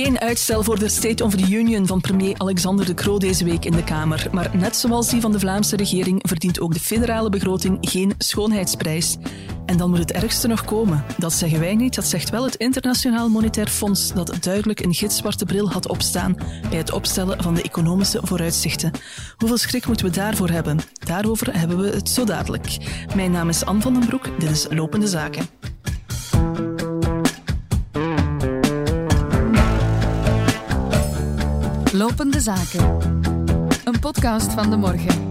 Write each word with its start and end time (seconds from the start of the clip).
Geen 0.00 0.20
uitstel 0.20 0.62
voor 0.62 0.78
de 0.78 0.88
State 0.88 1.24
of 1.24 1.34
the 1.34 1.52
Union 1.52 1.86
van 1.86 2.00
premier 2.00 2.34
Alexander 2.38 2.86
De 2.86 2.94
Croo 2.94 3.18
deze 3.18 3.44
week 3.44 3.64
in 3.64 3.72
de 3.72 3.84
Kamer. 3.84 4.28
Maar 4.32 4.50
net 4.56 4.76
zoals 4.76 5.08
die 5.08 5.20
van 5.20 5.32
de 5.32 5.38
Vlaamse 5.38 5.76
regering 5.76 6.22
verdient 6.28 6.60
ook 6.60 6.74
de 6.74 6.80
federale 6.80 7.28
begroting 7.28 7.78
geen 7.80 8.12
schoonheidsprijs. 8.18 9.16
En 9.66 9.76
dan 9.76 9.90
moet 9.90 9.98
het 9.98 10.12
ergste 10.12 10.46
nog 10.46 10.64
komen. 10.64 11.04
Dat 11.18 11.32
zeggen 11.32 11.60
wij 11.60 11.74
niet, 11.74 11.94
dat 11.94 12.04
zegt 12.04 12.30
wel 12.30 12.44
het 12.44 12.54
Internationaal 12.54 13.28
Monetair 13.28 13.68
Fonds, 13.68 14.12
dat 14.12 14.36
duidelijk 14.40 14.80
een 14.80 14.94
gitzwarte 14.94 15.44
bril 15.44 15.70
had 15.70 15.88
opstaan 15.88 16.36
bij 16.68 16.78
het 16.78 16.92
opstellen 16.92 17.42
van 17.42 17.54
de 17.54 17.62
economische 17.62 18.20
vooruitzichten. 18.22 18.90
Hoeveel 19.36 19.58
schrik 19.58 19.86
moeten 19.86 20.06
we 20.06 20.12
daarvoor 20.12 20.50
hebben? 20.50 20.78
Daarover 21.06 21.58
hebben 21.58 21.78
we 21.78 21.88
het 21.88 22.08
zo 22.08 22.24
dadelijk. 22.24 22.76
Mijn 23.14 23.30
naam 23.30 23.48
is 23.48 23.64
Anne 23.64 23.80
van 23.80 23.92
den 23.92 24.06
Broek, 24.06 24.30
dit 24.38 24.50
is 24.50 24.66
Lopende 24.70 25.06
Zaken. 25.06 25.48
Lopende 32.00 32.40
Zaken. 32.40 32.98
Een 33.84 33.98
podcast 34.00 34.52
van 34.52 34.70
de 34.70 34.76
morgen. 34.76 35.28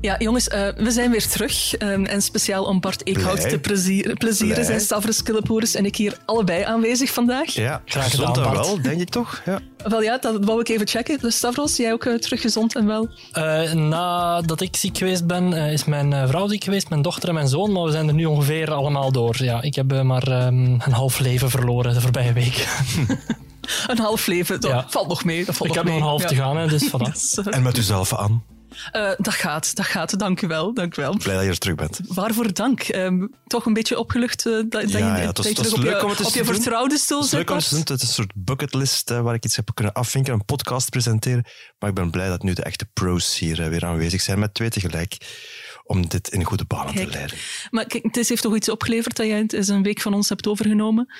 Ja, 0.00 0.16
jongens, 0.18 0.48
uh, 0.48 0.68
we 0.76 0.90
zijn 0.90 1.10
weer 1.10 1.26
terug. 1.26 1.80
Um, 1.82 2.06
en 2.06 2.22
speciaal 2.22 2.64
om 2.64 2.80
Bart 2.80 3.06
Eekhout 3.06 3.48
te 3.48 3.58
plezieren, 3.58 4.16
plezieren 4.16 4.64
zijn 4.64 4.80
Stavros 4.80 5.22
Killepoeris 5.22 5.74
en 5.74 5.84
ik 5.84 5.96
hier 5.96 6.16
allebei 6.24 6.62
aanwezig 6.62 7.12
vandaag. 7.12 7.50
Ja, 7.50 7.82
graag 7.84 8.10
gedaan, 8.10 8.32
Bart. 8.32 8.66
wel, 8.66 8.82
denk 8.82 9.00
ik 9.00 9.08
toch? 9.08 9.42
Ja. 9.44 9.60
Wel 9.88 10.02
ja, 10.02 10.18
dat 10.18 10.44
wou 10.44 10.60
ik 10.60 10.68
even 10.68 10.88
checken. 10.88 11.18
Dus 11.20 11.36
Stavros, 11.36 11.76
jij 11.76 11.92
ook 11.92 12.04
uh, 12.04 12.14
terug 12.14 12.40
gezond 12.40 12.76
en 12.76 12.86
wel? 12.86 13.08
Uh, 13.38 13.72
nadat 13.72 14.60
ik 14.60 14.76
ziek 14.76 14.98
geweest 14.98 15.26
ben, 15.26 15.52
is 15.52 15.84
mijn 15.84 16.28
vrouw 16.28 16.48
ziek 16.48 16.64
geweest, 16.64 16.88
mijn 16.88 17.02
dochter 17.02 17.28
en 17.28 17.34
mijn 17.34 17.48
zoon. 17.48 17.72
Maar 17.72 17.84
we 17.84 17.90
zijn 17.90 18.08
er 18.08 18.14
nu 18.14 18.24
ongeveer 18.24 18.72
allemaal 18.72 19.12
door. 19.12 19.44
Ja, 19.44 19.62
ik 19.62 19.74
heb 19.74 20.02
maar 20.02 20.46
um, 20.46 20.80
een 20.84 20.92
half 20.92 21.18
leven 21.18 21.50
verloren 21.50 21.94
de 21.94 22.00
voorbije 22.00 22.32
week. 22.32 22.66
een 23.86 23.98
half 23.98 24.26
leven. 24.26 24.60
Dat 24.60 24.84
valt 24.88 25.08
nog 25.08 25.24
mee. 25.24 25.44
Dat 25.44 25.56
valt 25.56 25.70
ik 25.70 25.76
nog 25.76 25.84
heb 25.84 25.92
nog 25.92 26.02
een 26.02 26.08
half 26.08 26.24
te 26.24 26.34
gaan, 26.34 26.56
hè, 26.56 26.66
dus 26.66 26.88
voilà. 26.92 27.48
En 27.50 27.62
met 27.62 27.76
uzelf 27.76 28.14
aan? 28.14 28.44
Uh, 28.92 29.10
dat 29.16 29.34
gaat, 29.34 29.76
dat 29.76 29.86
gaat. 29.86 30.18
Dank 30.18 30.42
u 30.42 30.46
wel. 30.46 30.74
Dank 30.74 30.96
u 30.96 31.02
wel. 31.02 31.16
Blij 31.16 31.34
dat 31.34 31.44
je 31.44 31.50
er 31.50 31.58
terug 31.58 31.76
bent. 31.76 32.00
Waarvoor 32.06 32.52
dank. 32.52 32.88
Um, 32.88 33.34
toch 33.46 33.66
een 33.66 33.72
beetje 33.72 33.98
opgelucht 33.98 34.46
uh, 34.46 34.62
dat, 34.68 34.90
ja, 34.90 34.98
dat 34.98 35.16
je, 35.16 35.22
ja, 35.22 35.32
dat 35.32 35.54
terug 35.54 35.72
op 35.72 35.82
je, 35.82 36.24
op 36.26 36.34
je 36.34 36.44
vertrouwde 36.44 36.98
stoel 36.98 37.22
zit. 37.22 37.48
Het 37.48 37.62
is 37.62 37.70
leuk 37.70 37.88
Het 37.88 38.02
is 38.02 38.08
een 38.08 38.14
soort 38.14 38.32
bucketlist 38.34 39.10
uh, 39.10 39.20
waar 39.20 39.34
ik 39.34 39.44
iets 39.44 39.56
heb 39.56 39.70
kunnen 39.74 39.92
afvinken, 39.92 40.32
een 40.32 40.44
podcast 40.44 40.90
presenteren. 40.90 41.44
Maar 41.78 41.88
ik 41.88 41.94
ben 41.94 42.10
blij 42.10 42.28
dat 42.28 42.42
nu 42.42 42.52
de 42.52 42.62
echte 42.62 42.86
pros 42.92 43.38
hier 43.38 43.70
weer 43.70 43.84
aanwezig 43.84 44.20
zijn, 44.20 44.38
met 44.38 44.54
twee 44.54 44.70
tegelijk 44.70 45.16
om 45.84 46.08
dit 46.08 46.28
in 46.28 46.44
goede 46.44 46.64
banen 46.64 46.94
te 46.94 47.06
leiden. 47.06 47.36
Maar 47.70 47.86
kijk, 47.86 48.04
het 48.04 48.28
heeft 48.28 48.42
toch 48.42 48.56
iets 48.56 48.68
opgeleverd 48.68 49.16
dat 49.16 49.26
jij 49.26 49.38
het 49.38 49.68
een 49.68 49.82
week 49.82 50.00
van 50.00 50.14
ons 50.14 50.28
hebt 50.28 50.46
overgenomen. 50.46 51.12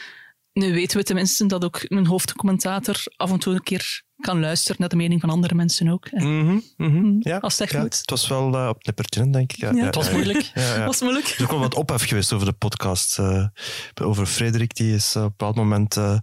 Nu 0.60 0.72
weten 0.72 0.96
we 0.96 1.04
tenminste 1.04 1.46
dat 1.46 1.64
ook 1.64 1.80
een 1.82 2.06
hoofdcommentator 2.06 3.02
af 3.16 3.30
en 3.30 3.38
toe 3.38 3.54
een 3.54 3.62
keer 3.62 4.02
kan 4.20 4.40
luisteren 4.40 4.76
naar 4.78 4.88
de 4.88 4.96
mening 4.96 5.20
van 5.20 5.30
andere 5.30 5.54
mensen 5.54 5.88
ook. 5.88 6.10
Mm 6.10 6.62
-hmm, 6.76 7.16
ja, 7.20 7.38
Als 7.38 7.52
het 7.52 7.62
echt 7.62 7.72
ja, 7.72 7.80
moet. 7.80 7.98
Het 7.98 8.10
was 8.10 8.28
wel 8.28 8.54
uh, 8.54 8.68
op 8.68 8.86
nippertje, 8.86 9.30
denk 9.30 9.52
ik. 9.52 9.58
Ja, 9.58 9.72
ja. 9.72 9.84
Het 9.84 9.94
was 9.94 10.10
moeilijk. 10.10 10.50
Het 10.54 10.84
was 10.84 11.00
moeilijk. 11.00 11.26
Er 11.26 11.34
is 11.36 11.42
ook 11.42 11.50
wel 11.50 11.60
wat 11.60 11.74
ophef 11.74 12.08
geweest 12.08 12.32
over 12.32 12.46
de 12.46 12.52
podcast. 12.52 13.18
Uh, 13.18 13.46
over 14.02 14.26
Frederik, 14.26 14.74
die 14.74 14.94
is 14.94 15.16
op 15.16 15.22
een 15.22 15.28
bepaald 15.28 15.56
moment 15.56 15.96
uh, 15.96 16.18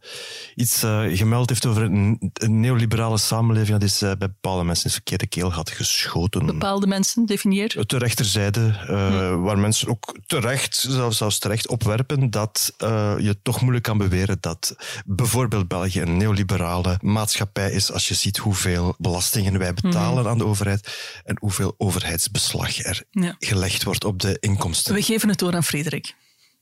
iets 0.55 0.79
gemeld 1.13 1.49
heeft 1.49 1.65
over 1.65 1.83
een, 1.83 2.31
een 2.33 2.59
neoliberale 2.59 3.17
samenleving. 3.17 3.79
Dat 3.79 3.89
is 3.89 3.99
bij 3.99 4.17
bepaalde 4.17 4.63
mensen 4.63 4.83
in 4.83 4.89
de 4.89 4.95
verkeerde 4.95 5.27
keel 5.27 5.53
had 5.53 5.69
geschoten. 5.69 6.45
Bepaalde 6.45 6.87
mensen, 6.87 7.25
definieer. 7.25 7.83
De 7.87 7.97
rechterzijde, 7.97 8.73
hm. 8.85 9.35
waar 9.41 9.59
mensen 9.59 9.87
ook 9.87 10.17
terecht, 10.25 10.75
zelfs, 10.75 11.17
zelfs 11.17 11.39
terecht 11.39 11.67
opwerpen, 11.67 12.29
dat 12.29 12.73
je 13.17 13.37
toch 13.41 13.61
moeilijk 13.61 13.83
kan 13.83 13.97
beweren 13.97 14.37
dat 14.39 14.75
bijvoorbeeld 15.05 15.67
België 15.67 16.01
een 16.01 16.17
neoliberale 16.17 16.97
maatschappij 17.01 17.71
is 17.71 17.86
als 17.91 18.07
je 18.07 18.13
ziet 18.13 18.37
hoeveel 18.37 18.95
belastingen 18.97 19.59
wij 19.59 19.73
betalen 19.73 20.23
mm. 20.23 20.29
aan 20.29 20.37
de 20.37 20.45
overheid 20.45 20.87
en 21.23 21.37
hoeveel 21.39 21.75
overheidsbeslag 21.77 22.83
er 22.83 23.03
ja. 23.11 23.35
gelegd 23.39 23.83
wordt 23.83 24.03
op 24.03 24.19
de 24.19 24.37
inkomsten. 24.39 24.93
We 24.93 25.01
geven 25.01 25.29
het 25.29 25.39
door 25.39 25.55
aan 25.55 25.63
Frederik. 25.63 26.15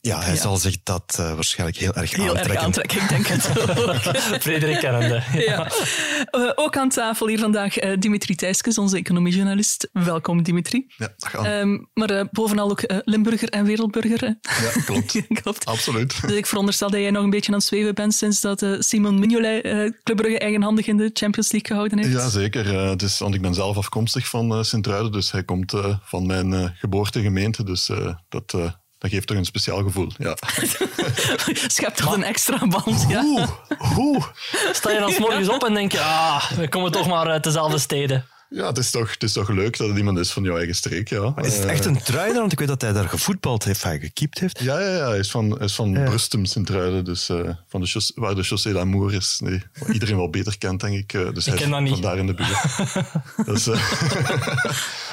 Ja, 0.05 0.19
hij 0.19 0.33
ja. 0.33 0.41
zal 0.41 0.57
zich 0.57 0.77
dat 0.83 1.17
uh, 1.19 1.33
waarschijnlijk 1.33 1.79
heel 1.79 1.93
erg 1.93 2.15
heel 2.15 2.27
aantrekken. 2.27 2.51
Heel 2.51 2.55
erg 2.55 2.65
aantrekken, 2.65 3.01
ik 3.01 3.09
denk 3.09 3.27
het 3.27 3.49
ook. 3.59 4.41
Frederik 4.41 4.79
kennende. 4.79 5.23
Ja. 5.45 5.71
Uh, 6.31 6.51
ook 6.55 6.77
aan 6.77 6.89
tafel 6.89 7.27
hier 7.27 7.39
vandaag 7.39 7.81
uh, 7.81 7.97
Dimitri 7.99 8.35
Thijskes, 8.35 8.77
onze 8.77 8.97
economiejournalist. 8.97 9.89
Welkom, 9.93 10.43
Dimitri. 10.43 10.85
Ja, 10.97 11.13
dag 11.17 11.35
aan. 11.35 11.45
Um, 11.45 11.89
maar 11.93 12.27
bovenal 12.31 12.69
ook 12.69 12.81
Limburger 12.85 13.49
en 13.49 13.65
wereldburger. 13.65 14.37
Ja, 14.41 14.81
klopt. 14.85 15.21
klopt. 15.41 15.65
Absoluut. 15.65 16.21
Dus 16.21 16.31
ik 16.31 16.45
veronderstel 16.45 16.89
dat 16.89 16.99
jij 16.99 17.11
nog 17.11 17.23
een 17.23 17.29
beetje 17.29 17.51
aan 17.51 17.57
het 17.57 17.67
zweven 17.67 17.95
bent 17.95 18.13
sinds 18.13 18.41
dat 18.41 18.65
Simon 18.79 19.19
Mignolet 19.19 19.61
Club 20.03 20.17
Brugge 20.17 20.39
eigenhandig 20.39 20.87
in 20.87 20.97
de 20.97 21.09
Champions 21.13 21.51
League 21.51 21.69
gehouden 21.69 21.97
heeft. 21.97 22.11
Ja, 22.11 22.29
zeker. 22.29 22.97
dus, 22.97 23.19
want 23.19 23.35
ik 23.35 23.41
ben 23.41 23.53
zelf 23.53 23.77
afkomstig 23.77 24.27
van 24.27 24.65
Sint-Truiden, 24.65 25.11
dus 25.11 25.31
hij 25.31 25.43
komt 25.43 25.73
van 26.03 26.25
mijn 26.25 26.75
geboortegemeente. 26.75 27.63
Dus 27.63 27.91
dat 28.29 28.75
dat 28.97 29.11
geeft 29.11 29.27
toch 29.27 29.37
een 29.37 29.45
speciaal 29.45 29.83
gevoel. 29.83 30.11
Ja. 30.17 30.37
Schept 31.67 31.97
toch 31.97 32.13
een 32.13 32.23
extra 32.23 32.67
band. 32.67 33.05
Ja. 33.07 33.21
Hoe? 33.21 33.47
Hoe? 33.77 34.23
Sta 34.71 34.91
je 34.91 34.99
dan 34.99 35.11
s 35.11 35.19
morgens 35.19 35.49
op 35.49 35.63
en 35.63 35.73
denk 35.73 35.91
je, 35.91 36.01
ah, 36.01 36.51
we 36.51 36.69
komen 36.69 36.91
toch 36.91 37.07
maar 37.07 37.27
uit 37.27 37.43
dezelfde 37.43 37.77
steden. 37.77 38.25
Ja, 38.55 38.67
het 38.67 38.77
is, 38.77 38.91
toch, 38.91 39.11
het 39.11 39.23
is 39.23 39.33
toch 39.33 39.49
leuk 39.49 39.77
dat 39.77 39.87
het 39.87 39.97
iemand 39.97 40.17
is 40.17 40.31
van 40.31 40.43
jouw 40.43 40.57
eigen 40.57 40.75
streek. 40.75 41.09
Ja. 41.09 41.31
Maar 41.35 41.45
is 41.45 41.57
het 41.57 41.65
echt 41.65 41.85
een 41.85 42.01
truider? 42.01 42.39
Want 42.39 42.51
ik 42.51 42.59
weet 42.59 42.67
dat 42.67 42.81
hij 42.81 42.93
daar 42.93 43.09
gevoetbald 43.09 43.63
heeft, 43.63 43.83
hij 43.83 43.99
gekiept 43.99 44.39
heeft. 44.39 44.59
Ja, 44.59 44.79
ja, 44.79 44.95
ja, 44.95 45.07
hij 45.07 45.17
is 45.17 45.31
van, 45.31 45.49
hij 45.49 45.65
is 45.65 45.75
van 45.75 45.91
ja. 45.91 46.03
Brustum, 46.03 46.45
Sint-Truiden, 46.45 47.05
dus 47.05 47.29
uh, 47.29 47.49
van 47.67 47.81
de 47.81 48.11
waar 48.15 48.35
de 48.35 48.43
Chaussée 48.43 48.73
d'Amour 48.73 49.13
is. 49.13 49.39
Nee, 49.43 49.63
iedereen 49.91 50.15
wel 50.15 50.29
beter 50.29 50.57
kent, 50.57 50.79
denk 50.79 50.95
ik. 50.95 51.13
Uh, 51.13 51.33
dus 51.33 51.47
ik 51.47 51.53
hij 51.53 51.61
ken 51.61 51.71
dat 51.71 51.81
niet. 51.81 51.91
Vandaar 51.91 52.17
in 52.17 52.27
de 52.27 52.33
buurt. 52.33 52.59
dus, 53.49 53.67
uh, 53.67 53.75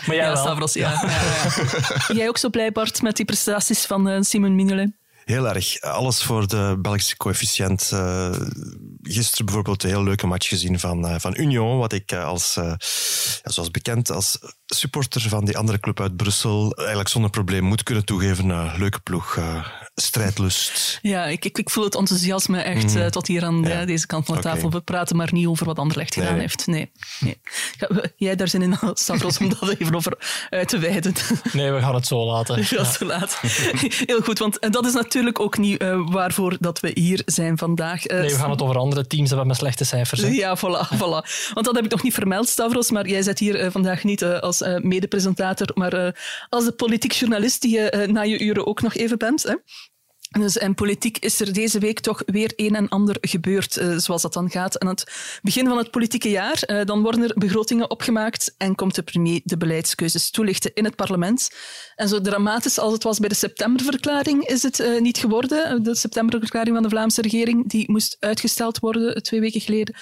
maar 0.07 0.17
jij 0.17 0.25
ja, 0.25 0.37
Stavros, 0.37 0.73
ja. 0.73 0.91
ja, 0.91 1.11
ja 2.09 2.15
jij 2.19 2.29
ook 2.29 2.39
zo 2.39 2.51
blij, 2.51 2.73
Bart, 2.73 3.03
met 3.03 3.17
die 3.17 3.25
prestaties 3.25 3.87
van 3.87 4.25
Simon 4.25 4.55
Mignolet? 4.55 4.91
Heel 5.25 5.49
erg. 5.49 5.81
Alles 5.81 6.22
voor 6.22 6.49
de 6.49 6.78
Belgische 6.78 7.16
coëfficiënt. 7.16 7.91
Uh, 7.94 8.31
gisteren 9.03 9.44
bijvoorbeeld 9.44 9.83
een 9.83 9.88
heel 9.88 10.03
leuke 10.03 10.27
match 10.27 10.49
gezien 10.49 10.81
van, 10.81 11.06
uh, 11.06 11.15
van 11.19 11.34
Union, 11.38 11.78
wat 11.78 11.93
ik 11.93 12.12
uh, 12.12 12.25
als, 12.25 12.53
zoals 13.43 13.71
bekend, 13.71 14.11
als 14.11 14.38
supporter 14.66 15.21
van 15.21 15.44
die 15.44 15.59
andere 15.59 15.81
club 15.81 16.00
uit 16.00 16.16
Brussel 16.16 16.72
eigenlijk 16.75 17.09
zonder 17.09 17.31
probleem 17.31 17.65
moet 17.65 17.82
kunnen 17.82 18.05
toegeven. 18.05 18.78
Leuke 18.78 19.00
ploeg, 19.00 19.38
strijdlust. 19.95 20.99
Ja, 21.03 21.25
ik, 21.25 21.45
ik, 21.45 21.59
ik, 21.59 21.71
voel 21.71 21.85
het 21.85 21.95
enthousiasme 21.95 22.61
echt 22.61 22.95
mm. 22.95 23.01
uh, 23.01 23.07
tot 23.07 23.27
hier 23.27 23.45
aan 23.45 23.63
ja. 23.63 23.85
deze 23.85 24.07
kant 24.07 24.27
van 24.27 24.35
de 24.35 24.41
tafel. 24.41 24.67
Okay. 24.67 24.79
We 24.79 24.85
praten 24.85 25.17
maar 25.17 25.29
niet 25.33 25.47
over 25.47 25.67
wat 25.67 25.79
Anderlecht 25.79 26.15
gedaan 26.15 26.33
nee. 26.33 26.41
heeft. 26.41 26.67
Nee. 26.67 26.91
nee. 27.21 27.39
Jij 28.17 28.37
daar 28.37 28.49
zin 28.49 28.63
in, 28.63 28.79
Stavros, 28.95 29.39
om 29.39 29.49
dat 29.49 29.69
even 29.79 29.95
over 29.95 30.47
uit 30.51 30.69
te 30.69 30.79
wijden? 30.79 31.15
Nee, 31.53 31.71
we 31.71 31.81
gaan 31.81 31.95
het 31.95 32.07
zo 32.07 32.27
laten. 32.27 32.55
We 32.55 32.65
gaan 32.65 32.85
het 32.85 32.95
zo 32.95 33.05
laten. 33.05 33.39
Heel 34.11 34.21
goed, 34.21 34.39
want 34.39 34.73
dat 34.73 34.87
is 34.87 34.93
natuurlijk 34.93 35.41
ook 35.41 35.59
niet 35.59 35.85
waarvoor 36.05 36.57
dat 36.61 36.81
we 36.81 36.91
hier 36.95 37.23
zijn 37.27 37.59
vandaag. 37.59 38.05
nee, 38.05 38.31
we 38.31 38.35
gaan 38.35 38.51
het 38.51 38.63
over 38.63 38.79
andere 38.79 39.07
teams 39.07 39.29
hebben 39.29 39.47
met 39.47 39.57
slechte 39.57 39.85
cijfers. 39.85 40.21
Hè? 40.21 40.29
Ja, 40.29 40.57
voilà, 40.57 40.97
voilà. 40.97 41.51
Want 41.55 41.67
dat 41.67 41.75
heb 41.75 41.85
ik 41.85 41.91
nog 41.91 42.03
niet 42.03 42.15
vermeld, 42.15 42.49
Stavros, 42.49 42.91
maar 42.91 43.09
jij 43.09 43.23
zit 43.23 43.39
hier 43.39 43.71
vandaag 43.71 44.05
niet 44.05 44.25
als 44.25 44.61
uh, 44.61 44.79
mede-presentator, 44.79 45.71
maar 45.75 45.95
uh, 45.95 46.11
als 46.49 46.65
de 46.65 46.73
politiek 46.73 47.13
journalist 47.13 47.61
die 47.61 47.77
je 47.77 47.93
uh, 47.97 48.13
na 48.13 48.23
je 48.23 48.41
uren 48.41 48.67
ook 48.67 48.83
nog 48.83 48.95
even 48.95 49.19
bent. 49.19 49.43
Hè? 49.43 49.55
Dus 50.38 50.59
en 50.59 50.75
politiek 50.75 51.19
is 51.19 51.41
er 51.41 51.53
deze 51.53 51.78
week 51.78 52.00
toch 52.00 52.22
weer 52.26 52.53
een 52.56 52.75
en 52.75 52.88
ander 52.88 53.16
gebeurd, 53.20 53.76
uh, 53.76 53.97
zoals 53.97 54.22
dat 54.22 54.32
dan 54.32 54.50
gaat. 54.50 54.78
Aan 54.78 54.88
het 54.88 55.12
begin 55.43 55.66
van 55.66 55.78
het 55.78 55.91
politieke 55.91 56.31
jaar, 56.31 56.62
uh, 56.66 56.84
dan 56.84 57.03
worden 57.03 57.22
er 57.22 57.34
begrotingen 57.38 57.91
opgemaakt 57.91 58.54
en 58.59 58.75
komt 58.75 58.94
de 58.94 59.03
premier 59.03 59.41
de 59.44 59.56
beleidskeuzes 59.56 60.31
toelichten 60.31 60.70
in 60.75 60.84
het 60.84 60.96
parlement. 60.96 61.50
En 61.94 62.08
zo 62.08 62.20
dramatisch 62.20 62.79
als 62.79 62.93
het 62.93 63.02
was 63.02 63.19
bij 63.19 63.29
de 63.29 63.34
septemberverklaring 63.34 64.46
is 64.46 64.62
het 64.62 64.79
uh, 64.79 65.00
niet 65.00 65.19
geworden. 65.19 65.82
De 65.82 65.94
septemberverklaring 65.94 66.75
van 66.75 66.82
de 66.82 66.88
Vlaamse 66.88 67.23
regering 67.23 67.69
die 67.70 67.90
moest 67.90 68.17
uitgesteld 68.20 68.78
worden 68.78 69.23
twee 69.23 69.40
weken 69.40 69.61
geleden. 69.61 69.94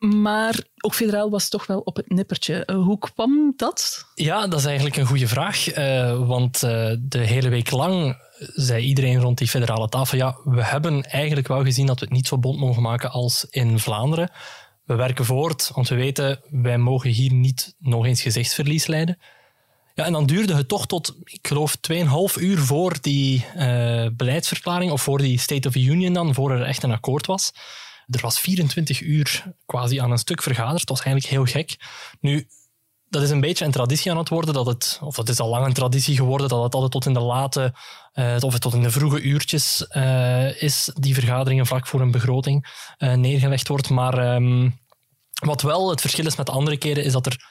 Maar 0.00 0.64
ook 0.80 0.94
federaal 0.94 1.30
was 1.30 1.48
toch 1.48 1.66
wel 1.66 1.80
op 1.80 1.96
het 1.96 2.10
nippertje. 2.10 2.62
Uh, 2.66 2.76
hoe 2.76 2.98
kwam 2.98 3.52
dat? 3.56 4.06
Ja, 4.14 4.46
dat 4.46 4.58
is 4.58 4.64
eigenlijk 4.64 4.96
een 4.96 5.06
goede 5.06 5.28
vraag. 5.28 5.76
Uh, 5.76 6.26
want 6.26 6.62
uh, 6.62 6.92
de 7.00 7.18
hele 7.18 7.48
week 7.48 7.70
lang 7.70 8.16
zei 8.38 8.84
iedereen 8.84 9.20
rond 9.20 9.38
die 9.38 9.48
federale 9.48 9.88
tafel: 9.88 10.18
ja, 10.18 10.38
we 10.44 10.64
hebben 10.64 11.02
eigenlijk 11.02 11.48
wel 11.48 11.64
gezien 11.64 11.86
dat 11.86 12.00
we 12.00 12.04
het 12.04 12.14
niet 12.14 12.26
zo 12.26 12.38
bond 12.38 12.58
mogen 12.58 12.82
maken 12.82 13.10
als 13.10 13.46
in 13.50 13.78
Vlaanderen. 13.78 14.30
We 14.84 14.94
werken 14.94 15.24
voort, 15.24 15.70
want 15.74 15.88
we 15.88 15.94
weten, 15.94 16.40
wij 16.50 16.78
mogen 16.78 17.10
hier 17.10 17.32
niet 17.32 17.74
nog 17.78 18.06
eens 18.06 18.22
gezichtsverlies 18.22 18.86
leiden. 18.86 19.18
Ja, 19.94 20.04
en 20.04 20.12
dan 20.12 20.26
duurde 20.26 20.54
het 20.54 20.68
toch 20.68 20.86
tot, 20.86 21.16
ik 21.24 21.46
geloof, 21.46 21.76
2,5 21.92 22.42
uur 22.42 22.58
voor 22.58 22.96
die 23.00 23.46
beleidsverklaring, 24.12 24.90
of 24.90 25.02
voor 25.02 25.18
die 25.18 25.38
State 25.38 25.68
of 25.68 25.74
the 25.74 25.84
Union 25.84 26.12
dan, 26.12 26.34
voor 26.34 26.50
er 26.50 26.62
echt 26.62 26.82
een 26.82 26.92
akkoord 26.92 27.26
was. 27.26 27.52
Er 28.10 28.20
was 28.20 28.40
24 28.40 29.00
uur 29.00 29.54
quasi 29.66 30.00
aan 30.00 30.10
een 30.10 30.18
stuk 30.18 30.42
vergaderd. 30.42 30.86
Dat 30.86 30.96
was 30.96 31.06
eigenlijk 31.06 31.34
heel 31.34 31.44
gek. 31.44 31.76
Nu, 32.20 32.48
dat 33.10 33.22
is 33.22 33.30
een 33.30 33.40
beetje 33.40 33.64
een 33.64 33.70
traditie 33.70 34.10
aan 34.10 34.16
het 34.16 34.28
worden, 34.28 34.54
dat 34.54 34.66
het, 34.66 34.98
of 35.02 35.14
dat 35.14 35.28
is 35.28 35.40
al 35.40 35.48
lang 35.48 35.66
een 35.66 35.72
traditie 35.72 36.16
geworden, 36.16 36.48
dat 36.48 36.62
het 36.62 36.74
altijd 36.74 36.92
tot 36.92 37.06
in 37.06 37.12
de 37.12 37.20
late, 37.20 37.74
uh, 38.14 38.36
of 38.40 38.58
tot 38.58 38.74
in 38.74 38.82
de 38.82 38.90
vroege 38.90 39.20
uurtjes 39.20 39.86
uh, 39.96 40.62
is, 40.62 40.90
die 40.94 41.14
vergaderingen 41.14 41.66
vlak 41.66 41.86
voor 41.86 42.00
een 42.00 42.10
begroting 42.10 42.66
uh, 42.98 43.14
neergelegd 43.14 43.68
wordt. 43.68 43.90
Maar 43.90 44.34
um, 44.34 44.80
wat 45.44 45.62
wel 45.62 45.90
het 45.90 46.00
verschil 46.00 46.26
is 46.26 46.36
met 46.36 46.50
andere 46.50 46.76
keren, 46.76 47.04
is 47.04 47.12
dat 47.12 47.26
er 47.26 47.48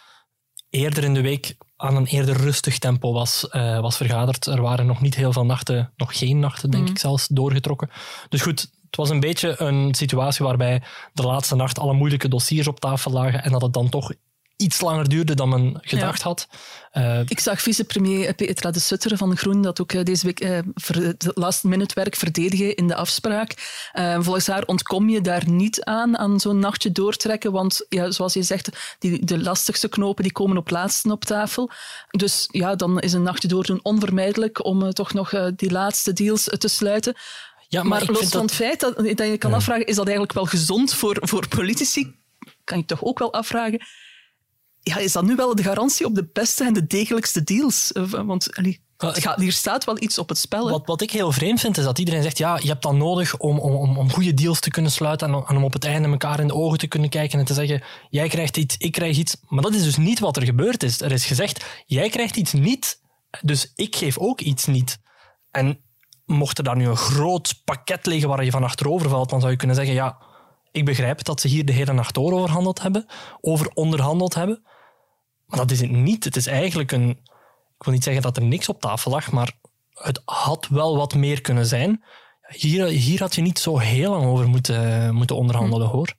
eerder 0.69 1.03
in 1.03 1.13
de 1.13 1.21
week 1.21 1.56
aan 1.75 1.95
een 1.95 2.06
eerder 2.06 2.38
rustig 2.38 2.77
tempo 2.77 3.13
was, 3.13 3.47
was 3.81 3.97
vergaderd. 3.97 4.45
Er 4.45 4.61
waren 4.61 4.85
nog 4.85 5.01
niet 5.01 5.15
heel 5.15 5.33
veel 5.33 5.45
nachten, 5.45 5.94
nog 5.95 6.17
geen 6.17 6.39
nachten, 6.39 6.69
denk 6.69 6.83
mm. 6.83 6.89
ik 6.89 7.00
zelfs, 7.00 7.27
doorgetrokken. 7.27 7.89
Dus 8.29 8.41
goed, 8.41 8.69
het 8.89 8.95
was 8.95 9.09
een 9.09 9.19
beetje 9.19 9.62
een 9.62 9.94
situatie 9.95 10.45
waarbij 10.45 10.81
de 11.13 11.24
laatste 11.24 11.56
nacht 11.56 11.80
alle 11.80 11.94
moeilijke 11.94 12.27
dossiers 12.27 12.68
op 12.68 12.80
tafel 12.80 13.12
lagen 13.12 13.44
en 13.44 13.51
dat 13.51 13.62
het 13.62 13.74
dan 13.74 13.89
toch 13.89 14.12
iets 14.59 14.81
langer 14.81 15.09
duurde 15.09 15.36
dan 15.36 15.50
men 15.50 15.77
gedacht 15.81 16.21
had. 16.21 16.47
Uh, 16.94 17.19
ik 17.25 17.39
zag 17.39 17.62
vicepremier 17.62 18.33
Petra 18.33 18.71
de 18.71 18.80
Sutter 18.80 19.18
van 19.18 19.38
Groen 19.38 19.62
dat 19.62 19.81
ook 19.81 20.06
deze 20.06 20.25
week 20.25 20.44
uh, 20.44 20.59
het 20.86 21.31
last 21.33 21.63
minute 21.63 21.94
werk 21.94 22.15
verdedigen 22.15 22.75
in 22.75 22.88
de 22.88 22.95
afspraak. 22.95 23.53
Uh, 23.94 24.18
volgens 24.19 24.47
haar 24.47 24.63
ontkom 24.65 25.09
je 25.09 25.21
daar 25.21 25.50
niet 25.50 25.83
aan, 25.83 26.18
aan 26.18 26.39
zo'n 26.39 26.59
nachtje 26.59 26.92
doortrekken, 26.92 27.51
want 27.51 27.85
ja, 27.89 28.12
zoals 28.12 28.33
je 28.33 28.44
zegt, 28.44 28.95
die, 29.00 29.25
de 29.25 29.39
lastigste 29.39 29.89
knopen 29.89 30.24
die 30.24 30.31
komen 30.31 30.57
op 30.57 30.69
laatste 30.69 31.12
op 31.12 31.25
tafel. 31.25 31.71
Dus 32.09 32.47
ja, 32.51 32.75
dan 32.75 33.00
is 33.00 33.13
een 33.13 33.24
nachtje 33.24 33.47
doordoen 33.47 33.80
onvermijdelijk 33.83 34.65
om 34.65 34.94
toch 34.94 35.13
nog 35.13 35.51
die 35.56 35.71
laatste 35.71 36.13
deals 36.13 36.44
te 36.57 36.68
sluiten. 36.68 37.15
Ja, 37.71 37.83
maar, 37.83 38.06
maar 38.06 38.12
los 38.12 38.30
van 38.30 38.42
het 38.42 38.54
feit 38.54 38.80
dat, 38.80 38.95
dat 38.95 39.27
je 39.27 39.38
kan 39.38 39.54
afvragen, 39.54 39.86
is 39.86 39.95
dat 39.95 40.06
eigenlijk 40.06 40.33
wel 40.36 40.45
gezond 40.45 40.94
voor, 40.94 41.18
voor 41.21 41.48
politici? 41.48 42.16
Kan 42.63 42.77
je 42.77 42.86
toch 42.86 43.04
ook 43.04 43.19
wel 43.19 43.33
afvragen 43.33 43.81
ja, 44.81 44.98
is 44.98 45.12
dat 45.12 45.24
nu 45.24 45.36
wel 45.36 45.56
de 45.56 45.63
garantie 45.63 46.06
op 46.06 46.16
de 46.16 46.30
beste 46.33 46.63
en 46.63 46.74
de 46.74 46.88
degelijkste 46.88 47.44
deals? 47.44 47.92
Eh, 47.92 48.04
want 48.04 48.56
allee, 48.56 48.81
hier 49.36 49.51
staat 49.51 49.83
wel 49.83 50.01
iets 50.01 50.18
op 50.18 50.30
het 50.30 50.38
spel. 50.38 50.69
Wat, 50.69 50.88
wat 50.88 51.01
ik 51.01 51.12
heel 51.12 51.31
vreemd 51.31 51.60
vind, 51.60 51.77
is 51.77 51.83
dat 51.83 52.00
iedereen 52.00 52.24
zegt, 52.24 52.38
ja, 52.38 52.57
je 52.62 52.68
hebt 52.68 52.83
dat 52.83 52.94
nodig 52.94 53.38
om, 53.38 53.60
om, 53.60 53.98
om 53.98 54.12
goede 54.12 54.33
deals 54.33 54.60
te 54.60 54.69
kunnen 54.69 54.92
sluiten 54.92 55.27
en, 55.27 55.44
en 55.48 55.56
om 55.56 55.63
op 55.63 55.74
het 55.74 55.86
einde 55.86 56.10
elkaar 56.10 56.39
in 56.39 56.48
de 56.48 56.54
ogen 56.54 56.77
te 56.77 56.88
kunnen 56.88 57.10
kijken 57.10 57.39
en 57.39 57.45
te 57.45 57.54
zeggen, 57.54 57.83
jij 58.10 58.27
krijgt 58.27 58.57
iets, 58.57 58.77
ik 58.77 58.92
krijg 58.92 59.18
iets. 59.18 59.38
Maar 59.48 59.63
dat 59.63 59.74
is 59.74 59.83
dus 59.83 59.98
niet 59.98 60.19
wat 60.19 60.38
er 60.38 60.44
gebeurd 60.44 60.83
is. 60.83 61.01
Er 61.01 61.12
is 61.12 61.25
gezegd, 61.25 61.66
jij 61.86 62.10
krijgt 62.10 62.36
iets 62.36 62.54
niet, 62.54 63.01
dus 63.42 63.71
ik 63.75 63.95
geef 63.95 64.18
ook 64.18 64.42
iets 64.42 64.66
niet. 64.66 64.98
En 65.51 65.83
mocht 66.29 66.57
er 66.57 66.63
dan 66.63 66.77
nu 66.77 66.87
een 66.87 66.95
groot 66.95 67.61
pakket 67.65 68.05
liggen 68.05 68.29
waar 68.29 68.43
je 68.43 68.51
van 68.51 68.63
achterover 68.63 69.09
valt, 69.09 69.29
dan 69.29 69.39
zou 69.39 69.51
je 69.51 69.57
kunnen 69.57 69.75
zeggen, 69.75 69.93
ja, 69.93 70.17
ik 70.71 70.85
begrijp 70.85 71.23
dat 71.23 71.41
ze 71.41 71.47
hier 71.47 71.65
de 71.65 71.71
hele 71.71 71.93
nacht 71.93 72.13
door 72.13 72.33
overhandeld 72.33 72.81
hebben, 72.81 73.05
over 73.41 73.71
onderhandeld 73.73 74.33
hebben. 74.33 74.63
Maar 75.45 75.59
dat 75.59 75.71
is 75.71 75.81
het 75.81 75.91
niet. 75.91 76.23
Het 76.23 76.35
is 76.35 76.47
eigenlijk 76.47 76.91
een. 76.91 77.09
Ik 77.77 77.85
wil 77.85 77.93
niet 77.93 78.03
zeggen 78.03 78.21
dat 78.21 78.37
er 78.37 78.43
niks 78.43 78.69
op 78.69 78.81
tafel 78.81 79.11
lag, 79.11 79.31
maar 79.31 79.51
het 79.93 80.21
had 80.25 80.67
wel 80.67 80.97
wat 80.97 81.15
meer 81.15 81.41
kunnen 81.41 81.65
zijn. 81.65 82.03
Hier, 82.47 82.85
hier 82.85 83.19
had 83.19 83.35
je 83.35 83.41
niet 83.41 83.59
zo 83.59 83.77
heel 83.77 84.11
lang 84.11 84.25
over 84.25 84.47
moeten, 84.47 85.13
moeten 85.15 85.35
onderhandelen, 85.35 85.87
hm. 85.87 85.93
hoor. 85.93 86.13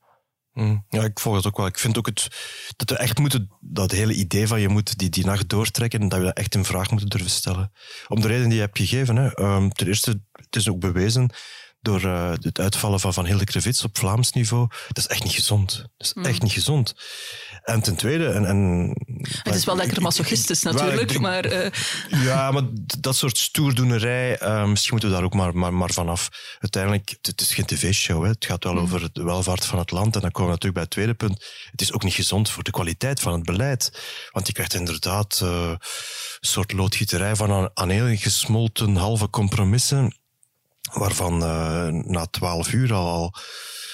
Hm. 0.61 0.77
Ja, 0.89 1.05
ik 1.05 1.21
volg 1.21 1.37
het 1.37 1.47
ook 1.47 1.57
wel. 1.57 1.67
Ik 1.67 1.79
vind 1.79 1.99
ook 1.99 2.07
het, 2.07 2.29
dat 2.77 2.91
we 2.91 2.97
echt 2.97 3.19
moeten, 3.19 3.51
dat 3.61 3.91
hele 3.91 4.15
idee 4.15 4.47
van 4.47 4.61
je 4.61 4.69
moet 4.69 4.99
die, 4.99 5.09
die 5.09 5.25
nacht 5.25 5.49
doortrekken, 5.49 6.09
dat 6.09 6.19
we 6.19 6.25
dat 6.25 6.37
echt 6.37 6.55
in 6.55 6.65
vraag 6.65 6.91
moeten 6.91 7.09
durven 7.09 7.31
stellen. 7.31 7.73
Om 8.09 8.21
de 8.21 8.27
reden 8.27 8.45
die 8.45 8.55
je 8.55 8.61
hebt 8.61 8.79
gegeven. 8.79 9.17
Hè. 9.17 9.39
Um, 9.39 9.73
ten 9.73 9.87
eerste, 9.87 10.21
het 10.33 10.57
is 10.57 10.69
ook 10.69 10.81
bewezen 10.81 11.33
door 11.81 12.03
uh, 12.05 12.33
het 12.41 12.61
uitvallen 12.61 13.01
van 13.01 13.13
Van 13.13 13.27
Hilde 13.27 13.45
Krevits 13.45 13.85
op 13.85 13.99
Vlaams 13.99 14.33
niveau. 14.33 14.69
Dat 14.89 14.99
is 14.99 15.07
echt 15.07 15.23
niet 15.23 15.33
gezond. 15.33 15.77
Dat 15.97 16.07
is 16.07 16.13
echt 16.23 16.39
hm. 16.39 16.45
niet 16.45 16.53
gezond. 16.53 16.95
En 17.63 17.81
ten 17.81 17.97
tweede... 17.97 18.27
En, 18.27 18.47
en, 18.47 18.91
het 19.43 19.55
is 19.55 19.65
wel 19.65 19.77
lekker 19.77 20.03
masochistisch 20.03 20.63
natuurlijk, 20.63 21.19
maar... 21.19 21.53
Uh... 21.53 21.67
Ja, 22.25 22.51
maar 22.51 22.63
dat 22.99 23.17
soort 23.17 23.39
stoerdoenerij, 23.39 24.43
uh, 24.43 24.67
misschien 24.67 24.93
moeten 24.93 25.11
we 25.11 25.15
daar 25.15 25.25
ook 25.25 25.35
maar, 25.35 25.57
maar, 25.57 25.75
maar 25.75 25.91
vanaf. 25.91 26.29
Uiteindelijk, 26.59 27.17
het 27.23 27.41
is 27.41 27.55
geen 27.55 27.67
tv-show. 27.67 28.25
Het 28.25 28.45
gaat 28.45 28.65
wel 28.65 28.73
mm. 28.73 28.79
over 28.79 29.09
de 29.13 29.23
welvaart 29.23 29.65
van 29.65 29.79
het 29.79 29.91
land. 29.91 30.15
En 30.15 30.21
dan 30.21 30.31
komen 30.31 30.51
we 30.51 30.59
natuurlijk 30.59 30.75
bij 30.75 30.83
het 30.83 30.91
tweede 30.91 31.15
punt. 31.15 31.67
Het 31.71 31.81
is 31.81 31.93
ook 31.93 32.03
niet 32.03 32.15
gezond 32.15 32.51
voor 32.51 32.63
de 32.63 32.71
kwaliteit 32.71 33.21
van 33.21 33.33
het 33.33 33.43
beleid. 33.43 34.01
Want 34.31 34.47
je 34.47 34.53
krijgt 34.53 34.75
inderdaad 34.75 35.41
uh, 35.43 35.51
een 35.51 35.79
soort 36.41 36.73
loodgieterij 36.73 37.37
van 37.37 37.71
aan, 37.75 38.17
gesmolten 38.17 38.97
halve 38.97 39.31
compromissen 39.31 40.19
waarvan 40.93 41.43
uh, 41.43 41.87
na 41.89 42.27
twaalf 42.27 42.73
uur 42.73 42.93
al 42.93 43.35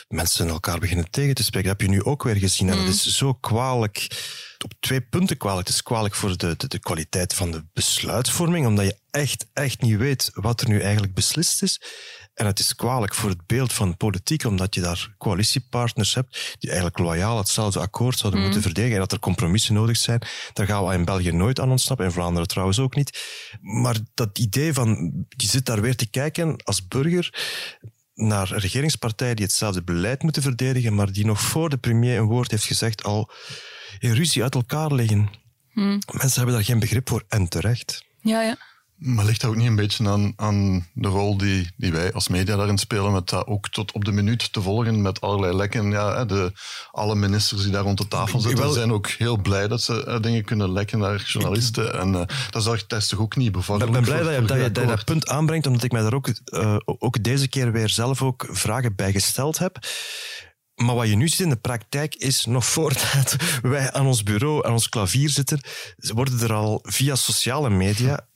mensen 0.09 0.49
elkaar 0.49 0.79
beginnen 0.79 1.11
tegen 1.11 1.35
te 1.35 1.45
spreken. 1.45 1.69
Dat 1.69 1.81
heb 1.81 1.89
je 1.89 1.95
nu 1.95 2.03
ook 2.03 2.23
weer 2.23 2.37
gezien. 2.37 2.69
En 2.69 2.75
dat 2.75 2.85
mm. 2.85 2.91
is 2.91 3.17
zo 3.17 3.35
kwalijk. 3.35 4.25
Op 4.65 4.73
twee 4.81 5.01
punten 5.01 5.37
kwalijk. 5.37 5.67
Het 5.67 5.77
is 5.77 5.83
kwalijk 5.83 6.15
voor 6.15 6.37
de, 6.37 6.55
de, 6.57 6.69
de 6.69 6.79
kwaliteit 6.79 7.35
van 7.35 7.51
de 7.51 7.65
besluitvorming, 7.73 8.67
omdat 8.67 8.85
je 8.85 8.99
echt, 9.11 9.47
echt 9.53 9.81
niet 9.81 9.97
weet 9.97 10.31
wat 10.35 10.61
er 10.61 10.69
nu 10.69 10.81
eigenlijk 10.81 11.15
beslist 11.15 11.63
is. 11.63 11.81
En 12.35 12.47
het 12.47 12.59
is 12.59 12.75
kwalijk 12.75 13.15
voor 13.15 13.29
het 13.29 13.47
beeld 13.47 13.73
van 13.73 13.97
politiek, 13.97 14.45
omdat 14.45 14.75
je 14.75 14.81
daar 14.81 15.15
coalitiepartners 15.19 16.15
hebt 16.15 16.57
die 16.59 16.71
eigenlijk 16.71 16.99
loyaal 16.99 17.39
hetzelfde 17.39 17.81
akkoord 17.81 18.19
zouden 18.19 18.41
mm. 18.41 18.47
moeten 18.47 18.65
verdedigen 18.65 18.95
en 18.95 19.01
dat 19.01 19.13
er 19.13 19.19
compromissen 19.19 19.75
nodig 19.75 19.97
zijn. 19.97 20.23
Daar 20.53 20.67
gaan 20.67 20.87
we 20.87 20.95
in 20.95 21.05
België 21.05 21.33
nooit 21.33 21.61
aan 21.61 21.71
ontsnappen, 21.71 22.07
in 22.07 22.13
Vlaanderen 22.13 22.49
trouwens 22.49 22.79
ook 22.79 22.95
niet. 22.95 23.23
Maar 23.61 23.97
dat 24.15 24.39
idee 24.39 24.73
van, 24.73 25.13
je 25.29 25.47
zit 25.47 25.67
daar 25.67 25.81
weer 25.81 25.97
te 25.97 26.11
kijken 26.11 26.57
als 26.65 26.87
burger 26.87 27.35
naar 28.17 28.49
regeringspartijen 28.49 29.37
die 29.37 29.45
hetzelfde 29.45 29.83
beleid 29.83 30.23
moeten 30.23 30.43
verdedigen, 30.43 30.95
maar 30.95 31.13
die 31.13 31.27
nog 31.27 31.41
voor 31.41 31.69
de 31.69 31.77
premier 31.77 32.19
een 32.19 32.27
woord 32.27 32.51
heeft 32.51 32.65
gezegd 32.65 33.05
al 33.05 33.31
in 33.99 34.13
ruzie 34.13 34.43
uit 34.43 34.55
elkaar 34.55 34.93
liggen. 34.93 35.31
Hmm. 35.73 35.99
Mensen 36.13 36.37
hebben 36.37 36.55
daar 36.55 36.65
geen 36.65 36.79
begrip 36.79 37.09
voor 37.09 37.25
en 37.29 37.49
terecht. 37.49 38.05
Ja, 38.21 38.43
ja. 38.43 38.57
Maar 38.97 39.25
ligt 39.25 39.41
dat 39.41 39.51
ook 39.51 39.57
niet 39.57 39.67
een 39.67 39.77
beetje 39.77 40.09
aan, 40.09 40.33
aan 40.37 40.87
de 40.93 41.09
rol 41.09 41.37
die, 41.37 41.71
die 41.77 41.93
wij 41.93 42.13
als 42.13 42.29
media 42.29 42.57
daarin 42.57 42.79
spelen, 42.79 43.13
met 43.13 43.29
dat 43.29 43.47
ook 43.47 43.69
tot 43.69 43.93
op 43.93 44.05
de 44.05 44.13
minuut 44.13 44.53
te 44.53 44.63
volgen 44.63 45.03
met 45.03 45.21
allerlei 45.21 45.57
lekken? 45.57 45.91
Ja, 45.91 46.25
de, 46.25 46.53
alle 46.91 47.15
ministers 47.15 47.63
die 47.63 47.73
daar 47.73 47.83
rond 47.83 47.99
de 47.99 48.09
tafel 48.09 48.41
zitten 48.41 48.73
zijn 48.73 48.93
ook 48.93 49.09
heel 49.09 49.37
blij 49.37 49.69
dat 49.69 49.83
ze 49.83 50.05
uh, 50.09 50.21
dingen 50.21 50.45
kunnen 50.45 50.73
lekken 50.73 50.99
naar 50.99 51.23
journalisten. 51.27 51.99
En 51.99 52.13
uh, 52.13 52.23
dat, 52.51 52.93
is 52.93 53.09
toch 53.09 53.21
ook 53.21 53.37
niet 53.37 53.53
bevorderlijk? 53.53 53.99
Ik 53.99 54.05
ben 54.05 54.23
blij 54.23 54.41
dat, 54.41 54.59
je, 54.59 54.73
dat, 54.73 54.89
dat, 54.89 55.05
punt 55.05 55.29
aanbrengt, 55.29 55.67
omdat 55.67 55.83
ik 55.83 55.93
mij 55.93 56.03
daar 56.03 56.15
ook, 56.15 56.29
uh, 56.45 56.77
ook 56.85 57.23
deze 57.23 57.49
keer 57.49 57.73
weer 57.73 57.89
zelf 57.89 58.23
ook 58.23 58.47
vragen 58.51 58.95
bij 58.95 59.13
gesteld 59.13 59.59
heb. 59.59 59.79
Maar 60.75 60.95
wat 60.95 61.09
je 61.09 61.17
nu 61.17 61.29
ziet 61.29 61.41
in 61.41 61.49
de 61.49 61.57
praktijk 61.57 62.15
is, 62.15 62.45
nog 62.45 62.67
voordat 62.75 63.37
wij 63.63 63.93
aan 63.93 64.07
ons 64.07 64.23
bureau, 64.23 64.67
aan 64.67 64.73
ons 64.73 64.89
klavier 64.89 65.29
zitten, 65.29 65.61
worden 65.97 66.41
er 66.41 66.53
al 66.53 66.79
via 66.83 67.15
sociale 67.15 67.71
media 67.71 68.27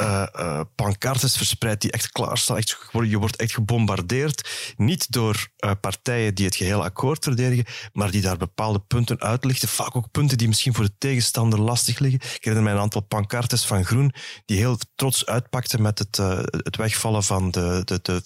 uh, 0.00 0.26
uh, 0.36 0.60
pancartes 0.74 1.36
verspreid 1.36 1.80
die 1.80 1.90
echt 1.90 2.12
klaarstaan. 2.12 2.56
Echt, 2.56 2.78
je 2.92 3.18
wordt 3.18 3.36
echt 3.36 3.52
gebombardeerd. 3.52 4.48
Niet 4.76 5.12
door 5.12 5.48
uh, 5.58 5.70
partijen 5.80 6.34
die 6.34 6.44
het 6.44 6.56
gehele 6.56 6.82
akkoord 6.82 7.24
verdedigen, 7.24 7.64
maar 7.92 8.10
die 8.10 8.22
daar 8.22 8.36
bepaalde 8.36 8.78
punten 8.78 9.20
uitlichten. 9.20 9.68
Vaak 9.68 9.96
ook 9.96 10.10
punten 10.10 10.38
die 10.38 10.48
misschien 10.48 10.74
voor 10.74 10.84
de 10.84 10.98
tegenstander 10.98 11.60
lastig 11.60 11.98
liggen. 11.98 12.20
Ik 12.20 12.44
herinner 12.44 12.62
mij 12.62 12.72
een 12.72 12.78
aantal 12.78 13.00
pancartes 13.00 13.64
van 13.64 13.84
Groen 13.84 14.12
die 14.44 14.58
heel 14.58 14.78
trots 14.94 15.26
uitpakten 15.26 15.82
met 15.82 15.98
het, 15.98 16.16
het 16.50 16.76
wegvallen 16.76 17.24
van 17.24 17.50
de, 17.50 17.82
de, 17.84 17.98
de 18.02 18.22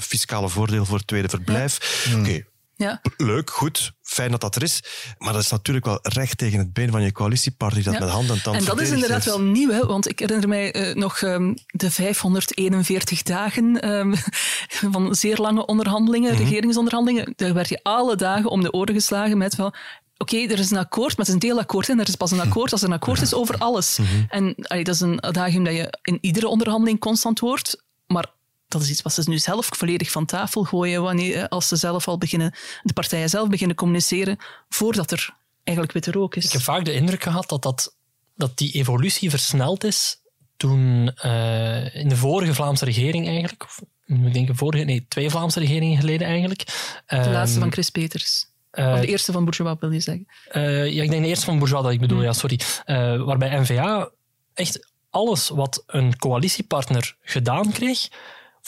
fiscale 0.00 0.48
voordeel 0.48 0.84
voor 0.84 0.98
het 0.98 1.06
tweede 1.06 1.28
verblijf. 1.28 2.04
Ja. 2.10 2.18
Oké, 2.18 2.44
ja. 2.78 3.00
Leuk, 3.16 3.50
goed, 3.50 3.92
fijn 4.02 4.30
dat 4.30 4.40
dat 4.40 4.56
er 4.56 4.62
is. 4.62 4.82
Maar 5.18 5.32
dat 5.32 5.42
is 5.42 5.50
natuurlijk 5.50 5.86
wel 5.86 5.98
recht 6.02 6.38
tegen 6.38 6.58
het 6.58 6.72
been 6.72 6.90
van 6.90 7.02
je 7.02 7.12
coalitiepartner 7.12 7.84
dat 7.84 7.98
met 7.98 8.08
hand 8.08 8.30
en 8.30 8.42
tand 8.42 8.56
En 8.56 8.64
dat 8.64 8.80
is 8.80 8.90
inderdaad 8.90 9.24
wel 9.24 9.40
nieuw, 9.40 9.70
hè? 9.70 9.86
want 9.86 10.08
ik 10.08 10.18
herinner 10.18 10.48
mij 10.48 10.88
uh, 10.88 10.94
nog 10.94 11.20
um, 11.20 11.54
de 11.66 11.90
541 11.90 13.22
dagen 13.22 13.90
um, 13.90 14.14
van 14.92 15.14
zeer 15.14 15.36
lange 15.36 15.66
onderhandelingen, 15.66 16.30
mm 16.30 16.36
-hmm. 16.36 16.46
regeringsonderhandelingen. 16.46 17.32
Daar 17.36 17.54
werd 17.54 17.68
je 17.68 17.80
alle 17.82 18.16
dagen 18.16 18.50
om 18.50 18.62
de 18.62 18.72
oren 18.72 18.94
geslagen 18.94 19.38
met 19.38 19.54
van 19.54 19.66
oké, 19.66 20.34
okay, 20.34 20.48
er 20.48 20.58
is 20.58 20.70
een 20.70 20.78
akkoord, 20.78 21.16
maar 21.16 21.26
het 21.26 21.28
is 21.28 21.34
een 21.34 21.48
deelakkoord. 21.48 21.88
En 21.88 22.00
er 22.00 22.08
is 22.08 22.16
pas 22.16 22.30
een 22.30 22.40
akkoord 22.40 22.72
als 22.72 22.82
er 22.82 22.88
een 22.88 22.94
akkoord 22.94 23.20
is 23.20 23.34
over 23.34 23.58
alles. 23.58 23.98
Mm 23.98 24.06
-hmm. 24.06 24.26
En 24.28 24.54
allee, 24.62 24.84
dat 24.84 24.94
is 24.94 25.00
een 25.00 25.22
adagium 25.22 25.64
dat 25.64 25.74
je 25.74 25.98
in 26.02 26.18
iedere 26.20 26.48
onderhandeling 26.48 27.00
constant 27.00 27.38
hoort. 27.38 27.82
Maar 28.06 28.36
dat 28.68 28.82
is 28.82 28.90
iets 28.90 29.02
wat 29.02 29.12
ze 29.12 29.22
nu 29.26 29.38
zelf 29.38 29.68
volledig 29.70 30.10
van 30.10 30.26
tafel 30.26 30.64
gooien 30.64 31.02
wanneer, 31.02 31.36
eh, 31.36 31.44
als 31.48 31.68
ze 31.68 31.76
zelf 31.76 32.08
al 32.08 32.18
beginnen, 32.18 32.54
de 32.82 32.92
partijen 32.92 33.28
zelf 33.28 33.48
beginnen 33.48 33.76
communiceren, 33.76 34.38
voordat 34.68 35.10
er 35.10 35.34
eigenlijk 35.64 35.96
witte 35.96 36.18
rook 36.18 36.36
is. 36.36 36.44
Ik 36.44 36.52
heb 36.52 36.60
vaak 36.60 36.84
de 36.84 36.92
indruk 36.92 37.22
gehad 37.22 37.48
dat, 37.48 37.62
dat, 37.62 37.96
dat 38.36 38.58
die 38.58 38.72
evolutie 38.72 39.30
versneld 39.30 39.84
is 39.84 40.20
toen 40.56 41.12
uh, 41.24 41.94
in 41.94 42.08
de 42.08 42.16
vorige 42.16 42.54
Vlaamse 42.54 42.84
regering 42.84 43.26
eigenlijk, 43.26 43.62
of 43.62 43.80
ik 44.06 44.32
denk 44.32 44.48
vorige, 44.52 44.84
nee, 44.84 45.06
twee 45.08 45.30
Vlaamse 45.30 45.58
regeringen 45.58 45.98
geleden 45.98 46.26
eigenlijk. 46.26 46.64
De 47.06 47.30
laatste 47.30 47.58
van 47.58 47.62
ehm, 47.62 47.72
Chris 47.72 47.90
Peters. 47.90 48.46
Uh, 48.72 48.92
of 48.92 49.00
de 49.00 49.06
eerste 49.06 49.32
van 49.32 49.44
Bourgeois, 49.44 49.76
wil 49.80 49.92
je 49.92 50.00
zeggen? 50.00 50.26
Uh, 50.52 50.92
ja, 50.92 51.02
ik 51.02 51.10
denk 51.10 51.22
de 51.22 51.28
eerste 51.28 51.44
van 51.44 51.58
Bourgeois 51.58 51.84
dat 51.84 51.92
ik 51.92 52.00
bedoel, 52.00 52.18
mm. 52.18 52.24
ja, 52.24 52.32
sorry. 52.32 52.60
Uh, 52.86 53.24
waarbij 53.24 53.60
N-VA 53.60 54.10
echt 54.54 54.92
alles 55.10 55.48
wat 55.48 55.82
een 55.86 56.16
coalitiepartner 56.16 57.16
gedaan 57.20 57.72
kreeg, 57.72 58.08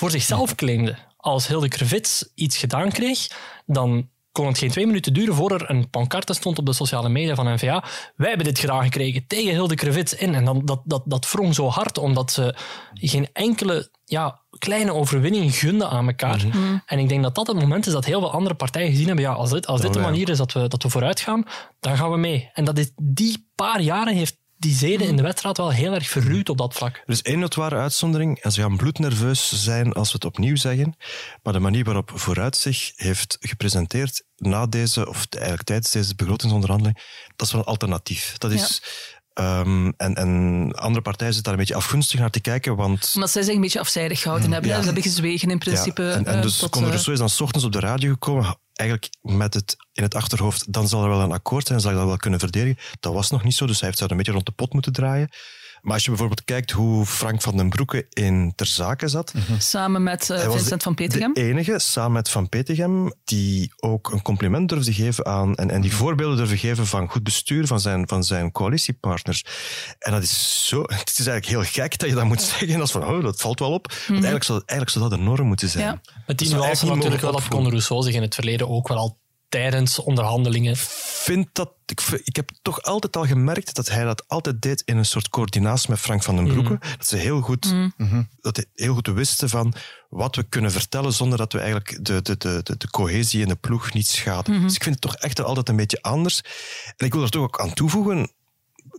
voor 0.00 0.11
zichzelf 0.11 0.54
claimde. 0.54 0.97
Als 1.16 1.47
Hilde 1.47 1.69
Krevits 1.69 2.30
iets 2.35 2.57
gedaan 2.57 2.90
kreeg, 2.90 3.28
dan 3.66 4.09
kon 4.33 4.47
het 4.47 4.59
geen 4.59 4.71
twee 4.71 4.87
minuten 4.87 5.12
duren 5.12 5.35
voor 5.35 5.52
er 5.52 5.71
een 5.71 5.90
pancarte 5.90 6.35
stond 6.35 6.59
op 6.59 6.66
de 6.66 6.73
sociale 6.73 7.09
media 7.09 7.35
van 7.35 7.54
NVA. 7.54 7.85
Wij 8.16 8.28
hebben 8.28 8.47
dit 8.47 8.59
gedaan 8.59 8.83
gekregen 8.83 9.26
tegen 9.26 9.52
Hilde 9.52 9.75
Krevits 9.75 10.14
in. 10.14 10.35
En 10.35 10.45
dan, 10.45 10.64
dat, 10.64 10.80
dat, 10.85 11.02
dat 11.07 11.30
wrong 11.30 11.54
zo 11.54 11.69
hard, 11.69 11.99
omdat 11.99 12.33
ze 12.33 12.54
geen 12.95 13.28
enkele 13.33 13.90
ja, 14.04 14.40
kleine 14.59 14.95
overwinning 14.95 15.54
gunden 15.54 15.90
aan 15.90 16.07
elkaar. 16.07 16.47
Mhm. 16.47 16.78
En 16.87 16.99
ik 16.99 17.09
denk 17.09 17.23
dat 17.23 17.35
dat 17.35 17.47
het 17.47 17.61
moment 17.61 17.87
is 17.87 17.92
dat 17.92 18.04
heel 18.04 18.21
veel 18.21 18.33
andere 18.33 18.54
partijen 18.54 18.90
gezien 18.90 19.07
hebben, 19.07 19.25
ja, 19.25 19.33
als 19.33 19.50
dit, 19.50 19.66
als 19.66 19.80
dit 19.80 19.92
de 19.92 19.99
Oh, 19.99 20.04
manier 20.04 20.28
is 20.28 20.38
dat 20.38 20.52
we, 20.52 20.69
dat 20.69 20.83
we 20.83 20.88
vooruit 20.88 21.21
gaan, 21.21 21.45
dan 21.80 21.97
gaan 21.97 22.11
we 22.11 22.16
mee. 22.16 22.50
En 22.52 22.64
dat 22.64 22.78
is, 22.78 22.90
die 23.02 23.50
paar 23.54 23.80
jaren 23.80 24.14
heeft 24.14 24.37
die 24.61 24.75
zeden 24.75 25.07
in 25.07 25.17
de 25.17 25.23
wedstrijd 25.23 25.57
wel 25.57 25.73
heel 25.73 25.95
erg 25.95 26.09
verruwd 26.09 26.49
op 26.49 26.59
dat 26.59 26.75
vlak. 26.75 26.95
Er 26.95 27.12
is 27.12 27.23
één 27.23 27.38
notoire 27.38 27.76
uitzondering 27.76 28.38
en 28.38 28.52
ze 28.52 28.61
gaan 28.61 28.76
bloednerveus 28.76 29.62
zijn 29.62 29.93
als 29.93 30.09
we 30.09 30.14
het 30.14 30.25
opnieuw 30.25 30.57
zeggen. 30.57 30.95
Maar 31.43 31.52
de 31.52 31.59
manier 31.59 31.85
waarop 31.85 32.11
Vooruit 32.14 32.57
zich 32.57 32.93
heeft 32.95 33.37
gepresenteerd 33.40 34.25
na 34.37 34.67
deze, 34.67 35.09
of 35.09 35.26
eigenlijk 35.29 35.67
tijdens 35.67 35.90
deze 35.90 36.14
begrotingsonderhandeling, 36.14 36.99
dat 37.37 37.47
is 37.47 37.52
wel 37.52 37.61
een 37.61 37.67
alternatief. 37.67 38.38
Dat 38.38 38.52
is... 38.52 38.83
ehm, 39.41 39.91
en, 39.97 40.15
en 40.15 40.73
andere 40.77 41.03
partijen 41.03 41.35
zitten 41.35 41.43
daar 41.43 41.53
een 41.53 41.67
beetje 41.67 41.83
afgunstig 41.83 42.21
naar 42.21 42.31
te 42.31 42.41
kijken, 42.41 42.77
want 42.77 43.13
Omdat 43.15 43.31
zij 43.31 43.43
zich 43.43 43.55
een 43.55 43.61
beetje 43.61 43.81
afzijdig 43.81 44.21
gehouden 44.21 44.53
hebben. 44.53 44.71
Ja. 44.71 44.79
Ze 44.79 44.85
hebben 44.85 45.03
gezwegen 45.03 45.51
in 45.51 45.59
principe. 45.59 46.03
Ja, 46.03 46.13
en, 46.13 46.27
en 46.27 46.37
eh, 46.37 46.43
dus 46.43 46.57
tot, 46.57 46.71
Conor 46.71 46.89
Rousseau 46.89 47.13
is 47.13 47.19
dan 47.19 47.29
's 47.29 47.41
ochtends 47.41 47.67
op 47.67 47.73
de 47.73 47.81
radio 47.81 48.13
gekomen, 48.13 48.59
eigenlijk 48.73 49.13
met 49.21 49.55
het 49.55 49.77
in 49.93 50.03
het 50.03 50.15
achterhoofd, 50.15 50.73
dan 50.73 50.89
zal 50.89 51.03
er 51.03 51.09
wel 51.09 51.21
een 51.21 51.33
akkoord 51.33 51.67
zijn, 51.67 51.81
zal 51.81 51.91
ik 51.91 51.97
dat 51.97 52.07
wel 52.07 52.17
kunnen 52.17 52.39
verdedigen. 52.39 52.83
Dat 53.01 53.13
was 53.13 53.31
nog 53.31 53.45
niet 53.45 53.55
zo, 53.55 53.67
dus 53.67 53.79
hij 53.79 53.89
heeft 53.89 54.01
zich 54.01 54.11
een 54.11 54.17
beetje 54.17 54.33
rond 54.33 54.47
de 54.47 54.53
pot 54.53 54.73
moeten 54.73 54.93
draaien. 54.93 55.29
Maar 55.83 55.95
als 55.95 56.03
je 56.03 56.09
bijvoorbeeld 56.09 56.45
kijkt 56.45 56.71
hoe 56.71 57.07
Frank 57.07 57.43
van 57.43 57.57
den 57.57 57.69
Broeke 57.69 58.07
in 58.11 58.53
Ter 58.55 58.67
Zake 58.67 59.09
zat, 59.09 59.33
samen 59.59 60.03
met 60.03 60.31
eh, 60.31 60.51
Vincent 60.51 60.83
van 60.83 60.95
Petegem. 60.95 61.35
De 61.35 61.43
enige, 61.43 61.79
samen 61.79 62.13
met 62.13 62.31
Van 62.31 62.49
Petegem, 62.49 63.13
die 63.25 63.73
ook 63.77 64.11
een 64.13 64.23
compliment 64.23 64.69
durfde 64.69 64.93
geven 64.93 65.27
aan 65.27 65.55
en, 65.55 65.71
en 65.71 65.81
die 65.81 65.93
voorbeelden 65.95 66.37
durfde 66.37 66.59
geven 66.59 66.87
van 66.87 67.09
goed 67.09 67.23
bestuur 67.23 67.67
van 67.67 67.81
zijn, 67.81 68.09
van 68.09 68.25
zijn 68.25 68.53
coalitiepartners. 68.53 69.45
En 69.99 70.13
dat 70.13 70.23
is 70.23 70.67
zo, 70.69 70.83
het 71.05 71.19
is 71.19 71.27
eigenlijk 71.27 71.47
heel 71.47 71.83
gek 71.83 71.99
dat 71.99 72.09
je 72.09 72.15
dat 72.15 72.25
moet 72.25 72.43
zeggen. 72.43 72.81
als 72.81 72.91
van, 72.91 73.07
oh, 73.07 73.23
dat 73.23 73.41
valt 73.41 73.59
wel 73.59 73.73
op. 73.73 73.87
Want 73.87 74.09
eigenlijk, 74.09 74.45
zou, 74.45 74.63
eigenlijk 74.67 74.91
zou 74.91 75.09
dat 75.09 75.19
de 75.19 75.25
norm 75.25 75.47
moeten 75.47 75.69
zijn. 75.69 75.85
Ja. 75.85 76.01
Met 76.27 76.39
die 76.39 76.55
nuance 76.55 76.87
natuurlijk 76.87 77.23
wel 77.23 77.33
dat 77.33 77.49
Conor 77.49 77.71
Rousseau 77.71 78.03
zich 78.03 78.15
in 78.15 78.23
het 78.23 78.35
verleden 78.35 78.69
ook 78.69 78.89
wel 78.89 78.97
al 78.97 79.19
tijdens 79.50 79.99
onderhandelingen 79.99 80.76
vind 80.76 81.49
dat, 81.52 81.73
ik, 81.87 82.00
ik 82.25 82.37
heb 82.37 82.50
toch 82.62 82.83
altijd 82.83 83.16
al 83.16 83.26
gemerkt 83.26 83.75
dat 83.75 83.88
hij 83.88 84.04
dat 84.04 84.28
altijd 84.28 84.62
deed 84.62 84.83
in 84.85 84.97
een 84.97 85.04
soort 85.04 85.28
coördinatie 85.28 85.90
met 85.90 85.99
Frank 85.99 86.23
van 86.23 86.37
den 86.37 86.47
Broeke. 86.47 86.78
Dat 86.97 87.07
ze 87.07 87.16
heel 87.16 87.40
goed, 87.40 87.75
dat 88.40 88.57
hij 88.57 88.64
heel 88.75 88.95
goed 88.95 89.07
wisten 89.07 89.49
van 89.49 89.75
wat 90.09 90.37
we 90.37 90.42
kunnen 90.42 90.73
vertellen 90.73 91.12
zonder 91.12 91.38
dat 91.38 91.52
we 91.52 91.59
eigenlijk 91.59 92.04
de, 92.04 92.23
de, 92.23 92.37
de, 92.37 92.61
de, 92.62 92.76
de 92.76 92.90
cohesie 92.90 93.42
in 93.42 93.49
de 93.49 93.57
ploeg 93.57 93.92
niet 93.92 94.07
schaden. 94.07 94.62
Dus 94.62 94.75
ik 94.75 94.83
vind 94.83 94.95
het 94.95 95.04
toch 95.04 95.16
echt 95.16 95.42
altijd 95.42 95.69
een 95.69 95.76
beetje 95.76 96.02
anders. 96.02 96.40
En 96.97 97.07
ik 97.07 97.12
wil 97.12 97.23
er 97.23 97.30
toch 97.30 97.42
ook 97.42 97.61
aan 97.61 97.73
toevoegen, 97.75 98.30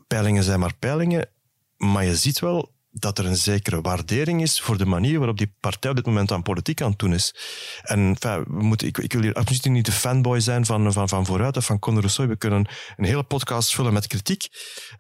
peilingen 0.07 0.43
zijn 0.43 0.59
maar 0.59 0.75
peilingen, 0.79 1.29
maar 1.77 2.05
je 2.05 2.15
ziet 2.15 2.39
wel 2.39 2.71
dat 2.91 3.17
er 3.17 3.25
een 3.25 3.37
zekere 3.37 3.81
waardering 3.81 4.41
is 4.41 4.61
voor 4.61 4.77
de 4.77 4.85
manier 4.85 5.17
waarop 5.17 5.37
die 5.37 5.55
partij 5.59 5.89
op 5.89 5.95
dit 5.95 6.05
moment 6.05 6.31
aan 6.31 6.43
politiek 6.43 6.81
aan 6.81 6.89
het 6.89 6.99
doen 6.99 7.13
is. 7.13 7.35
En 7.81 7.99
enfin, 7.99 8.43
we 8.47 8.63
moeten, 8.63 8.87
ik, 8.87 8.97
ik 8.97 9.13
wil 9.13 9.21
hier 9.21 9.33
absoluut 9.33 9.65
niet 9.65 9.85
de 9.85 9.91
fanboy 9.91 10.39
zijn 10.39 10.65
van, 10.65 10.93
van, 10.93 11.09
van 11.09 11.25
Vooruit 11.25 11.57
of 11.57 11.65
van 11.65 11.79
Conor 11.79 11.99
Rousseau. 11.99 12.29
We 12.29 12.37
kunnen 12.37 12.67
een 12.95 13.05
hele 13.05 13.23
podcast 13.23 13.73
vullen 13.73 13.93
met 13.93 14.07
kritiek. 14.07 14.47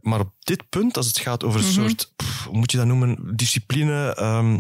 Maar 0.01 0.19
op 0.19 0.33
dit 0.39 0.69
punt, 0.69 0.97
als 0.97 1.07
het 1.07 1.19
gaat 1.19 1.43
over 1.43 1.59
een 1.59 1.71
soort, 1.71 2.13
pff, 2.15 2.45
hoe 2.45 2.57
moet 2.57 2.71
je 2.71 2.77
dat 2.77 2.85
noemen, 2.85 3.35
discipline, 3.35 4.15
ehm, 4.15 4.59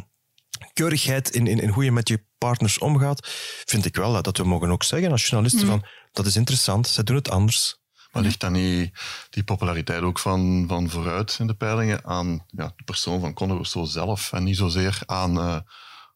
keurigheid 0.73 1.29
in, 1.29 1.47
in, 1.47 1.59
in 1.59 1.69
hoe 1.69 1.83
je 1.83 1.91
met 1.91 2.07
je 2.07 2.25
partners 2.37 2.77
omgaat, 2.77 3.27
vind 3.65 3.85
ik 3.85 3.95
wel 3.95 4.21
dat 4.21 4.37
we 4.37 4.43
mogen 4.43 4.71
ook 4.71 4.83
zeggen 4.83 5.11
als 5.11 5.27
journalisten 5.27 5.67
van, 5.67 5.85
dat 6.11 6.25
is 6.25 6.35
interessant, 6.35 6.87
zij 6.87 7.03
doen 7.03 7.15
het 7.15 7.29
anders. 7.29 7.80
Maar 8.11 8.23
ligt 8.23 8.39
dan 8.39 8.51
niet 8.51 8.91
die 9.29 9.43
populariteit 9.43 10.01
ook 10.01 10.19
van, 10.19 10.65
van 10.67 10.89
vooruit 10.89 11.37
in 11.39 11.47
de 11.47 11.53
peilingen 11.53 12.05
aan 12.05 12.45
ja, 12.47 12.73
de 12.75 12.83
persoon 12.83 13.19
van 13.19 13.33
Conor 13.33 13.55
Rousseau 13.55 13.87
zelf 13.87 14.31
en 14.33 14.43
niet 14.43 14.57
zozeer 14.57 14.99
aan 15.05 15.37
eh, 15.39 15.57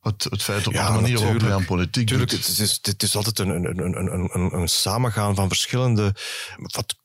het, 0.02 0.24
het 0.24 0.44
feit 0.44 0.68
op 0.68 0.74
Ja, 0.74 0.88
de 0.88 1.02
manier 1.02 1.20
waarop 1.20 1.42
hij 1.42 1.54
aan 1.54 1.66
politiek 1.66 2.08
Tuurlijk, 2.08 2.30
doet? 2.30 2.48
het 2.48 2.60
is, 2.60 2.80
het 2.82 3.04
is 3.04 3.16
altijd 3.16 3.40
een, 3.40 3.50
een, 3.50 3.80
een, 3.80 3.96
een, 3.96 4.30
een, 4.34 4.54
een 4.54 4.68
samengaan 4.68 5.36
van 5.36 5.48
verschillende. 5.48 6.16
Wat 6.58 6.96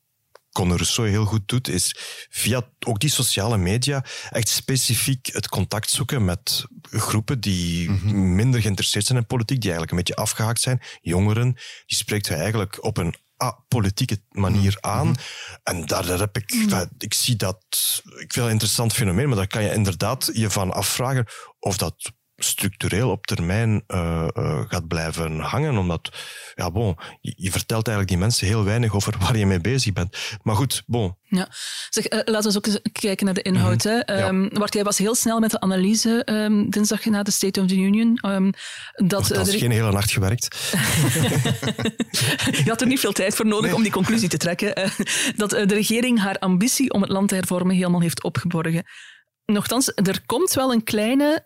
Conor 0.52 0.76
Rousseau 0.76 1.08
heel 1.08 1.24
goed 1.24 1.48
doet, 1.48 1.68
is 1.68 1.94
via 2.30 2.68
ook 2.86 3.00
die 3.00 3.10
sociale 3.10 3.56
media 3.56 4.04
echt 4.30 4.48
specifiek 4.48 5.26
het 5.32 5.48
contact 5.48 5.90
zoeken 5.90 6.24
met 6.24 6.64
groepen 6.82 7.40
die 7.40 7.90
minder 8.12 8.60
geïnteresseerd 8.60 9.06
zijn 9.06 9.18
in 9.18 9.26
politiek, 9.26 9.60
die 9.60 9.70
eigenlijk 9.70 9.90
een 9.90 10.04
beetje 10.04 10.22
afgehaakt 10.22 10.60
zijn. 10.60 10.82
Jongeren, 11.00 11.52
die 11.86 11.96
spreekt 11.96 12.28
hij 12.28 12.36
eigenlijk 12.36 12.84
op 12.84 12.96
een 12.96 13.14
apolitieke 13.40 14.22
manier 14.28 14.76
aan. 14.80 15.14
En 15.62 15.86
daar, 15.86 16.06
daar 16.06 16.18
heb 16.18 16.36
ik, 16.36 16.52
ik 16.98 17.14
zie 17.14 17.36
dat, 17.36 17.64
ik 18.04 18.16
vind 18.16 18.34
dat 18.34 18.44
een 18.44 18.50
interessant 18.50 18.92
fenomeen, 18.92 19.28
maar 19.28 19.36
daar 19.36 19.46
kan 19.46 19.62
je 19.62 19.72
inderdaad 19.72 20.30
je 20.32 20.50
van 20.50 20.72
afvragen 20.72 21.26
of 21.58 21.76
dat 21.76 22.12
structureel 22.44 23.10
op 23.10 23.26
termijn 23.26 23.84
eh, 23.86 24.28
eh, 24.34 24.60
gaat 24.68 24.88
blijven 24.88 25.38
hangen. 25.38 25.76
Omdat, 25.76 26.10
ja, 26.54 26.70
bon, 26.70 26.96
je, 27.20 27.32
je 27.36 27.50
vertelt 27.50 27.86
eigenlijk 27.86 28.08
die 28.08 28.18
mensen 28.26 28.46
heel 28.46 28.64
weinig 28.64 28.94
over 28.94 29.14
waar 29.18 29.36
je 29.36 29.46
mee 29.46 29.60
bezig 29.60 29.92
bent. 29.92 30.16
Maar 30.42 30.56
goed, 30.56 30.82
bon. 30.86 31.18
Ja. 31.22 31.48
Zeg, 31.90 32.04
eh, 32.04 32.18
laten 32.18 32.40
we 32.40 32.46
eens 32.46 32.56
ook 32.56 32.66
eens 32.66 32.80
kijken 32.92 33.24
naar 33.24 33.34
de 33.34 33.42
inhoud. 33.42 33.82
hè. 33.82 33.98
Bart, 34.48 34.74
jij 34.74 34.84
was 34.84 34.98
heel 34.98 35.14
snel 35.14 35.40
met 35.40 35.50
de 35.50 35.60
analyse 35.60 36.24
ehm, 36.24 36.68
dinsdag 36.68 37.04
na 37.04 37.22
de 37.22 37.30
State 37.30 37.60
of 37.60 37.66
the 37.66 37.76
Union. 37.76 38.16
ehm, 38.16 38.50
dat, 38.94 39.28
Dat 39.28 39.46
is 39.46 39.54
geen 39.54 39.70
hele 39.70 39.92
nacht 39.92 40.12
gewerkt. 40.12 40.48
Je 42.64 42.66
had 42.66 42.80
er 42.80 42.86
niet 42.86 43.00
veel 43.00 43.12
tijd 43.12 43.34
voor 43.34 43.46
nodig 43.46 43.72
om 43.72 43.82
die 43.82 43.92
conclusie 43.92 44.28
te 44.28 44.36
trekken. 44.36 44.92
dat 45.36 45.50
de 45.50 45.74
regering 45.74 46.20
haar 46.20 46.38
ambitie 46.38 46.92
om 46.92 47.00
het 47.02 47.10
land 47.10 47.28
te 47.28 47.34
hervormen 47.34 47.76
helemaal 47.76 48.00
heeft 48.00 48.22
opgeborgen. 48.22 48.84
Nochtans, 49.44 49.92
er 49.94 50.20
komt 50.26 50.52
wel 50.52 50.72
een 50.72 50.84
kleine, 50.84 51.44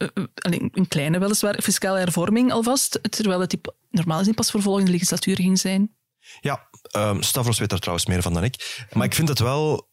eh, 0.00 0.24
alleen 0.34 0.68
een 0.72 0.88
kleine 0.88 1.18
weliswaar, 1.18 1.62
fiscale 1.62 1.98
hervorming 1.98 2.52
alvast, 2.52 2.98
terwijl 3.02 3.40
het 3.40 3.50
die 3.50 3.60
normaal 3.90 4.18
gezien 4.18 4.34
pas 4.34 4.50
voor 4.50 4.62
volgende 4.62 4.90
legislatuur 4.90 5.36
ging 5.36 5.58
zijn. 5.58 5.94
Ja, 6.40 6.68
ehm, 6.82 7.20
Stavros 7.20 7.58
weet 7.58 7.68
daar 7.68 7.78
trouwens 7.78 8.06
meer 8.06 8.22
van 8.22 8.32
dan 8.32 8.44
ik. 8.44 8.86
Maar 8.92 9.06
ik 9.06 9.14
vind 9.14 9.28
het 9.28 9.38
wel... 9.38 9.88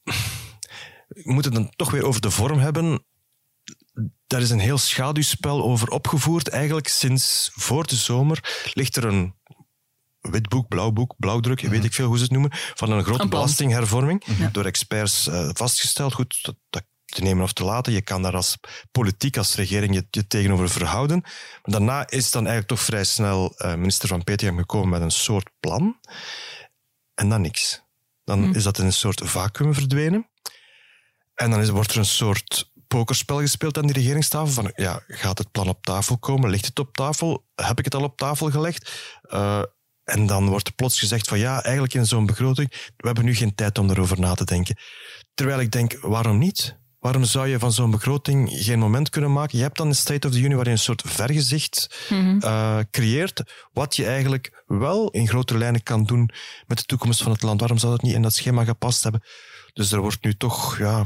We 1.08 1.34
moeten 1.34 1.54
het 1.54 1.62
dan 1.62 1.74
toch 1.76 1.92
weer 1.92 2.06
over 2.06 2.22
de 2.22 2.32
vorm 2.32 2.60
hebben. 2.60 3.06
Daar 4.28 4.42
is 4.42 4.50
een 4.50 4.60
heel 4.60 4.78
schaduwspel 4.78 5.64
over 5.64 5.90
opgevoerd. 5.90 6.48
Eigenlijk 6.48 6.88
sinds 6.88 7.52
voor 7.54 7.88
de 7.88 7.96
zomer 7.96 8.70
ligt 8.74 8.96
er 8.96 9.06
een 9.06 9.36
wit 10.22 10.50
boek, 10.50 10.68
blauw 10.68 10.92
boek, 10.92 11.14
blauwdruk, 11.18 11.62
weet 11.62 11.84
ik 11.84 11.94
veel 11.94 12.08
hoe 12.08 12.18
ze 12.18 12.24
het 12.24 12.32
noemen, 12.32 12.52
van 12.54 12.92
een 12.92 13.04
grote 13.04 13.28
belastinghervorming. 13.28 14.26
Door 14.52 14.66
experts 14.66 15.28
eh, 15.28 15.50
vastgesteld. 15.54 16.14
Goed, 16.14 16.40
dat, 16.42 16.56
dat 16.70 16.84
te 17.14 17.24
nemen 17.24 17.44
of 17.44 17.54
te 17.54 17.64
laten. 17.64 17.94
Je 17.94 18.02
kan 18.02 18.22
daar 18.22 18.36
als 18.36 18.58
politiek, 18.92 19.38
als 19.38 19.56
regering 19.56 19.94
je, 19.94 20.08
je 20.10 20.28
tegenover 20.28 20.70
verhouden. 20.70 21.22
Maar 21.22 21.62
daarna 21.64 22.10
is 22.10 22.32
dan 22.32 22.48
eigenlijk 22.48 22.68
toch 22.68 22.86
vrij 22.86 23.04
snel 23.04 23.54
eh, 23.58 23.76
minister 23.76 24.08
Van 24.08 24.24
Petegem 24.24 24.58
gekomen 24.58 24.90
met 24.90 25.02
een 25.02 25.12
soort 25.12 25.50
plan. 25.60 26.00
En 27.14 27.30
dan 27.30 27.42
niks. 27.42 27.86
Dan 28.24 28.56
is 28.56 28.64
dat 28.64 28.78
in 28.78 28.86
een 28.86 28.94
soort 28.94 29.22
vacuüm 29.24 29.74
verdwenen. 29.74 30.30
En 31.36 31.50
dan 31.50 31.62
is, 31.62 31.70
wordt 31.70 31.92
er 31.92 31.98
een 31.98 32.06
soort 32.06 32.72
pokerspel 32.88 33.40
gespeeld 33.40 33.78
aan 33.78 33.88
die 33.88 33.96
regeringstafel. 33.96 34.54
Van, 34.54 34.72
ja, 34.76 35.04
gaat 35.08 35.38
het 35.38 35.52
plan 35.52 35.68
op 35.68 35.86
tafel 35.86 36.18
komen? 36.18 36.50
Ligt 36.50 36.66
het 36.66 36.80
op 36.80 36.96
tafel? 36.96 37.46
Heb 37.56 37.80
ik 37.80 37.86
het 37.86 37.96
al 37.96 38.04
op 38.04 38.18
tafel 38.18 38.52
gelegd? 38.52 39.12
Eh, 39.22 39.62
en 40.04 40.26
dan 40.26 40.50
wordt 40.50 40.68
er 40.68 40.74
plots 40.74 41.00
gezegd 41.00 41.28
van 41.28 41.40
ja, 41.40 41.64
eigenlijk 41.64 41.94
in 41.94 42.06
zo'n 42.06 42.26
begroting, 42.26 42.70
we 42.98 43.06
hebben 43.06 43.26
nu 43.26 43.36
geen 43.36 43.56
tijd 43.56 43.78
om 43.78 43.90
erover 43.90 44.20
na 44.20 44.34
te 44.34 44.46
denken. 44.46 44.78
Terwijl 45.34 45.60
ik 45.60 45.72
denk, 45.72 46.00
waarom 46.02 46.38
niet? 46.38 46.78
Waarom 47.08 47.26
zou 47.26 47.48
je 47.48 47.60
van 47.60 47.74
zo'n 47.74 47.92
begroting 47.92 48.50
geen 48.52 48.80
moment 48.80 49.10
kunnen 49.10 49.34
maken? 49.34 49.58
Je 49.58 49.64
hebt 49.64 49.78
dan 49.78 49.88
een 49.88 49.96
State 49.96 50.28
of 50.28 50.34
the 50.34 50.40
Union 50.40 50.56
waarin 50.56 50.72
je 50.72 50.78
een 50.78 50.84
soort 50.84 51.02
vergezicht 51.06 52.06
eh, 52.40 52.80
creëert, 52.92 53.44
wat 53.74 53.96
je 53.96 54.06
eigenlijk 54.06 54.64
wel 54.66 55.10
in 55.10 55.28
grote 55.28 55.58
lijnen 55.58 55.84
kan 55.84 56.04
doen 56.04 56.30
met 56.66 56.78
de 56.78 56.84
toekomst 56.84 57.24
van 57.24 57.32
het 57.32 57.42
land. 57.42 57.60
Waarom 57.60 57.78
zou 57.78 57.92
dat 57.92 58.02
niet 58.02 58.14
in 58.14 58.22
dat 58.22 58.34
schema 58.34 58.64
gepast 58.64 59.04
hebben? 59.04 59.22
Dus 59.74 59.92
er 59.92 60.00
wordt 60.00 60.24
nu 60.24 60.34
toch, 60.34 60.78
ja, 60.78 61.06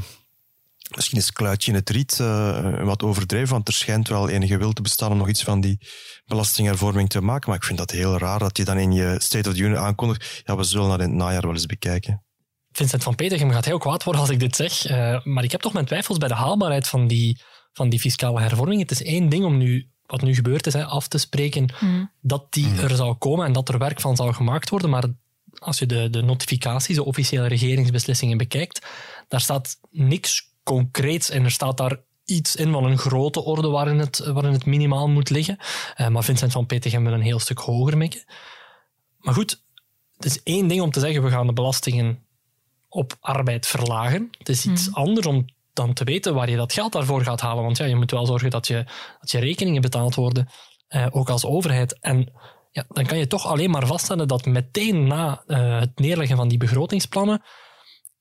misschien 0.94 1.18
is 1.18 1.26
het 1.26 1.34
kluitje 1.34 1.70
in 1.70 1.76
het 1.76 1.90
riet 1.90 2.20
eh, 2.20 2.84
wat 2.84 3.02
overdreven, 3.02 3.48
want 3.48 3.68
er 3.68 3.74
schijnt 3.74 4.08
wel 4.08 4.28
enige 4.28 4.58
wil 4.58 4.72
te 4.72 4.82
bestaan 4.82 5.10
om 5.10 5.18
nog 5.18 5.28
iets 5.28 5.42
van 5.42 5.60
die 5.60 5.78
belastinghervorming 6.24 7.08
te 7.08 7.20
maken. 7.20 7.48
Maar 7.48 7.58
ik 7.58 7.64
vind 7.64 7.78
dat 7.78 7.90
heel 7.90 8.18
raar 8.18 8.38
dat 8.38 8.56
je 8.56 8.64
dan 8.64 8.78
in 8.78 8.92
je 8.92 9.14
State 9.18 9.48
of 9.48 9.54
the 9.54 9.60
Union 9.60 9.78
aankondigt, 9.78 10.42
ja, 10.44 10.56
we 10.56 10.62
zullen 10.62 10.88
dat 10.88 11.00
in 11.00 11.08
het 11.08 11.18
najaar 11.18 11.42
wel 11.42 11.52
eens 11.52 11.66
bekijken. 11.66 12.22
Vincent 12.72 13.02
van 13.02 13.14
Petegem 13.14 13.50
gaat 13.50 13.64
heel 13.64 13.78
kwaad 13.78 14.04
worden 14.04 14.22
als 14.22 14.30
ik 14.30 14.40
dit 14.40 14.56
zeg. 14.56 14.86
eh, 14.86 15.24
maar 15.24 15.44
ik 15.44 15.52
heb 15.52 15.60
toch 15.60 15.72
mijn 15.72 15.84
twijfels 15.86 16.18
bij 16.18 16.28
de 16.28 16.34
haalbaarheid 16.34 16.88
van 16.88 17.06
die, 17.06 17.40
van 17.72 17.88
die 17.88 18.00
fiscale 18.00 18.40
hervorming. 18.40 18.80
Het 18.80 18.90
is 18.90 19.02
één 19.02 19.28
ding 19.28 19.44
om 19.44 19.56
nu, 19.58 19.88
wat 20.06 20.22
nu 20.22 20.34
gebeurd 20.34 20.66
is, 20.66 20.72
hè, 20.72 20.84
af 20.84 21.08
te 21.08 21.18
spreken 21.18 21.74
dat 22.20 22.52
die 22.52 22.80
er 22.80 22.96
zou 22.96 23.14
komen 23.14 23.46
en 23.46 23.52
dat 23.52 23.68
er 23.68 23.78
werk 23.78 24.00
van 24.00 24.16
zou 24.16 24.32
gemaakt 24.32 24.68
worden. 24.68 24.90
Maar 24.90 25.04
als 25.58 25.78
je 25.78 25.86
de, 25.86 26.10
de 26.10 26.22
notificaties, 26.22 26.96
de 26.96 27.04
officiële 27.04 27.46
regeringsbeslissingen 27.46 28.38
bekijkt, 28.38 28.86
daar 29.28 29.40
staat 29.40 29.78
niks 29.90 30.50
concreets 30.62 31.30
in. 31.30 31.44
Er 31.44 31.50
staat 31.50 31.76
daar 31.76 32.00
iets 32.24 32.56
in 32.56 32.72
van 32.72 32.84
een 32.84 32.98
grote 32.98 33.44
orde 33.44 33.68
waarin 33.68 33.98
het, 33.98 34.18
waarin 34.18 34.52
het 34.52 34.64
minimaal 34.64 35.08
moet 35.08 35.30
liggen. 35.30 35.56
Eh, 35.94 36.08
maar 36.08 36.24
Vincent 36.24 36.52
van 36.52 36.66
Petegem 36.66 37.04
wil 37.04 37.12
een 37.12 37.20
heel 37.20 37.38
stuk 37.38 37.58
hoger 37.58 37.96
mikken. 37.96 38.24
Maar 39.18 39.34
goed, 39.34 39.62
het 40.16 40.24
is 40.24 40.42
één 40.42 40.68
ding 40.68 40.80
om 40.80 40.90
te 40.90 41.00
zeggen, 41.00 41.22
we 41.22 41.30
gaan 41.30 41.46
de 41.46 41.52
belastingen 41.52 42.26
op 42.92 43.16
arbeid 43.20 43.66
verlagen. 43.66 44.28
Het 44.38 44.48
is 44.48 44.66
iets 44.66 44.88
Mhm. 44.88 44.98
anders 44.98 45.26
om 45.26 45.44
dan 45.72 45.92
te 45.92 46.04
weten 46.04 46.34
waar 46.34 46.50
je 46.50 46.56
dat 46.56 46.72
geld 46.72 46.92
daarvoor 46.92 47.22
gaat 47.22 47.40
halen. 47.40 47.64
Want 47.64 47.76
ja, 47.76 47.84
je 47.84 47.96
moet 47.96 48.10
wel 48.10 48.26
zorgen 48.26 48.50
dat 48.50 48.66
je, 48.66 48.84
dat 49.20 49.30
je 49.30 49.38
rekeningen 49.38 49.82
betaald 49.82 50.14
worden, 50.14 50.48
eh, 50.88 51.06
ook 51.10 51.28
als 51.28 51.44
overheid. 51.44 51.98
En 52.00 52.32
ja, 52.70 52.84
dan 52.88 53.06
kan 53.06 53.18
je 53.18 53.26
toch 53.26 53.46
alleen 53.46 53.70
maar 53.70 53.86
vaststellen 53.86 54.28
dat 54.28 54.46
meteen 54.46 55.06
na 55.06 55.42
eh, 55.46 55.78
het 55.78 55.98
neerleggen 55.98 56.36
van 56.36 56.48
die 56.48 56.58
begrotingsplannen 56.58 57.42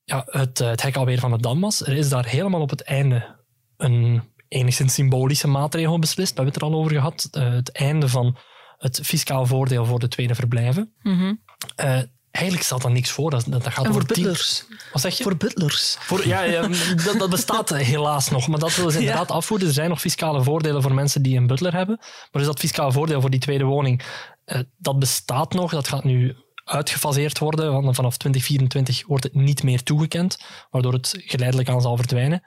ja, 0.04 0.24
het, 0.25 0.60
eh, 0.60 0.68
het 0.68 0.82
hek 0.82 0.96
alweer 0.96 1.20
van 1.20 1.32
de 1.32 1.38
dam 1.38 1.62
was. 1.62 1.82
Er 1.86 1.98
is 1.98 2.10
daar 2.10 2.25
helemaal 2.25 2.62
op 2.62 2.70
het 2.70 2.82
einde 2.84 3.40
een 3.78 4.24
enigszins 4.48 4.94
symbolische 4.94 5.48
maatregel 5.48 6.00
beslist. 6.00 6.30
We 6.30 6.36
hebben 6.36 6.54
het 6.54 6.63
er 6.63 6.70
al 6.70 6.80
over 6.80 6.92
gehad. 6.92 7.28
Eh, 7.32 7.50
het 7.54 7.72
einde 7.72 8.08
van 8.08 8.38
het 8.78 9.00
fiscaal 9.04 9.46
voordeel 9.46 9.86
voor 9.86 10.00
de 10.00 10.08
tweede 10.08 10.36
verblijven. 10.36 10.94
Mhm. 11.01 11.34
Eh, 11.75 12.00
eigenlijk 12.32 12.66
stelt 12.66 12.82
daar 12.82 12.92
niks 12.92 13.12
voor. 13.12 13.30
Dat, 13.30 13.46
dat 13.48 13.64
dat 13.64 13.74
gaat 13.74 13.86
En 13.86 13.94
voor 13.94 14.06
butlers. 14.06 14.66
Wat 14.92 15.02
zeg 15.02 15.18
je? 15.18 15.24
Voor 15.24 15.38
butlers. 15.38 15.96
Voor, 16.00 16.28
ja, 16.28 16.42
ja, 16.42 16.68
dat, 17.06 17.20
dat 17.20 17.30
bestaat 17.30 17.70
helaas 17.94 18.30
nog, 18.30 18.48
maar 18.48 18.60
dat 18.60 18.76
willen 18.76 18.92
ze 18.92 19.00
inderdaad 19.00 19.32
afvoeren. 19.32 19.68
Er 19.68 19.74
zijn 19.74 19.90
nog 19.90 20.00
fiscale 20.00 20.44
voordelen 20.44 20.82
voor 20.82 20.94
mensen 20.94 21.22
die 21.22 21.38
een 21.38 21.48
butler 21.48 21.74
hebben. 21.74 21.98
Maar 22.00 22.30
dus 22.32 22.46
dat 22.46 22.60
fiscale 22.60 22.92
voordeel 22.92 23.22
voor 23.22 23.30
die 23.30 23.40
tweede 23.40 23.64
woning, 23.64 24.04
eh, 24.46 24.60
dat 24.78 25.00
bestaat 25.00 25.54
nog. 25.54 25.72
Dat 25.72 25.88
gaat 25.88 26.04
nu 26.04 26.36
uitgefaseerd 26.64 27.40
worden. 27.40 27.72
Want 27.72 27.96
vanaf 27.96 28.18
2024 28.18 29.08
wordt 29.08 29.24
het 29.24 29.34
niet 29.34 29.64
meer 29.64 29.84
toegekend, 29.84 30.44
waardoor 30.70 30.94
het 30.94 31.14
geleidelijk 31.18 31.70
aan 31.70 31.82
zal 31.82 31.96
verdwijnen. 31.96 32.44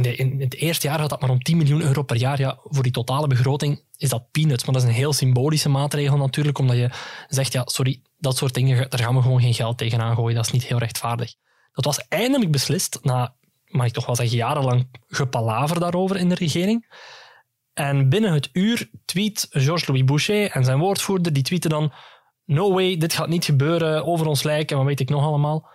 De- 0.00 0.16
in 0.16 0.40
het 0.40 0.54
eerste 0.54 0.86
jaar 0.86 0.98
gaat 0.98 1.10
dat 1.10 1.20
maar 1.20 1.30
om 1.30 1.42
10 1.42 1.56
miljoen 1.56 1.82
euro 1.82 2.02
per 2.02 2.16
jaar. 2.16 2.38
Ja, 2.38 2.58
voor 2.62 2.82
die 2.82 2.92
totale 2.92 3.26
begroting 3.26 3.84
is 3.96 4.08
dat 4.08 4.30
peanuts. 4.30 4.64
Maar 4.64 4.74
dat 4.74 4.82
is 4.82 4.88
een 4.88 4.94
heel 4.94 5.12
symbolische 5.12 5.68
maatregel 5.68 6.16
natuurlijk, 6.16 6.58
omdat 6.58 6.76
je 6.76 6.90
zegt, 7.28 7.52
ja, 7.52 7.62
sorry, 7.64 8.02
dat 8.18 8.36
soort 8.36 8.54
dingen, 8.54 8.90
daar 8.90 9.00
gaan 9.00 9.14
we 9.14 9.22
gewoon 9.22 9.40
geen 9.40 9.54
geld 9.54 9.78
tegenaan 9.78 10.14
gooien. 10.14 10.34
Dat 10.36 10.46
is 10.46 10.52
niet 10.52 10.64
heel 10.64 10.78
rechtvaardig. 10.78 11.34
Dat 11.72 11.84
was 11.84 12.08
eindelijk 12.08 12.50
beslist 12.50 12.98
na, 13.02 13.34
mag 13.64 13.86
ik 13.86 13.92
toch 13.92 14.06
wel 14.06 14.16
zeggen, 14.16 14.36
jarenlang 14.36 14.88
gepalaver 15.06 15.80
daarover 15.80 16.16
in 16.16 16.28
de 16.28 16.34
regering. 16.34 16.86
En 17.72 18.08
binnen 18.08 18.32
het 18.32 18.48
uur 18.52 18.90
tweet 19.04 19.46
Georges-Louis 19.50 20.04
Boucher 20.04 20.50
en 20.50 20.64
zijn 20.64 20.78
woordvoerder, 20.78 21.32
die 21.32 21.42
tweeten 21.42 21.70
dan 21.70 21.92
no 22.44 22.72
way, 22.72 22.96
dit 22.96 23.12
gaat 23.12 23.28
niet 23.28 23.44
gebeuren, 23.44 24.06
over 24.06 24.26
ons 24.26 24.42
lijken, 24.42 24.68
en 24.70 24.76
wat 24.76 24.86
weet 24.86 25.00
ik 25.00 25.08
nog 25.08 25.24
allemaal. 25.24 25.68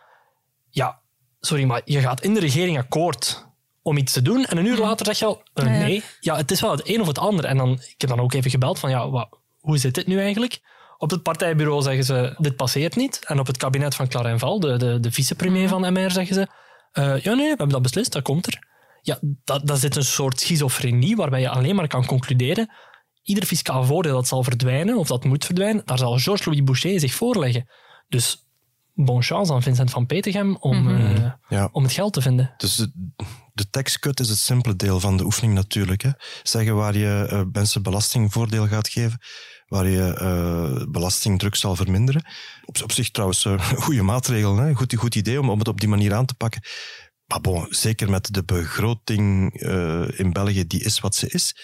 Ja, 0.69 1.01
sorry, 1.39 1.63
maar 1.63 1.81
je 1.85 1.99
gaat 1.99 2.21
in 2.21 2.33
de 2.33 2.39
regering 2.39 2.77
akkoord 2.77 3.46
om 3.87 3.97
iets 3.97 4.13
te 4.13 4.21
doen 4.21 4.45
en 4.45 4.57
een 4.57 4.65
uur 4.65 4.77
later 4.77 5.05
zeg 5.05 5.19
je 5.19 5.25
al, 5.25 5.41
eh, 5.53 5.65
Ja, 5.65 5.71
ja. 5.71 5.77
nee, 5.85 6.03
ja, 6.19 6.35
het 6.35 6.51
is 6.51 6.61
wel 6.61 6.71
het 6.71 6.89
een 6.89 7.01
of 7.01 7.07
het 7.07 7.17
ander. 7.19 7.45
En 7.45 7.57
dan, 7.57 7.71
ik 7.71 7.95
heb 7.97 8.09
dan 8.09 8.19
ook 8.19 8.33
even 8.33 8.51
gebeld 8.51 8.79
van, 8.79 8.89
ja, 8.89 9.09
wat, 9.09 9.39
hoe 9.59 9.77
zit 9.77 9.95
dit 9.95 10.07
nu 10.07 10.19
eigenlijk? 10.19 10.59
Op 10.97 11.09
het 11.09 11.23
partijbureau 11.23 11.81
zeggen 11.81 12.03
ze, 12.03 12.35
dit 12.37 12.55
passeert 12.55 12.95
niet. 12.95 13.19
En 13.25 13.39
op 13.39 13.47
het 13.47 13.57
kabinet 13.57 13.95
van 13.95 14.07
Clarenval, 14.07 14.59
de, 14.59 14.77
de, 14.77 14.99
de 14.99 15.11
vicepremier 15.11 15.67
van 15.67 15.93
MR, 15.93 16.11
zeggen 16.11 16.35
ze, 16.35 16.47
eh, 16.91 17.19
ja 17.21 17.33
nee, 17.33 17.41
we 17.43 17.47
hebben 17.47 17.69
dat 17.69 17.81
beslist, 17.81 18.11
dat 18.11 18.23
komt 18.23 18.47
er. 18.47 18.59
Ja, 19.01 19.19
dat, 19.43 19.67
dat 19.67 19.79
zit 19.79 19.95
een 19.95 20.03
soort 20.03 20.39
schizofrenie 20.39 21.15
waarbij 21.15 21.41
je 21.41 21.49
alleen 21.49 21.75
maar 21.75 21.87
kan 21.87 22.05
concluderen, 22.05 22.71
ieder 23.23 23.45
fiscaal 23.45 23.83
voordeel 23.83 24.13
dat 24.13 24.27
zal 24.27 24.43
verdwijnen, 24.43 24.97
of 24.97 25.07
dat 25.07 25.23
moet 25.23 25.45
verdwijnen, 25.45 25.81
daar 25.85 25.97
zal 25.97 26.17
Georges-Louis 26.17 26.63
Boucher 26.63 26.99
zich 26.99 27.13
voorleggen. 27.13 27.69
Dus 28.07 28.45
bon 28.93 29.21
chance 29.23 29.53
aan 29.53 29.61
Vincent 29.61 29.89
van 29.91 30.05
Petegem 30.05 30.57
om, 30.59 30.89
eh, 30.89 31.31
Ja. 31.47 31.69
om 31.71 31.83
het 31.83 31.91
geld 31.91 32.13
te 32.13 32.21
vinden. 32.21 32.53
Dus 32.57 32.87
de, 33.57 33.69
taxcut 33.69 34.19
is 34.19 34.29
het 34.29 34.37
simpele 34.37 34.75
deel 34.75 34.99
van 34.99 35.17
de 35.17 35.23
oefening 35.23 35.53
natuurlijk. 35.53 36.01
Hè. 36.01 36.09
Zeggen 36.43 36.75
waar 36.75 36.97
je 36.97 37.27
eh, 37.29 37.41
mensen 37.51 37.83
belastingvoordeel 37.83 38.67
gaat 38.67 38.87
geven, 38.87 39.19
waar 39.67 39.87
je 39.87 40.13
eh, 40.13 40.85
belastingdruk 40.89 41.55
zal 41.55 41.75
verminderen. 41.75 42.25
Op, 42.65 42.91
zich 42.91 43.11
trouwens 43.11 43.45
een 43.45 43.61
goede 43.85 44.01
maatregel, 44.01 44.57
hè. 44.57 44.73
Goed, 44.73 44.95
goed 44.95 45.15
idee 45.15 45.39
om, 45.39 45.49
om 45.49 45.59
het 45.59 45.67
op 45.67 45.79
die 45.79 45.89
manier 45.89 46.13
aan 46.13 46.25
te 46.25 46.33
pakken. 46.33 46.61
Maar 47.27 47.41
bon, 47.41 47.67
zeker 47.69 48.09
met 48.09 48.33
de 48.33 48.43
begroting 48.43 49.53
eh, 49.61 50.19
in 50.19 50.33
België, 50.33 50.67
die 50.67 50.83
is 50.83 50.99
wat 50.99 51.15
ze 51.15 51.27
is, 51.27 51.55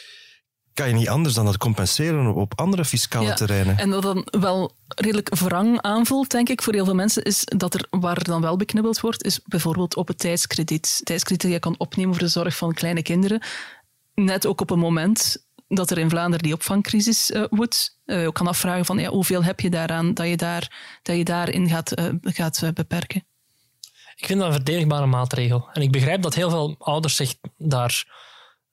kan 0.74 0.88
je 0.88 0.94
niet 0.94 1.10
anders 1.10 1.34
dan 1.34 1.46
dat 1.46 1.58
compenseren 1.58 2.34
op, 2.34 2.54
andere 2.56 2.86
fiscale 2.86 3.26
Ja, 3.26 3.34
terreinen. 3.34 3.78
En 3.78 3.90
wat 3.90 4.02
dan 4.02 4.28
wel 4.40 4.76
redelijk 4.88 5.36
wrang 5.36 5.82
aanvoelt, 5.82 6.30
denk 6.30 6.50
ik, 6.50 6.62
voor 6.62 6.74
heel 6.74 6.86
veel 6.86 6.96
mensen, 6.96 7.24
is 7.24 7.42
dat 7.46 7.74
er, 7.74 7.88
waar 7.90 8.18
er 8.18 8.24
dan 8.24 8.42
wel 8.42 8.58
beknibbeld 8.58 9.00
wordt, 9.00 9.24
is 9.24 9.40
bijvoorbeeld 9.46 9.96
op 9.96 10.08
het 10.08 10.20
tijdskrediet. 10.20 11.02
Tijdskrediet 11.04 11.42
dat 11.42 11.52
je 11.52 11.60
kan 11.60 11.76
opnemen 11.78 12.14
voor 12.14 12.24
de 12.24 12.30
zorg 12.30 12.56
van 12.56 12.74
kleine 12.74 13.02
kinderen. 13.02 13.42
Net 14.14 14.46
ook 14.46 14.62
op 14.62 14.70
een 14.70 14.80
moment 14.80 15.46
dat 15.68 15.92
er 15.92 15.98
in 15.98 16.10
Vlaanderen 16.10 16.44
die 16.44 16.54
opvangcrisis 16.54 17.32
eh 17.32 17.44
woedt. 17.50 18.00
Eh, 18.06 18.24
je 18.24 18.32
kan 18.32 18.48
afvragen 18.48 18.86
van 18.86 18.98
ja, 18.98 19.10
hoeveel 19.10 19.44
heb 19.44 19.60
je 19.60 19.70
daaraan 19.70 20.14
dat 20.14 20.28
je, 20.28 20.38
daar, 20.38 21.00
dat 21.02 21.16
je 21.16 21.24
daarin 21.24 21.70
gaat, 21.70 21.92
eh, 21.92 22.06
gaat 22.22 22.72
beperken. 22.74 23.26
Ik 24.16 24.26
vind 24.26 24.40
dat 24.40 24.48
een 24.48 24.56
verdedigbare 24.56 25.06
maatregel. 25.06 25.70
En 25.74 25.82
ik 25.82 25.92
begrijp 25.92 26.22
dat 26.22 26.34
heel 26.34 26.50
veel 26.50 26.76
ouders 26.80 27.16
zich 27.16 27.36
daar, 27.58 28.06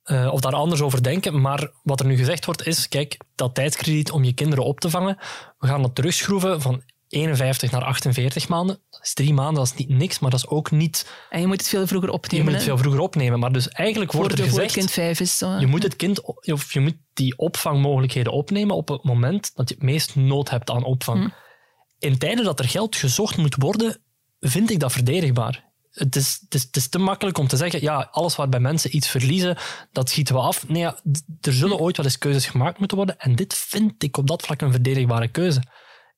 eh, 0.02 0.32
of 0.32 0.40
daar 0.40 0.54
anders 0.54 0.80
over 0.80 1.02
denken. 1.02 1.40
Maar 1.40 1.70
wat 1.82 2.00
er 2.00 2.06
nu 2.06 2.16
gezegd 2.16 2.44
wordt 2.44 2.66
is, 2.66 2.88
kijk, 2.88 3.16
dat 3.34 3.54
tijdskrediet 3.54 4.10
om 4.10 4.24
je 4.24 4.32
kinderen 4.32 4.64
op 4.64 4.80
te 4.80 4.90
vangen, 4.90 5.16
we 5.58 5.66
gaan 5.66 5.82
dat 5.82 5.94
terugschroeven 5.94 6.60
van 6.60 6.82
51 7.08 7.70
naar 7.70 7.84
48 7.84 8.48
maanden. 8.48 8.78
Dat 8.90 9.00
is 9.02 9.14
drie 9.14 9.34
maanden, 9.34 9.54
dat 9.54 9.64
is 9.64 9.74
niet 9.86 9.98
niks, 9.98 10.18
maar 10.18 10.30
dat 10.30 10.38
is 10.40 10.48
ook 10.48 10.70
niet... 10.70 11.10
En 11.30 11.40
je 11.40 11.46
moet 11.46 11.58
het 11.60 11.68
veel 11.68 11.86
vroeger 11.86 12.08
Je 12.08 12.14
opnemen. 12.14 12.44
moet 12.44 12.54
het 12.54 12.62
hè. 12.62 12.68
veel 12.68 12.78
vroeger 12.78 13.00
opnemen. 13.00 13.38
Maar 13.38 13.52
dus 13.52 13.68
eigenlijk 13.68 14.12
wordt 14.12 14.38
er 14.38 14.44
gezegd... 14.44 14.72
kind 14.72 14.90
vijf 14.90 15.20
is. 15.20 15.42
eh, 15.42 15.56
Je 15.60 15.66
moet, 15.66 15.82
het 15.82 15.96
kind, 15.96 16.22
of 16.52 16.72
je 16.72 16.80
moet 16.80 16.96
die 17.12 17.38
opvangmogelijkheden 17.38 18.32
opnemen 18.32 18.76
op 18.76 18.88
het 18.88 19.04
moment 19.04 19.50
dat 19.54 19.68
je 19.68 19.74
het 19.74 19.84
meest 19.84 20.16
nood 20.16 20.50
hebt 20.50 20.70
aan 20.70 20.84
opvang. 20.84 21.34
In 21.98 22.18
tijden 22.18 22.44
dat 22.44 22.58
er 22.58 22.68
geld 22.68 22.96
gezocht 22.96 23.36
moet 23.36 23.54
worden, 23.58 24.00
vind 24.40 24.70
ik 24.70 24.80
dat 24.80 24.92
verdedigbaar. 24.92 25.68
Het 25.90 26.16
is, 26.16 26.38
het, 26.40 26.54
is, 26.54 26.62
het 26.62 26.76
is 26.76 26.88
te 26.88 26.98
makkelijk 26.98 27.38
om 27.38 27.46
te 27.46 27.56
zeggen, 27.56 27.82
ja, 27.82 28.08
alles 28.10 28.36
waarbij 28.36 28.60
mensen 28.60 28.96
iets 28.96 29.08
verliezen, 29.08 29.56
dat 29.92 30.10
schieten 30.10 30.34
we 30.34 30.40
af. 30.40 30.68
Nee, 30.68 30.82
ja, 30.82 30.98
er 31.40 31.52
zullen 31.52 31.78
ooit 31.78 31.96
wel 31.96 32.06
eens 32.06 32.18
keuzes 32.18 32.46
gemaakt 32.46 32.78
moeten 32.78 32.96
worden. 32.96 33.18
En 33.18 33.34
dit 33.34 33.54
vind 33.54 34.02
ik 34.02 34.16
op 34.16 34.26
dat 34.26 34.42
vlak 34.42 34.60
een 34.60 34.70
verdedigbare 34.70 35.28
keuze. 35.28 35.62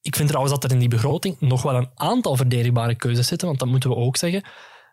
Ik 0.01 0.17
vind 0.17 0.29
trouwens 0.29 0.55
dat 0.55 0.65
er 0.65 0.71
in 0.71 0.79
die 0.79 0.89
begroting 0.89 1.41
nog 1.41 1.63
wel 1.63 1.75
een 1.75 1.91
aantal 1.95 2.37
verdedigbare 2.37 2.95
keuzes 2.95 3.27
zitten, 3.27 3.47
want 3.47 3.59
dat 3.59 3.69
moeten 3.69 3.91
we 3.91 3.97
ook 3.97 4.17
zeggen. 4.17 4.43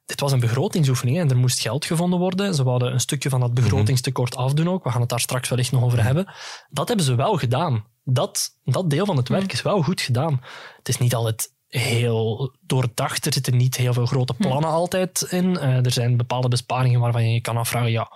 Dit 0.05 0.19
was 0.19 0.31
een 0.31 0.39
begrotingsoefening 0.39 1.19
en 1.19 1.29
er 1.29 1.37
moest 1.37 1.59
geld 1.59 1.85
gevonden 1.85 2.19
worden. 2.19 2.55
Ze 2.55 2.63
wilden 2.63 2.93
een 2.93 2.99
stukje 2.99 3.29
van 3.29 3.39
dat 3.39 3.53
begrotingstekort 3.53 4.35
afdoen 4.35 4.69
ook. 4.69 4.83
We 4.83 4.91
gaan 4.91 5.01
het 5.01 5.09
daar 5.09 5.19
straks 5.19 5.49
wellicht 5.49 5.71
nog 5.71 5.83
over 5.83 6.03
hebben. 6.03 6.33
Dat 6.69 6.87
hebben 6.87 7.05
ze 7.05 7.15
wel 7.15 7.37
gedaan. 7.37 7.85
Dat, 8.03 8.49
dat 8.63 8.89
deel 8.89 9.05
van 9.05 9.17
het 9.17 9.29
werk 9.29 9.53
is 9.53 9.61
wel 9.61 9.81
goed 9.81 10.01
gedaan. 10.01 10.41
Het 10.77 10.89
is 10.89 10.97
niet 10.97 11.15
altijd 11.15 11.53
heel 11.69 12.55
doordacht. 12.61 13.25
Er 13.25 13.33
zitten 13.33 13.57
niet 13.57 13.75
heel 13.75 13.93
veel 13.93 14.05
grote 14.05 14.33
plannen 14.33 14.69
altijd 14.69 15.21
in. 15.21 15.57
Eh, 15.57 15.85
er 15.85 15.91
zijn 15.91 16.17
bepaalde 16.17 16.47
besparingen 16.47 16.99
waarvan 16.99 17.23
je 17.23 17.33
je 17.33 17.41
kan 17.41 17.57
afvragen, 17.57 17.91
ja, 17.91 18.11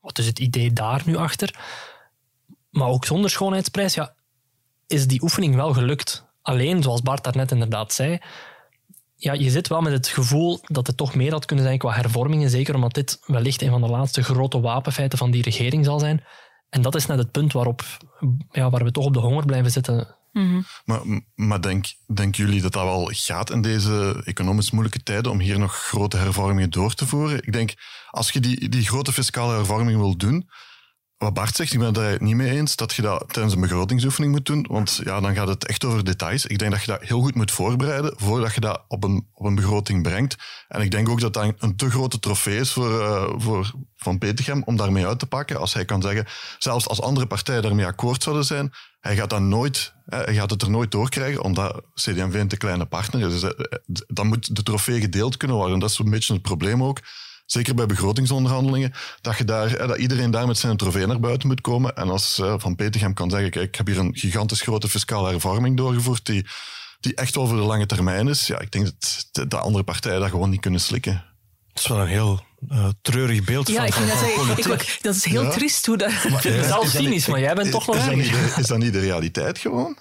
wat 0.00 0.18
is 0.18 0.26
het 0.26 0.38
idee 0.38 0.72
daar 0.72 1.02
nu 1.04 1.16
achter? 1.16 1.54
Maar 2.70 2.88
ook 2.88 3.04
zonder 3.04 3.30
schoonheidsprijs, 3.30 3.94
ja, 3.94 4.14
is 4.86 5.06
die 5.06 5.22
oefening 5.22 5.54
wel 5.54 5.72
gelukt. 5.72 6.24
Alleen, 6.42 6.82
zoals 6.82 7.02
Bart 7.02 7.24
daarnet 7.24 7.50
inderdaad 7.50 7.92
zei, 7.92 8.18
ja, 9.16 9.32
je 9.32 9.50
zit 9.50 9.68
wel 9.68 9.80
met 9.80 9.92
het 9.92 10.08
gevoel 10.08 10.58
dat 10.62 10.86
het 10.86 10.96
toch 10.96 11.14
meer 11.14 11.32
had 11.32 11.44
kunnen 11.44 11.64
zijn 11.64 11.78
qua 11.78 11.92
hervormingen. 11.92 12.50
Zeker 12.50 12.74
omdat 12.74 12.94
dit 12.94 13.20
wellicht 13.26 13.62
een 13.62 13.70
van 13.70 13.80
de 13.80 13.88
laatste 13.88 14.22
grote 14.22 14.60
wapenfeiten 14.60 15.18
van 15.18 15.30
die 15.30 15.42
regering 15.42 15.84
zal 15.84 15.98
zijn. 15.98 16.24
En 16.68 16.82
dat 16.82 16.94
is 16.94 17.06
net 17.06 17.18
het 17.18 17.30
punt 17.30 17.52
waarop, 17.52 17.82
ja, 18.50 18.70
waar 18.70 18.84
we 18.84 18.90
toch 18.90 19.04
op 19.04 19.12
de 19.12 19.20
honger 19.20 19.46
blijven 19.46 19.70
zitten. 19.70 20.16
Maar, 20.84 21.00
maar 21.34 21.60
denk, 21.60 21.86
denken 22.14 22.44
jullie 22.44 22.62
dat 22.62 22.72
dat 22.72 22.84
wel 22.84 23.10
gaat 23.12 23.50
in 23.50 23.62
deze 23.62 24.22
economisch 24.24 24.70
moeilijke 24.70 25.02
tijden 25.02 25.32
om 25.32 25.40
hier 25.40 25.58
nog 25.58 25.74
grote 25.76 26.16
hervormingen 26.16 26.70
door 26.70 26.94
te 26.94 27.06
voeren? 27.06 27.36
Ik 27.42 27.52
denk, 27.52 27.74
als 28.10 28.30
je 28.30 28.40
die, 28.40 28.68
die 28.68 28.86
grote 28.86 29.12
fiscale 29.12 29.54
hervorming 29.54 29.98
wil 29.98 30.16
doen, 30.16 30.48
wat 31.24 31.34
Bart 31.34 31.56
zegt, 31.56 31.72
ik 31.72 31.78
ben 31.78 31.86
het 31.86 31.96
daar 31.96 32.22
niet 32.22 32.34
mee 32.34 32.50
eens, 32.50 32.76
dat 32.76 32.94
je 32.94 33.02
dat 33.02 33.24
tijdens 33.32 33.54
een 33.54 33.60
begrotingsoefening 33.60 34.32
moet 34.32 34.46
doen, 34.46 34.66
want 34.68 35.00
ja, 35.04 35.20
dan 35.20 35.34
gaat 35.34 35.48
het 35.48 35.66
echt 35.66 35.84
over 35.84 36.04
details. 36.04 36.46
Ik 36.46 36.58
denk 36.58 36.70
dat 36.70 36.80
je 36.80 36.90
dat 36.90 37.02
heel 37.02 37.20
goed 37.20 37.34
moet 37.34 37.50
voorbereiden 37.50 38.12
voordat 38.16 38.54
je 38.54 38.60
dat 38.60 38.84
op 38.88 39.04
een, 39.04 39.26
op 39.34 39.46
een 39.46 39.54
begroting 39.54 40.02
brengt. 40.02 40.36
En 40.68 40.80
ik 40.80 40.90
denk 40.90 41.08
ook 41.08 41.20
dat 41.20 41.32
dat 41.32 41.52
een 41.58 41.76
te 41.76 41.90
grote 41.90 42.18
trofee 42.18 42.58
is 42.58 42.72
voor, 42.72 43.00
eh, 43.00 43.32
voor 43.36 43.72
Van 43.96 44.18
Petegem 44.18 44.62
om 44.64 44.76
daarmee 44.76 45.06
uit 45.06 45.18
te 45.18 45.26
pakken. 45.26 45.60
Als 45.60 45.74
hij 45.74 45.84
kan 45.84 46.02
zeggen, 46.02 46.26
zelfs 46.58 46.88
als 46.88 47.00
andere 47.00 47.26
partijen 47.26 47.62
daarmee 47.62 47.86
akkoord 47.86 48.22
zouden 48.22 48.44
zijn, 48.44 48.72
hij 49.00 49.16
gaat, 49.16 49.30
dat 49.30 49.40
nooit, 49.40 49.94
hij 50.06 50.34
gaat 50.34 50.50
het 50.50 50.62
er 50.62 50.70
nooit 50.70 50.90
doorkrijgen, 50.90 51.42
omdat 51.42 51.82
CD&V 51.94 52.34
een 52.34 52.48
te 52.48 52.56
kleine 52.56 52.84
partner 52.84 53.26
is. 53.26 53.40
Dus, 53.40 53.54
eh, 53.54 53.68
dan 54.06 54.26
moet 54.26 54.56
de 54.56 54.62
trofee 54.62 55.00
gedeeld 55.00 55.36
kunnen 55.36 55.56
worden. 55.56 55.78
Dat 55.78 55.90
is 55.90 55.98
een 55.98 56.10
beetje 56.10 56.32
het 56.32 56.42
probleem 56.42 56.82
ook. 56.82 57.00
Zeker 57.46 57.74
bij 57.74 57.86
begrotingsonderhandelingen, 57.86 58.92
dat, 59.20 59.38
je 59.38 59.44
daar, 59.44 59.86
dat 59.86 59.96
iedereen 59.98 60.30
daar 60.30 60.46
met 60.46 60.58
zijn 60.58 60.76
trofee 60.76 61.06
naar 61.06 61.20
buiten 61.20 61.48
moet 61.48 61.60
komen. 61.60 61.96
En 61.96 62.08
als 62.10 62.38
eh, 62.38 62.54
Van 62.58 62.74
Petegem 62.76 63.14
kan 63.14 63.30
zeggen, 63.30 63.50
kijk, 63.50 63.66
ik 63.66 63.74
heb 63.74 63.86
hier 63.86 63.98
een 63.98 64.16
gigantisch 64.16 64.60
grote 64.60 64.88
fiscale 64.88 65.30
hervorming 65.30 65.76
doorgevoerd, 65.76 66.26
die, 66.26 66.46
die 67.00 67.14
echt 67.14 67.34
wel 67.34 67.46
voor 67.46 67.56
de 67.56 67.62
lange 67.62 67.86
termijn 67.86 68.28
is. 68.28 68.46
Ja, 68.46 68.58
ik 68.60 68.70
denk 68.70 68.84
dat 68.84 69.26
de, 69.32 69.46
de 69.48 69.58
andere 69.58 69.84
partijen 69.84 70.20
dat 70.20 70.30
gewoon 70.30 70.50
niet 70.50 70.60
kunnen 70.60 70.80
slikken. 70.80 71.24
Het 71.68 71.78
is 71.82 71.86
wel 71.88 72.00
een 72.00 72.06
heel 72.06 72.40
eh, 72.68 72.88
treurig 73.02 73.44
beeld 73.44 73.68
Ja, 73.68 73.74
van, 73.74 73.84
ik 73.86 73.92
van, 73.92 74.02
vind 74.02 74.12
dat, 74.14 74.20
van 74.20 74.28
zeggen, 74.38 74.56
ik, 74.58 74.64
politiek. 74.64 74.94
ik- 74.96 75.02
dat 75.02 75.14
is 75.14 75.24
heel 75.24 75.42
Ja. 75.42 75.50
triest 75.50 75.86
hoe 75.86 75.96
dat... 75.96 76.12
Vind 76.12 76.42
het 76.56 76.64
zelf 76.66 76.88
cynisch, 76.88 77.26
maar 77.26 77.40
jij 77.40 77.54
bent 77.54 77.70
toch 77.70 77.86
nog 77.86 77.96
is, 77.96 78.02
dat 78.04 78.12
erger. 78.12 78.24
niet 78.42 78.54
de, 78.54 78.60
is 78.60 78.66
dat 78.66 78.78
niet 78.78 78.92
de 78.92 79.00
realiteit 79.00 79.58
gewoon? 79.58 79.98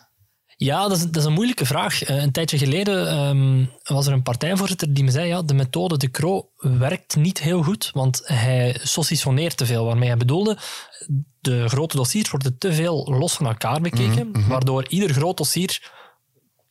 Ja, 0.63 0.88
dat 0.88 0.97
is, 0.97 1.04
dat 1.04 1.15
is 1.15 1.26
een 1.26 1.34
moeilijke 1.34 1.65
vraag. 1.65 2.10
Uh, 2.10 2.21
een 2.21 2.32
tijdje 2.32 2.58
geleden 2.58 3.19
um, 3.19 3.69
was 3.84 4.08
er 4.08 4.13
een 4.13 4.23
partijvoorzitter 4.23 4.93
die 4.93 5.04
me 5.04 5.12
zei 5.12 5.28
ja, 5.28 5.41
de 5.41 5.54
methode 5.54 5.97
De 5.97 6.12
Croo 6.12 6.49
werkt 6.58 7.15
niet 7.15 7.39
heel 7.39 7.63
goed, 7.63 7.89
want 7.93 8.21
hij 8.23 8.80
saucissonneert 8.84 9.58
te 9.58 9.65
veel. 9.65 9.86
Waarmee 9.86 10.08
hij 10.08 10.17
bedoelde, 10.17 10.58
de 11.39 11.69
grote 11.69 11.95
dossiers 11.95 12.30
worden 12.30 12.58
te 12.58 12.73
veel 12.73 13.15
los 13.19 13.34
van 13.34 13.45
elkaar 13.45 13.82
bekeken, 13.82 14.28
mm 14.28 14.34
-hmm. 14.34 14.47
waardoor 14.47 14.88
ieder 14.88 15.13
groot 15.13 15.38
dossier 15.38 15.91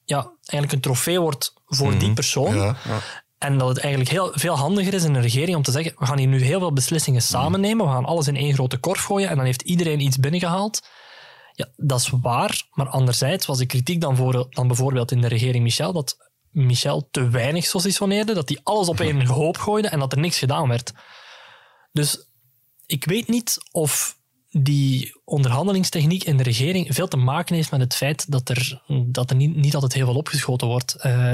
ja, 0.04 0.32
eigenlijk 0.44 0.72
een 0.72 0.92
trofee 0.92 1.20
wordt 1.20 1.54
voor 1.66 1.86
mm 1.86 1.92
-hmm. 1.92 2.00
die 2.00 2.12
persoon. 2.12 2.56
Ja, 2.56 2.76
ja. 2.84 2.98
En 3.38 3.58
dat 3.58 3.68
het 3.68 3.78
eigenlijk 3.78 4.10
heel 4.10 4.30
veel 4.34 4.56
handiger 4.56 4.94
is 4.94 5.04
in 5.04 5.14
een 5.14 5.22
regering 5.22 5.56
om 5.56 5.62
te 5.62 5.70
zeggen, 5.70 5.94
we 5.98 6.06
gaan 6.06 6.18
hier 6.18 6.28
nu 6.28 6.42
heel 6.42 6.58
veel 6.58 6.72
beslissingen 6.72 7.22
samen 7.22 7.60
nemen, 7.60 7.86
we 7.86 7.92
gaan 7.92 8.04
alles 8.04 8.26
in 8.26 8.36
één 8.36 8.54
grote 8.54 8.76
korf 8.76 9.04
gooien 9.04 9.28
en 9.28 9.36
dan 9.36 9.44
heeft 9.44 9.62
iedereen 9.62 10.00
iets 10.00 10.18
binnengehaald. 10.18 10.82
Ja, 11.54 11.68
dat 11.76 12.00
is 12.00 12.12
waar, 12.20 12.62
maar 12.70 12.88
anderzijds 12.88 13.46
was 13.46 13.58
de 13.58 13.66
kritiek 13.66 14.00
dan, 14.00 14.16
voor, 14.16 14.46
dan 14.50 14.66
bijvoorbeeld 14.66 15.12
in 15.12 15.20
de 15.20 15.28
regering 15.28 15.62
Michel 15.62 15.92
dat 15.92 16.16
Michel 16.50 17.08
te 17.10 17.28
weinig 17.28 17.64
saucissonneerde, 17.64 18.34
dat 18.34 18.48
hij 18.48 18.60
alles 18.62 18.88
op 18.88 19.00
één 19.00 19.26
hoop 19.40 19.58
gooide 19.58 19.88
en 19.88 19.98
dat 19.98 20.12
er 20.12 20.18
niks 20.18 20.38
gedaan 20.38 20.68
werd. 20.68 20.92
Dus 21.92 22.28
ik 22.86 23.04
weet 23.04 23.28
niet 23.28 23.58
of 23.70 24.20
die 24.50 25.20
onderhandelingstechniek 25.24 26.24
in 26.24 26.36
de 26.36 26.42
regering 26.42 26.94
veel 26.94 27.08
te 27.08 27.16
maken 27.16 27.54
heeft 27.54 27.70
met 27.70 27.80
het 27.80 27.94
feit 27.94 28.30
dat 28.30 28.48
er, 28.48 28.82
dat 29.06 29.30
er 29.30 29.36
niet, 29.36 29.56
niet 29.56 29.74
altijd 29.74 29.92
heel 29.92 30.06
veel 30.06 30.16
opgeschoten 30.16 30.66
wordt. 30.66 30.96
Uh, 31.06 31.32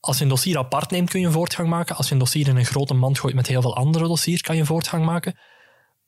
als 0.00 0.16
je 0.16 0.22
een 0.22 0.28
dossier 0.28 0.58
apart 0.58 0.90
neemt, 0.90 1.10
kun 1.10 1.20
je 1.20 1.26
een 1.26 1.32
voortgang 1.32 1.68
maken. 1.68 1.96
Als 1.96 2.06
je 2.06 2.12
een 2.12 2.18
dossier 2.18 2.48
in 2.48 2.56
een 2.56 2.64
grote 2.64 2.94
mand 2.94 3.18
gooit 3.18 3.34
met 3.34 3.46
heel 3.46 3.62
veel 3.62 3.76
andere 3.76 4.06
dossiers, 4.06 4.40
kan 4.40 4.54
je 4.54 4.60
een 4.60 4.66
voortgang 4.66 5.04
maken. 5.04 5.38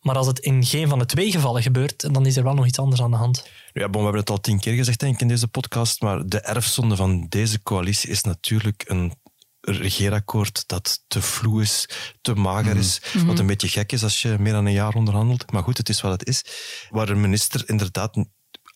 Maar 0.07 0.17
als 0.17 0.27
het 0.27 0.39
in 0.39 0.65
geen 0.65 0.89
van 0.89 0.99
de 0.99 1.07
twee 1.07 1.31
gevallen 1.31 1.63
gebeurt, 1.63 2.15
dan 2.15 2.27
is 2.27 2.37
er 2.37 2.43
wel 2.43 2.55
nog 2.55 2.67
iets 2.67 2.79
anders 2.79 3.03
aan 3.03 3.11
de 3.11 3.17
hand. 3.17 3.49
Ja, 3.73 3.89
bon, 3.89 3.93
we 3.93 4.03
hebben 4.03 4.21
het 4.21 4.31
al 4.31 4.41
tien 4.41 4.61
keer 4.61 4.75
gezegd 4.75 5.01
denk 5.01 5.15
ik, 5.15 5.21
in 5.21 5.29
deze 5.29 5.49
podcast, 5.49 6.01
maar 6.01 6.27
de 6.27 6.41
erfzonde 6.41 6.97
van 6.97 7.27
deze 7.29 7.63
coalitie 7.63 8.11
is 8.11 8.23
natuurlijk 8.23 8.85
een 8.87 9.13
regeerakkoord 9.61 10.65
dat 10.67 11.05
te 11.07 11.23
vloe 11.23 11.63
is, 11.63 11.89
te 12.21 12.35
mager 12.35 12.77
is. 12.77 13.01
Mm. 13.15 13.27
Wat 13.27 13.39
een 13.39 13.47
beetje 13.47 13.69
gek 13.69 13.93
is 13.93 14.03
als 14.03 14.23
je 14.23 14.37
meer 14.39 14.53
dan 14.53 14.67
een 14.67 14.73
jaar 14.73 14.95
onderhandelt. 14.95 15.53
Maar 15.53 15.63
goed, 15.63 15.79
het 15.79 15.89
is 15.89 16.01
wat 16.01 16.13
het 16.13 16.29
is. 16.29 16.45
Waar 16.91 17.09
een 17.09 17.21
minister 17.21 17.69
inderdaad 17.69 18.25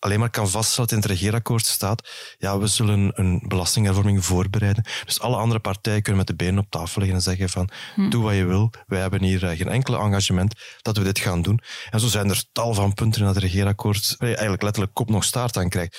alleen 0.01 0.19
maar 0.19 0.29
kan 0.29 0.49
vaststellen 0.49 0.89
dat 0.89 0.97
in 0.97 1.03
het 1.03 1.11
regeerakkoord 1.11 1.65
staat, 1.65 2.09
ja, 2.37 2.59
we 2.59 2.67
zullen 2.67 3.11
een 3.13 3.43
belastinghervorming 3.47 4.25
voorbereiden. 4.25 4.83
Dus 5.05 5.19
alle 5.19 5.35
andere 5.35 5.59
partijen 5.59 6.01
kunnen 6.01 6.17
met 6.17 6.27
de 6.27 6.45
benen 6.45 6.63
op 6.63 6.69
tafel 6.69 6.99
leggen 6.99 7.17
en 7.17 7.23
zeggen 7.23 7.49
van, 7.49 7.69
hm. 7.95 8.09
doe 8.09 8.23
wat 8.23 8.35
je 8.35 8.45
wil, 8.45 8.73
wij 8.87 8.99
hebben 8.99 9.23
hier 9.23 9.39
geen 9.39 9.67
enkel 9.67 9.95
engagement 9.99 10.53
dat 10.81 10.97
we 10.97 11.03
dit 11.03 11.19
gaan 11.19 11.41
doen. 11.41 11.59
En 11.89 11.99
zo 11.99 12.07
zijn 12.07 12.29
er 12.29 12.43
tal 12.51 12.73
van 12.73 12.93
punten 12.93 13.21
in 13.21 13.27
dat 13.27 13.37
regeerakkoord 13.37 14.15
waar 14.17 14.29
je 14.29 14.33
eigenlijk 14.33 14.63
letterlijk 14.63 14.93
kop 14.93 15.09
nog 15.09 15.23
staart 15.23 15.57
aan 15.57 15.69
krijgt. 15.69 15.97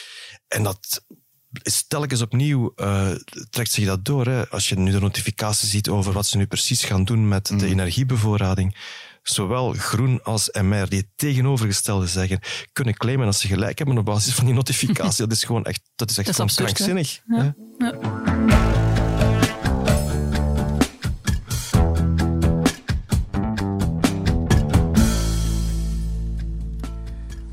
En 0.48 0.62
dat 0.62 1.02
is 1.62 1.84
telkens 1.88 2.20
opnieuw 2.20 2.72
uh, 2.76 3.10
trekt 3.50 3.70
zich 3.70 3.86
dat 3.86 4.04
door. 4.04 4.26
Hè. 4.26 4.48
Als 4.48 4.68
je 4.68 4.78
nu 4.78 4.90
de 4.90 5.00
notificatie 5.00 5.68
ziet 5.68 5.88
over 5.88 6.12
wat 6.12 6.26
ze 6.26 6.36
nu 6.36 6.46
precies 6.46 6.84
gaan 6.84 7.04
doen 7.04 7.28
met 7.28 7.46
de 7.58 7.66
energiebevoorrading, 7.66 8.76
zowel 9.22 9.72
Groen 9.72 10.22
als 10.22 10.50
MR, 10.62 10.88
die 10.88 10.98
het 10.98 11.08
tegenovergestelde 11.16 12.06
zeggen, 12.06 12.40
kunnen 12.72 12.94
claimen 12.94 13.26
dat 13.26 13.36
ze 13.36 13.46
gelijk 13.46 13.78
hebben 13.78 13.98
op 13.98 14.04
basis 14.04 14.34
van 14.34 14.44
die 14.44 14.54
notificatie. 14.54 15.24
dat 15.26 15.36
is 15.36 15.44
gewoon 15.44 15.64
echt, 15.64 15.80
dat 15.94 16.10
is 16.10 16.18
echt 16.18 16.26
dat 16.26 16.36
is 16.36 16.42
absurd, 16.42 16.72
krankzinnig. 16.72 17.20
Ja. 17.26 17.54
Ja. 17.78 17.90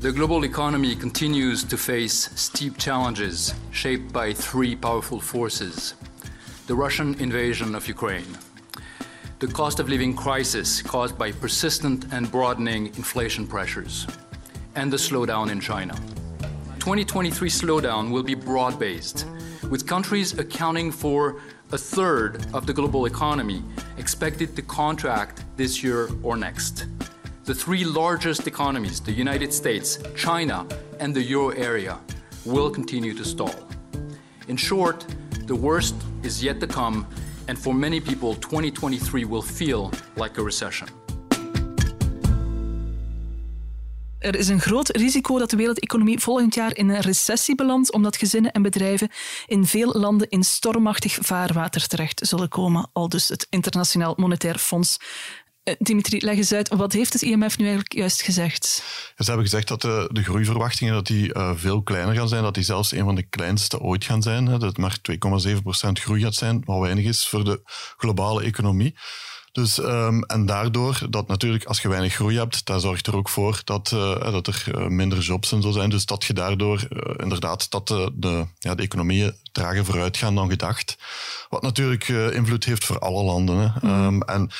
The 0.00 0.12
global 0.12 0.42
economy 0.44 0.96
continues 0.96 1.64
to 1.64 1.76
face 1.76 2.30
steep 2.34 2.74
challenges 2.78 3.54
shaped 3.70 4.12
by 4.12 4.32
three 4.32 4.76
powerful 4.76 5.20
forces 5.20 5.94
the 6.66 6.74
Russian 6.74 7.14
invasion 7.18 7.74
of 7.74 7.88
Ukraine 7.88 8.49
the 9.40 9.46
cost 9.46 9.80
of 9.80 9.88
living 9.88 10.14
crisis 10.14 10.82
caused 10.82 11.16
by 11.16 11.32
persistent 11.32 12.04
and 12.12 12.30
broadening 12.30 12.88
inflation 12.88 13.46
pressures, 13.46 14.06
and 14.74 14.92
the 14.92 14.98
slowdown 14.98 15.50
in 15.50 15.58
China. 15.58 15.94
2023 16.78 17.48
slowdown 17.48 18.10
will 18.10 18.22
be 18.22 18.34
broad 18.34 18.78
based, 18.78 19.26
with 19.70 19.86
countries 19.86 20.38
accounting 20.38 20.92
for 20.92 21.40
a 21.72 21.78
third 21.78 22.44
of 22.52 22.66
the 22.66 22.72
global 22.74 23.06
economy 23.06 23.62
expected 23.96 24.54
to 24.56 24.60
contract 24.60 25.42
this 25.56 25.82
year 25.82 26.10
or 26.22 26.36
next. 26.36 26.86
The 27.44 27.54
three 27.54 27.82
largest 27.82 28.46
economies, 28.46 29.00
the 29.00 29.12
United 29.12 29.54
States, 29.54 29.98
China, 30.14 30.66
and 30.98 31.14
the 31.14 31.22
euro 31.22 31.48
area, 31.56 31.98
will 32.44 32.68
continue 32.68 33.14
to 33.14 33.24
stall. 33.24 33.54
In 34.48 34.58
short, 34.58 35.06
the 35.46 35.56
worst 35.56 35.94
is 36.22 36.44
yet 36.44 36.60
to 36.60 36.66
come 36.66 37.06
And 37.50 37.58
for 37.58 37.74
many 37.74 38.00
people, 38.00 38.38
2023 38.38 39.28
will 39.28 39.42
feel 39.42 39.90
like 40.14 40.40
a 40.40 40.44
recession. 40.44 40.88
Er 44.18 44.36
is 44.36 44.48
een 44.48 44.60
groot 44.60 44.88
risico 44.88 45.38
dat 45.38 45.50
de 45.50 45.56
wereldeconomie 45.56 46.18
volgend 46.18 46.54
jaar 46.54 46.76
in 46.76 46.88
een 46.88 47.00
recessie 47.00 47.54
belandt, 47.54 47.92
omdat 47.92 48.16
gezinnen 48.16 48.52
en 48.52 48.62
bedrijven 48.62 49.08
in 49.46 49.66
veel 49.66 49.92
landen 49.92 50.28
in 50.28 50.42
stormachtig 50.42 51.18
vaarwater 51.20 51.86
terecht 51.86 52.26
zullen 52.26 52.48
komen, 52.48 52.88
al 52.92 53.08
dus 53.08 53.28
het 53.28 53.46
Internationaal 53.50 54.14
Monetair 54.16 54.58
Fonds. 54.58 54.98
Eh, 55.70 55.76
Dimitri, 55.78 56.20
leg 56.24 56.36
eens 56.36 56.52
uit, 56.52 56.68
wat 56.68 56.92
heeft 56.92 57.12
het 57.12 57.22
IMF 57.22 57.58
nu 57.58 57.64
eigenlijk 57.64 57.94
juist 57.94 58.22
gezegd? 58.22 58.64
Ze 59.16 59.24
hebben 59.24 59.44
gezegd 59.44 59.68
dat 59.68 59.80
de, 59.80 60.08
de 60.12 60.22
groeiverwachtingen 60.22 60.94
dat 60.94 61.06
die, 61.06 61.34
uh, 61.34 61.50
veel 61.54 61.82
kleiner 61.82 62.14
gaan 62.14 62.28
zijn, 62.28 62.42
dat 62.42 62.54
die 62.54 62.64
zelfs 62.64 62.92
een 62.92 63.04
van 63.04 63.14
de 63.14 63.22
kleinste 63.22 63.80
ooit 63.80 64.04
gaan 64.04 64.22
zijn. 64.22 64.46
Hè, 64.46 64.58
dat 64.58 64.68
het 64.68 64.78
maar 64.78 64.98
2,7% 65.02 66.00
groei 66.00 66.22
gaat 66.22 66.34
zijn, 66.34 66.62
wat 66.64 66.80
weinig 66.80 67.04
is 67.04 67.28
voor 67.28 67.44
de 67.44 67.60
globale 67.96 68.42
economie. 68.42 68.94
Dus, 69.52 69.78
um, 69.78 70.22
en 70.22 70.46
daardoor, 70.46 71.00
dat 71.10 71.28
natuurlijk 71.28 71.64
als 71.64 71.82
je 71.82 71.88
weinig 71.88 72.14
groei 72.14 72.36
hebt, 72.36 72.64
dat 72.64 72.82
zorgt 72.82 73.06
er 73.06 73.16
ook 73.16 73.28
voor 73.28 73.60
dat, 73.64 73.88
dat 74.20 74.46
er 74.46 74.92
minder 74.92 75.18
jobs 75.18 75.52
en 75.52 75.62
zo 75.62 75.70
zijn. 75.70 75.90
Dus 75.90 76.06
dat 76.06 76.24
je 76.24 76.32
daardoor 76.32 76.88
inderdaad 77.16 77.70
dat 77.70 77.88
de, 77.88 78.10
de, 78.14 78.46
ja, 78.58 78.74
de 78.74 78.82
economieën 78.82 79.34
trager 79.52 79.84
vooruit 79.84 80.16
gaan 80.16 80.34
dan 80.34 80.50
gedacht. 80.50 80.96
Wat 81.48 81.62
natuurlijk 81.62 82.08
uh, 82.08 82.34
invloed 82.34 82.64
heeft 82.64 82.84
voor 82.84 82.98
alle 82.98 83.22
landen. 83.22 83.58
Hè. 83.58 83.88
Mm. 83.88 84.04
Um, 84.04 84.22
en 84.22 84.50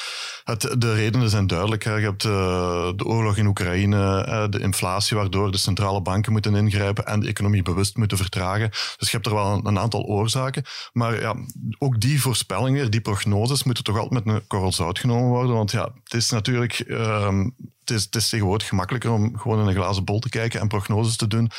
het, 0.44 0.74
de 0.78 0.94
redenen 0.94 1.30
zijn 1.30 1.46
duidelijk. 1.46 1.84
Hè. 1.84 1.94
Je 1.94 2.04
hebt 2.04 2.22
de 2.22 3.04
oorlog 3.04 3.36
in 3.36 3.46
Oekraïne, 3.46 4.48
de 4.50 4.60
inflatie 4.60 5.16
waardoor 5.16 5.50
de 5.50 5.58
centrale 5.58 6.02
banken 6.02 6.32
moeten 6.32 6.54
ingrijpen 6.54 7.06
en 7.06 7.20
de 7.20 7.28
economie 7.28 7.62
bewust 7.62 7.96
moeten 7.96 8.16
vertragen. 8.16 8.70
Dus 8.70 9.10
je 9.10 9.16
hebt 9.16 9.26
er 9.26 9.34
wel 9.34 9.52
een, 9.52 9.66
een 9.66 9.78
aantal 9.78 10.02
oorzaken. 10.02 10.64
Maar 10.92 11.20
ja, 11.20 11.34
ook 11.78 12.00
die 12.00 12.20
voorspellingen, 12.20 12.90
die 12.90 13.00
prognoses, 13.00 13.64
moeten 13.64 13.84
toch 13.84 13.98
altijd 13.98 14.24
met 14.24 14.34
een 14.34 14.46
korrel 14.46 14.72
zout 14.72 14.98
genomen 14.98 15.28
worden. 15.28 15.54
Want 15.54 15.70
ja, 15.70 15.88
het 16.04 16.14
is 16.14 16.30
natuurlijk 16.30 16.84
um, 16.88 17.54
het 17.80 17.98
is, 17.98 18.04
het 18.04 18.14
is 18.14 18.28
tegenwoordig 18.28 18.68
gemakkelijker 18.68 19.10
om 19.10 19.38
gewoon 19.38 19.60
in 19.60 19.66
een 19.66 19.74
glazen 19.74 20.04
bol 20.04 20.18
te 20.18 20.28
kijken 20.28 20.60
en 20.60 20.68
prognoses 20.68 21.16
te 21.16 21.26
doen 21.26 21.50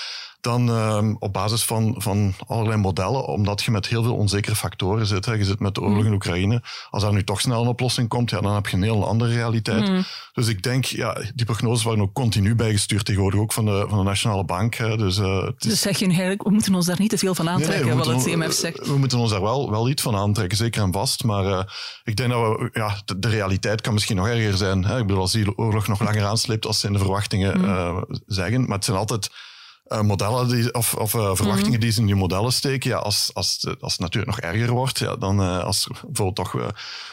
dan 0.41 0.69
uh, 0.69 1.13
op 1.19 1.33
basis 1.33 1.63
van, 1.63 1.95
van 1.97 2.33
allerlei 2.47 2.77
modellen, 2.77 3.25
omdat 3.25 3.63
je 3.63 3.71
met 3.71 3.87
heel 3.87 4.03
veel 4.03 4.15
onzekere 4.15 4.55
factoren 4.55 5.05
zit. 5.05 5.25
Hè. 5.25 5.33
Je 5.33 5.43
zit 5.43 5.59
met 5.59 5.75
de 5.75 5.81
oorlog 5.81 5.99
in 5.99 6.07
mm. 6.07 6.13
Oekraïne. 6.13 6.61
Als 6.89 7.03
daar 7.03 7.13
nu 7.13 7.23
toch 7.23 7.41
snel 7.41 7.61
een 7.61 7.67
oplossing 7.67 8.07
komt, 8.07 8.29
ja, 8.29 8.41
dan 8.41 8.53
heb 8.53 8.67
je 8.67 8.77
een 8.77 8.83
heel 8.83 9.07
andere 9.07 9.33
realiteit. 9.33 9.89
Mm. 9.89 10.03
Dus 10.33 10.47
ik 10.47 10.63
denk, 10.63 10.85
ja, 10.85 11.21
die 11.35 11.45
prognoses 11.45 11.83
worden 11.83 12.03
ook 12.03 12.13
continu 12.13 12.55
bijgestuurd 12.55 13.05
tegenwoordig, 13.05 13.39
ook 13.39 13.53
van 13.53 13.65
de, 13.65 13.85
van 13.87 13.97
de 13.97 14.03
Nationale 14.03 14.45
Bank. 14.45 14.75
Hè. 14.75 14.97
Dus, 14.97 15.17
uh, 15.17 15.47
dus 15.57 15.81
zeg 15.81 15.97
je 15.99 16.05
eigenlijk, 16.05 16.43
we 16.43 16.51
moeten 16.51 16.75
ons 16.75 16.85
daar 16.85 16.99
niet 16.99 17.09
te 17.09 17.17
veel 17.17 17.35
van 17.35 17.49
aantrekken, 17.49 17.85
nee, 17.85 17.95
nee, 17.95 18.05
wat 18.05 18.23
het 18.23 18.33
CMF 18.33 18.53
zegt? 18.53 18.87
We 18.87 18.97
moeten 18.97 19.17
ons 19.17 19.31
daar 19.31 19.41
wel, 19.41 19.69
wel 19.69 19.89
iets 19.89 20.01
van 20.01 20.15
aantrekken, 20.15 20.57
zeker 20.57 20.81
en 20.81 20.91
vast. 20.91 21.23
Maar 21.23 21.45
uh, 21.45 21.61
ik 22.03 22.15
denk 22.15 22.29
dat 22.29 22.39
we, 22.39 22.69
ja, 22.73 23.01
de, 23.05 23.19
de, 23.19 23.29
realiteit 23.29 23.81
kan 23.81 23.93
misschien 23.93 24.15
nog 24.15 24.27
erger 24.27 24.57
zijn. 24.57 24.85
Hè. 24.85 24.99
Ik 24.99 25.07
bedoel, 25.07 25.21
als 25.21 25.31
die 25.31 25.57
oorlog 25.57 25.87
nog 25.87 25.99
langer 25.99 26.25
aansleept, 26.25 26.65
als 26.65 26.79
ze 26.79 26.87
in 26.87 26.93
de 26.93 26.99
verwachtingen 26.99 27.57
mm. 27.57 27.63
uh, 27.63 28.01
zeggen. 28.25 28.61
Maar 28.61 28.75
het 28.75 28.85
zijn 28.85 28.97
altijd 28.97 29.29
uh, 29.91 30.01
modellen 30.01 30.47
die, 30.47 30.73
of, 30.73 30.93
of 30.93 31.13
uh, 31.13 31.21
verwachtingen 31.21 31.65
mm 31.65 31.71
-hmm. 31.71 31.79
die 31.79 31.91
ze 31.91 31.99
in 31.99 32.05
die 32.05 32.15
modellen 32.15 32.53
steken. 32.53 32.89
Ja, 32.89 32.97
als, 32.97 33.29
als, 33.33 33.67
als 33.79 33.91
het 33.91 34.01
natuurlijk 34.01 34.37
nog 34.37 34.51
erger 34.51 34.71
wordt, 34.71 34.99
ja, 34.99 35.15
dan 35.15 35.41
uh, 35.41 35.63
als 35.63 35.85
er 35.85 35.91
bijvoorbeeld 35.91 36.35
toch 36.35 36.71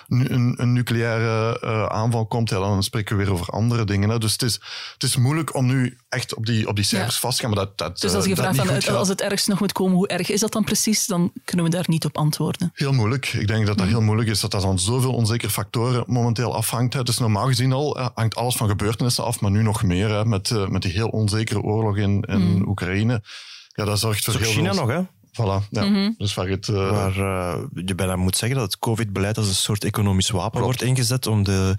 een, 0.09 0.55
een 0.57 0.73
nucleaire 0.73 1.61
aanval 1.91 2.27
komt, 2.27 2.51
ja, 2.51 2.59
dan 2.59 2.83
spreken 2.83 3.17
we 3.17 3.25
weer 3.25 3.33
over 3.33 3.47
andere 3.47 3.85
dingen. 3.85 4.09
Hè. 4.09 4.19
Dus 4.19 4.33
het 4.33 4.43
is, 4.43 4.61
het 4.93 5.03
is 5.03 5.17
moeilijk 5.17 5.55
om 5.55 5.67
nu 5.67 5.97
echt 6.09 6.35
op 6.35 6.47
die, 6.47 6.69
op 6.69 6.77
die 6.77 6.85
cijfers 6.85 7.15
ja. 7.15 7.21
vast 7.21 7.37
te 7.37 7.43
gaan. 7.43 7.55
Maar 7.55 7.65
dat, 7.65 7.79
dat, 7.79 8.01
dus 8.01 8.15
als 8.15 8.25
je 8.25 8.37
vraagt 8.37 8.57
van, 8.57 8.69
het, 8.69 8.89
als 8.89 9.09
het 9.09 9.21
ergst 9.21 9.49
nog 9.49 9.61
moet 9.61 9.73
komen, 9.73 9.97
hoe 9.97 10.09
erg 10.09 10.31
is 10.31 10.41
dat 10.41 10.53
dan 10.53 10.65
precies? 10.65 11.07
Dan 11.07 11.33
kunnen 11.45 11.65
we 11.65 11.73
daar 11.73 11.85
niet 11.87 12.05
op 12.05 12.17
antwoorden. 12.19 12.71
Heel 12.75 12.93
moeilijk. 12.93 13.27
Ik 13.27 13.47
denk 13.47 13.67
dat 13.67 13.79
dat 13.79 13.87
mm. 13.87 13.93
heel 13.93 14.03
moeilijk 14.03 14.29
is, 14.29 14.41
dat 14.41 14.51
dat 14.51 14.63
van 14.63 14.79
zoveel 14.79 15.13
onzekere 15.13 15.51
factoren 15.51 16.05
momenteel 16.07 16.55
afhangt. 16.55 16.95
Hè. 16.95 17.03
Dus 17.03 17.19
normaal 17.19 17.47
gezien 17.47 17.73
al 17.73 18.11
hangt 18.15 18.35
alles 18.35 18.57
van 18.57 18.69
gebeurtenissen 18.69 19.25
af, 19.25 19.41
maar 19.41 19.51
nu 19.51 19.63
nog 19.63 19.83
meer 19.83 20.09
hè, 20.09 20.25
met, 20.25 20.69
met 20.69 20.83
die 20.83 20.93
heel 20.93 21.09
onzekere 21.09 21.61
oorlog 21.61 21.97
in, 21.97 22.23
in 22.23 22.41
mm. 22.41 22.68
Oekraïne. 22.69 23.23
Ja, 23.69 23.85
dat 23.85 23.99
zorgt 23.99 24.25
voor 24.25 24.35
heel 24.35 24.51
China 24.51 24.73
nog, 24.73 24.89
hè? 24.89 25.01
Voilà, 25.33 25.69
ja. 25.71 25.85
Mm 25.85 25.95
-hmm. 25.95 26.15
Dus 26.19 26.35
waar 26.35 26.49
het, 26.49 26.69
uh... 26.69 26.91
waar 26.91 27.17
uh, 27.17 27.63
je 27.87 27.95
bijna 27.95 28.17
moet 28.17 28.37
zeggen 28.37 28.59
dat 28.59 28.67
het 28.67 28.79
COVID-beleid 28.79 29.39
als 29.39 29.49
een 29.49 29.55
soort 29.55 29.85
economisch 29.85 30.31
wapen 30.31 30.51
Klopt. 30.51 30.65
wordt 30.65 30.83
ingezet 30.83 31.27
om 31.27 31.43
de 31.45 31.75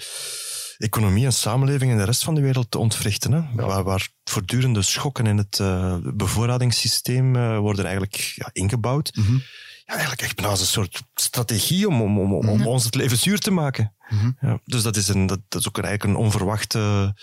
economie 0.78 1.26
en 1.26 1.34
samenleving 1.34 1.92
in 1.92 1.98
de 1.98 2.04
rest 2.04 2.24
van 2.24 2.36
de 2.36 2.42
wereld 2.42 2.72
te 2.72 2.78
ontwrichten. 2.78 3.32
Hè? 3.32 3.42
Waar, 3.54 3.84
waar 3.84 4.08
voortdurende 4.24 4.82
schokken 4.82 5.26
in 5.26 5.38
het 5.38 5.60
uh, 5.62 5.96
bevoorradingssysteem 6.02 7.36
uh, 7.36 7.58
worden 7.58 7.86
eigenlijk 7.86 8.34
ja, 8.36 8.50
ingebouwd. 8.54 9.16
Mm 9.16 9.26
-hmm. 9.26 9.42
ja, 9.86 9.92
eigenlijk 9.92 10.22
echt 10.22 10.36
bijna 10.36 10.52
als 10.52 10.60
een 10.60 10.66
soort 10.66 11.02
strategie 11.16 11.88
om, 11.88 12.02
om, 12.02 12.34
om, 12.34 12.50
om 12.50 12.68
ons 12.68 12.84
het 12.84 12.96
leven 12.96 13.18
zuur 13.18 13.40
te 13.40 13.52
maken. 13.52 13.94
Mm 14.10 14.20
-hmm. 14.20 14.38
ja, 14.42 14.60
dus 14.66 14.84
dat 14.84 14.96
is, 14.96 15.08
een, 15.08 15.26
dat, 15.26 15.40
dat 15.48 15.62
is 15.62 15.68
ook 15.68 15.78
eigenlijk 15.80 16.14
een 16.14 16.26
onverwachte... 16.26 17.14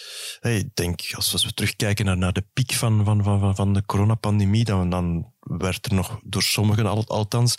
Hey, 0.40 0.56
ik 0.56 0.74
denk, 0.74 1.00
als, 1.14 1.32
als 1.32 1.44
we 1.44 1.52
terugkijken 1.52 2.04
naar, 2.04 2.16
naar 2.16 2.32
de 2.32 2.46
piek 2.52 2.72
van, 2.72 3.04
van, 3.04 3.22
van, 3.22 3.56
van 3.56 3.72
de 3.72 3.84
coronapandemie, 3.84 4.64
dan, 4.64 4.90
dan 4.90 5.32
werd 5.40 5.86
er 5.86 5.94
nog 5.94 6.20
door 6.22 6.42
sommigen 6.42 6.86
al, 6.86 7.04
althans 7.06 7.56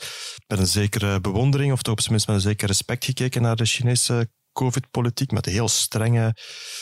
met 0.48 0.60
een 0.60 0.68
zekere 0.68 1.22
bewondering, 1.22 1.72
of 1.72 1.82
toch 1.82 1.94
op 1.94 2.00
zijn 2.00 2.12
minst 2.12 2.28
met 2.28 2.36
een 2.36 2.42
zeker 2.42 2.68
respect 2.68 3.06
gekeken 3.06 3.42
naar 3.42 3.56
de 3.56 3.66
Chinese 3.66 4.30
COVID-politiek, 4.54 5.32
met 5.32 5.46
een 5.46 5.52
heel 5.52 5.68
strenge 5.68 6.36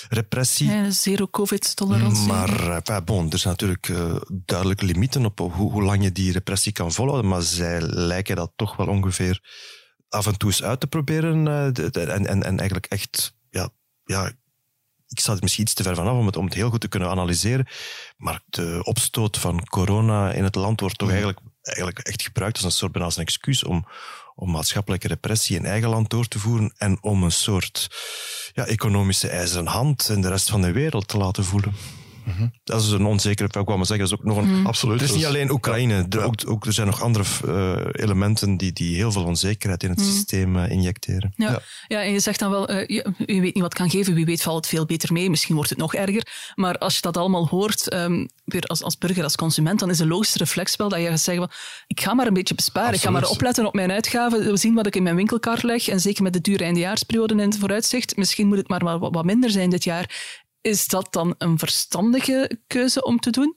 repressie. 0.09 0.69
Ja, 0.69 0.89
zero 0.89 1.27
COVID-tolerantie. 1.27 2.27
Maar 2.27 2.67
uh, 2.89 2.97
bon, 3.05 3.31
er 3.31 3.37
zijn 3.37 3.53
natuurlijk 3.53 3.87
uh, 3.87 4.15
duidelijke 4.45 4.85
limieten 4.85 5.25
op 5.25 5.39
hoe, 5.39 5.71
hoe 5.71 5.83
lang 5.83 6.03
je 6.03 6.11
die 6.11 6.31
repressie 6.31 6.71
kan 6.71 6.91
volhouden, 6.91 7.29
maar 7.29 7.41
zij 7.41 7.81
lijken 7.81 8.35
dat 8.35 8.51
toch 8.55 8.75
wel 8.75 8.87
ongeveer 8.87 9.39
af 10.09 10.25
en 10.25 10.37
toe 10.37 10.49
eens 10.49 10.63
uit 10.63 10.79
te 10.79 10.87
proberen 10.87 11.73
de, 11.73 11.89
en, 11.89 12.25
en, 12.27 12.43
en 12.43 12.57
eigenlijk 12.59 12.85
echt, 12.85 13.35
ja, 13.49 13.69
ja, 14.03 14.31
ik 15.07 15.19
sta 15.19 15.33
er 15.33 15.37
misschien 15.41 15.63
iets 15.63 15.73
te 15.73 15.83
ver 15.83 15.95
vanaf 15.95 16.17
om 16.17 16.25
het, 16.25 16.37
om 16.37 16.45
het 16.45 16.53
heel 16.53 16.69
goed 16.69 16.81
te 16.81 16.87
kunnen 16.87 17.09
analyseren, 17.09 17.67
maar 18.17 18.41
de 18.45 18.79
opstoot 18.83 19.37
van 19.37 19.65
corona 19.65 20.31
in 20.31 20.43
het 20.43 20.55
land 20.55 20.79
wordt 20.79 20.97
toch 20.97 21.09
eigenlijk, 21.09 21.39
eigenlijk 21.61 21.99
echt 21.99 22.21
gebruikt 22.21 22.55
als 22.55 22.65
een 22.65 22.71
soort 22.71 22.91
bijna 22.91 23.07
als 23.07 23.17
een 23.17 23.23
excuus 23.23 23.63
om, 23.63 23.87
om 24.35 24.51
maatschappelijke 24.51 25.07
repressie 25.07 25.57
in 25.57 25.65
eigen 25.65 25.89
land 25.89 26.09
door 26.09 26.27
te 26.27 26.39
voeren 26.39 26.73
en 26.77 26.97
om 27.01 27.23
een 27.23 27.31
soort 27.31 27.87
ja, 28.53 28.65
economische 28.65 29.29
ijzeren 29.29 29.67
hand 29.67 30.09
in 30.09 30.21
de 30.21 30.29
rest 30.29 30.49
van 30.49 30.61
de 30.61 30.71
wereld 30.71 31.07
te 31.07 31.17
laten 31.17 31.43
voelen. 31.45 31.73
Mm 32.25 32.33
-hmm. 32.37 32.51
Dat 32.63 32.81
is 32.81 32.91
een 32.91 33.05
onzekere, 33.05 33.47
ik 33.47 33.53
wou 33.53 33.77
maar 33.77 33.85
zeggen, 33.85 34.09
dat 34.09 34.19
is 34.19 34.25
ook 34.25 34.35
nog 34.35 34.43
een... 34.43 34.59
Mm. 34.59 34.65
Absoluut. 34.65 34.99
Het 34.99 35.09
is 35.09 35.15
niet 35.15 35.25
alleen 35.25 35.51
Oekraïne, 35.51 36.05
er, 36.09 36.23
ook, 36.23 36.35
ook, 36.47 36.65
er 36.65 36.73
zijn 36.73 36.87
nog 36.87 37.01
andere 37.01 37.23
uh, 37.45 37.75
elementen 37.91 38.57
die, 38.57 38.73
die 38.73 38.95
heel 38.95 39.11
veel 39.11 39.23
onzekerheid 39.23 39.83
in 39.83 39.89
het 39.89 39.99
mm. 39.99 40.05
systeem 40.05 40.55
uh, 40.55 40.69
injecteren. 40.69 41.33
Ja. 41.35 41.49
Ja. 41.49 41.61
ja, 41.87 42.03
en 42.03 42.11
je 42.11 42.19
zegt 42.19 42.39
dan 42.39 42.51
wel, 42.51 42.71
uh, 42.71 42.87
je, 42.87 43.13
je, 43.25 43.41
weet 43.41 43.53
niet 43.53 43.63
wat 43.63 43.73
kan 43.73 43.89
geven, 43.89 44.13
wie 44.13 44.25
weet 44.25 44.41
valt 44.41 44.55
het 44.55 44.67
veel 44.67 44.85
beter 44.85 45.13
mee, 45.13 45.29
misschien 45.29 45.55
wordt 45.55 45.69
het 45.69 45.79
nog 45.79 45.93
erger. 45.93 46.27
Maar 46.55 46.77
als 46.77 46.95
je 46.95 47.01
dat 47.01 47.17
allemaal 47.17 47.47
hoort, 47.47 47.93
um, 47.93 48.29
weer 48.45 48.63
als, 48.63 48.83
als 48.83 48.97
burger, 48.97 49.23
als 49.23 49.35
consument, 49.35 49.79
dan 49.79 49.89
is 49.89 49.97
de 49.97 50.07
logische 50.07 50.37
reflex 50.37 50.75
wel 50.75 50.89
dat 50.89 50.99
je 50.99 51.07
gaat 51.07 51.19
zeggen, 51.19 51.49
ik 51.87 52.01
ga 52.01 52.13
maar 52.13 52.27
een 52.27 52.33
beetje 52.33 52.55
besparen, 52.55 52.89
Absoluut. 52.89 53.05
ik 53.05 53.15
ga 53.15 53.19
maar 53.19 53.29
opletten 53.29 53.65
op 53.65 53.73
mijn 53.73 53.91
uitgaven, 53.91 54.57
zien 54.57 54.73
wat 54.73 54.85
ik 54.85 54.95
in 54.95 55.03
mijn 55.03 55.15
winkelkar 55.15 55.59
leg, 55.61 55.87
en 55.87 55.99
zeker 55.99 56.23
met 56.23 56.33
de 56.33 56.41
dure 56.41 56.63
eindejaarsperiode 56.63 57.33
in 57.33 57.39
het 57.39 57.57
vooruitzicht, 57.57 58.17
misschien 58.17 58.47
moet 58.47 58.57
het 58.57 58.67
maar 58.67 58.83
wat, 58.83 59.13
wat 59.13 59.25
minder 59.25 59.49
zijn 59.49 59.69
dit 59.69 59.83
jaar. 59.83 60.43
Is 60.65 60.87
dat 60.87 61.13
dan 61.13 61.35
een 61.37 61.59
verstandige 61.59 62.59
keuze 62.67 63.03
om 63.03 63.19
te 63.19 63.29
doen? 63.29 63.55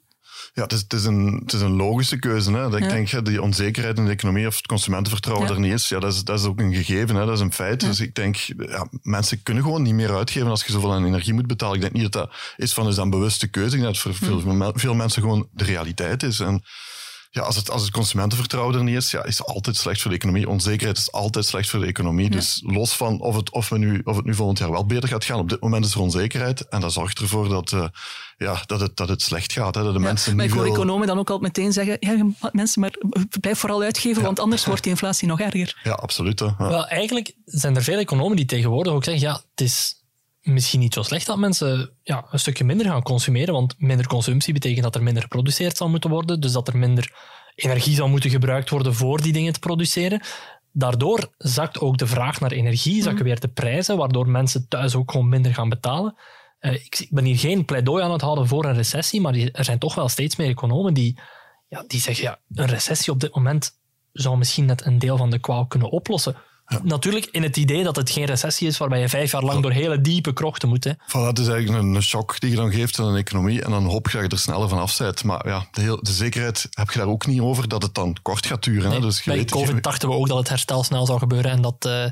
Ja, 0.53 0.63
het 0.63 0.73
is, 0.73 0.81
het 0.81 0.93
is, 0.93 1.05
een, 1.05 1.41
het 1.43 1.53
is 1.53 1.61
een 1.61 1.77
logische 1.77 2.19
keuze. 2.19 2.53
Hè. 2.53 2.77
Ik 2.77 2.83
ja. 2.83 2.89
denk, 2.89 3.25
die 3.25 3.43
onzekerheid 3.43 3.99
in 3.99 4.05
de 4.05 4.11
economie 4.11 4.47
of 4.47 4.57
het 4.57 4.67
consumentenvertrouwen 4.67 5.49
ja. 5.49 5.55
er 5.55 5.61
niet 5.61 5.73
is, 5.73 5.89
ja, 5.89 5.99
dat 5.99 6.13
is, 6.13 6.25
dat 6.25 6.39
is 6.39 6.47
ook 6.47 6.61
een 6.61 6.75
gegeven, 6.75 7.17
hè. 7.17 7.25
dat 7.27 7.35
is 7.35 7.41
een 7.41 7.53
feit. 7.53 7.81
Dus 7.81 8.01
ik 8.01 8.15
denk, 8.15 8.37
ja, 8.37 8.89
mensen 9.03 9.43
kunnen 9.43 9.63
gewoon 9.63 9.83
niet 9.83 9.95
meer 9.95 10.17
uitgeven 10.17 10.49
als 10.49 10.65
je 10.65 10.73
zoveel 10.73 10.93
aan 10.93 11.05
energie 11.05 11.35
moet 11.35 11.47
betalen. 11.47 11.75
Ik 11.75 11.81
denk 11.81 11.93
niet 11.93 12.03
dat 12.03 12.13
dat 12.13 12.35
is 12.57 12.73
van 12.73 12.99
een 12.99 13.11
bewuste 13.11 13.49
keuze. 13.49 13.77
Ik 13.77 13.83
denk 13.83 13.95
dat 13.95 14.03
het 14.03 14.19
voor 14.19 14.29
veel, 14.29 14.73
veel 14.75 14.95
mensen 14.95 15.23
gewoon 15.23 15.49
de 15.53 15.65
realiteit 15.65 16.23
is. 16.23 16.41
En 16.41 16.63
ja, 17.31 17.43
als 17.43 17.57
het, 17.57 17.71
als 17.71 17.83
het 17.83 17.91
consumentenvertrouwen 17.91 18.75
er 18.75 18.83
niet 18.83 18.97
is, 18.97 19.11
ja, 19.11 19.25
is 19.25 19.39
het 19.39 19.47
altijd 19.47 19.77
slecht 19.77 20.01
voor 20.01 20.11
de 20.11 20.17
economie. 20.17 20.49
Onzekerheid 20.49 20.99
is 20.99 21.13
altijd 21.13 21.47
slecht 21.47 21.71
voor 21.71 21.81
de 21.81 21.87
economie. 21.87 22.25
Ja. 22.25 22.31
Dus 22.31 22.63
los 22.67 22.97
van 22.97 23.21
of 23.21 23.37
het, 23.37 23.51
of, 23.51 23.69
we 23.69 23.79
nu, 23.79 24.01
of 24.05 24.17
het 24.17 24.25
nu 24.25 24.35
volgend 24.35 24.59
jaar 24.59 24.71
wel 24.71 24.87
beter 24.87 25.09
gaat 25.09 25.25
gaan, 25.25 25.39
op 25.39 25.49
dit 25.49 25.61
moment 25.61 25.85
is 25.85 25.95
er 25.95 26.01
onzekerheid. 26.01 26.69
En 26.69 26.81
dat 26.81 26.93
zorgt 26.93 27.19
ervoor 27.19 27.49
dat, 27.49 27.73
uh, 27.73 27.85
ja, 28.37 28.63
dat, 28.67 28.81
het, 28.81 28.97
dat 28.97 29.09
het 29.09 29.23
slecht 29.23 29.53
gaat. 29.53 29.75
Hè, 29.75 29.83
dat 29.83 29.93
de 29.93 29.99
ja, 29.99 30.05
mensen 30.05 30.37
maar 30.37 30.45
ik 30.45 30.51
hoor 30.51 30.63
veel... 30.63 30.73
economen 30.73 31.07
dan 31.07 31.19
ook 31.19 31.31
altijd 31.31 31.57
meteen 31.57 31.73
zeggen, 31.73 31.97
ja, 32.01 32.51
mensen, 32.53 32.81
maar 32.81 32.93
blijf 33.41 33.59
vooral 33.59 33.83
uitgeven, 33.83 34.19
ja. 34.19 34.27
want 34.27 34.41
anders 34.41 34.65
wordt 34.65 34.83
die 34.83 34.93
inflatie 34.93 35.29
nog 35.29 35.41
erger. 35.41 35.81
Ja, 35.83 35.93
absoluut. 35.93 36.39
Hè. 36.39 36.47
Ja. 36.47 36.55
Wel, 36.59 36.87
eigenlijk 36.87 37.35
zijn 37.45 37.77
er 37.77 37.83
veel 37.83 37.99
economen 37.99 38.37
die 38.37 38.47
tegenwoordig 38.47 38.93
ook 38.93 39.05
zeggen, 39.05 39.23
ja, 39.23 39.33
het 39.33 39.61
is 39.61 39.98
misschien 40.49 40.81
niet 40.81 40.95
zo 40.95 41.03
slecht 41.03 41.27
dat 41.27 41.39
mensen 41.39 41.91
ja, 42.03 42.27
een 42.31 42.39
stukje 42.39 42.65
minder 42.65 42.87
gaan 42.87 43.03
consumeren, 43.03 43.55
want 43.55 43.75
minder 43.79 44.07
consumptie 44.07 44.53
betekent 44.53 44.83
dat 44.83 44.95
er 44.95 45.03
minder 45.03 45.23
geproduceerd 45.23 45.77
zal 45.77 45.89
moeten 45.89 46.11
worden, 46.11 46.41
dus 46.41 46.53
dat 46.53 46.69
er 46.69 46.77
minder 46.77 47.13
energie 47.55 47.95
zal 47.95 48.09
moeten 48.09 48.31
gebruikt 48.31 48.71
worden 48.71 48.95
voor 48.95 49.23
die 49.23 49.33
dingen 49.33 49.53
te 49.53 49.59
produceren. 49.59 50.21
Daardoor 50.73 51.33
zakt 51.39 51.81
ook 51.81 51.99
de 51.99 52.07
vraag 52.07 52.41
naar 52.41 52.51
energie, 52.51 53.03
zakken 53.03 53.25
weer 53.25 53.41
de 53.41 53.49
prijzen, 53.49 53.97
waardoor 53.97 54.29
mensen 54.29 54.69
thuis 54.69 54.95
ook 54.95 55.11
gewoon 55.11 55.29
minder 55.29 55.55
gaan 55.55 55.69
betalen. 55.69 56.17
Uh, 56.61 56.73
ik 56.73 57.07
ben 57.11 57.25
hier 57.25 57.39
geen 57.39 57.65
pleidooi 57.65 58.03
aan 58.03 58.13
het 58.13 58.21
houden 58.21 58.47
voor 58.47 58.65
een 58.65 58.75
recessie, 58.75 59.21
maar 59.21 59.35
er 59.35 59.65
zijn 59.65 59.79
toch 59.79 59.95
wel 59.95 60.09
steeds 60.09 60.37
meer 60.37 60.49
economen 60.49 60.95
die, 60.95 61.19
ja, 61.69 61.85
die 61.87 62.01
zeggen, 62.01 62.25
ja, 62.25 62.39
een 62.55 62.67
recessie 62.67 63.13
op 63.13 63.21
dit 63.21 63.35
moment 63.35 63.79
zou 64.13 64.39
misschien 64.39 64.65
net 64.65 64.87
een 64.87 64.99
deel 64.99 65.17
van 65.17 65.31
de 65.31 65.39
kwaal 65.39 65.67
kunnen 65.67 65.91
oplossen. 65.91 66.37
Ja. 66.69 66.81
Natuurlijk 66.83 67.29
in 67.33 67.43
het 67.43 67.57
idee 67.57 67.85
dat 67.85 67.97
het 67.97 68.11
geen 68.11 68.25
recessie 68.25 68.69
is 68.69 68.79
waarbij 68.79 69.01
je 69.01 69.09
vijf 69.09 69.33
jaar 69.33 69.43
lang 69.43 69.63
door 69.63 69.73
hele 69.73 70.01
diepe 70.01 70.33
krochten 70.33 70.69
moet. 70.69 70.85
Hè. 70.85 70.93
Voilà, 70.93 71.27
het 71.27 71.39
is 71.39 71.49
eigenlijk 71.49 71.85
een, 71.85 72.03
shock 72.03 72.41
die 72.41 72.51
je 72.51 72.57
dan 72.57 72.73
geeft 72.73 72.99
aan 72.99 73.07
een 73.07 73.17
economie 73.17 73.63
en 73.63 73.71
dan 73.71 73.85
hoop 73.85 74.07
je 74.07 74.13
dat 74.13 74.23
je 74.23 74.29
er 74.29 74.39
sneller 74.39 74.69
van 74.69 74.79
afzijt. 74.79 75.25
Maar 75.25 75.49
ja, 75.49 75.67
de, 75.71 75.81
heel, 75.81 76.03
de 76.03 76.13
zekerheid 76.13 76.67
heb 76.71 76.91
je 76.91 76.99
daar 76.99 77.09
ook 77.09 77.27
niet 77.27 77.41
over 77.41 77.69
dat 77.69 77.83
het 77.83 77.95
dan 77.95 78.17
kort 78.23 78.47
gaat 78.47 78.65
duren. 78.65 78.89
Nee, 78.89 78.99
hè. 78.99 79.05
Dus 79.05 79.19
je 79.19 79.31
bij 79.31 79.37
weet, 79.39 79.51
COVID 79.51 79.75
je, 79.75 79.81
dachten 79.81 80.09
we 80.09 80.15
ook 80.15 80.29
dat 80.29 80.39
het 80.39 80.49
herstel 80.49 80.85
snel 80.85 81.07
zou 81.07 81.19
gebeuren 81.19 81.51
en 81.51 81.63
dat 81.63 81.87
uh, 81.87 82.05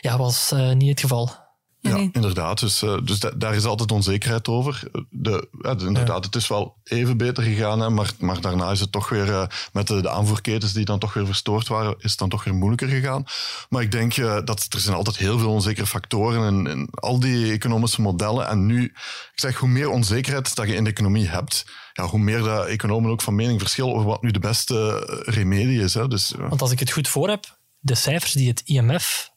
ja, 0.00 0.18
was 0.18 0.50
uh, 0.54 0.72
niet 0.72 0.90
het 0.90 1.00
geval. 1.00 1.45
Ja, 1.88 2.08
inderdaad. 2.12 2.60
Dus, 2.60 2.82
uh, 2.82 2.96
dus 3.04 3.20
da 3.20 3.30
daar 3.30 3.54
is 3.54 3.64
altijd 3.64 3.92
onzekerheid 3.92 4.48
over. 4.48 4.82
De, 5.10 5.48
ja, 5.62 5.74
de, 5.74 5.86
inderdaad, 5.86 6.18
ja. 6.18 6.26
het 6.26 6.34
is 6.34 6.48
wel 6.48 6.76
even 6.84 7.16
beter 7.16 7.42
gegaan, 7.42 7.80
hè, 7.80 7.90
maar, 7.90 8.10
maar 8.18 8.40
daarna 8.40 8.70
is 8.70 8.80
het 8.80 8.92
toch 8.92 9.08
weer 9.08 9.28
uh, 9.28 9.46
met 9.72 9.86
de, 9.86 10.00
de, 10.00 10.10
aanvoerketens 10.10 10.72
die 10.72 10.84
dan 10.84 10.98
toch 10.98 11.14
weer 11.14 11.26
verstoord 11.26 11.68
waren, 11.68 11.94
is 11.98 12.10
het 12.10 12.18
dan 12.18 12.28
toch 12.28 12.44
weer 12.44 12.54
moeilijker 12.54 12.88
gegaan. 12.88 13.24
Maar 13.68 13.82
ik 13.82 13.92
denk 13.92 14.16
uh, 14.16 14.38
dat 14.44 14.66
er 14.68 14.80
zijn 14.80 14.96
altijd 14.96 15.16
heel 15.16 15.38
veel 15.38 15.50
onzekere 15.50 15.86
factoren 15.86 16.54
in, 16.54 16.66
in 16.66 16.88
al 16.94 17.20
die 17.20 17.52
economische 17.52 18.00
modellen. 18.00 18.48
En 18.48 18.66
nu, 18.66 18.84
ik 18.84 19.30
zeg, 19.34 19.56
hoe 19.56 19.68
meer 19.68 19.90
onzekerheid 19.90 20.54
dat 20.54 20.66
je 20.66 20.74
in 20.74 20.84
de 20.84 20.90
economie 20.90 21.28
hebt, 21.28 21.66
ja, 21.92 22.04
hoe 22.04 22.20
meer 22.20 22.42
dat 22.42 22.66
economen 22.66 23.10
ook 23.10 23.22
van 23.22 23.34
mening 23.34 23.60
verschillen 23.60 23.94
over 23.94 24.06
wat 24.06 24.22
nu 24.22 24.30
de 24.30 24.38
beste 24.38 24.98
remedie 25.24 25.82
is. 25.82 25.94
Hè. 25.94 26.08
Dus, 26.08 26.32
Want 26.38 26.62
als 26.62 26.70
ik 26.70 26.78
het 26.78 26.92
goed 26.92 27.08
voor 27.08 27.28
heb, 27.28 27.58
de 27.78 27.94
cijfers 27.94 28.32
die 28.32 28.48
het 28.48 28.62
IMF 28.64 29.34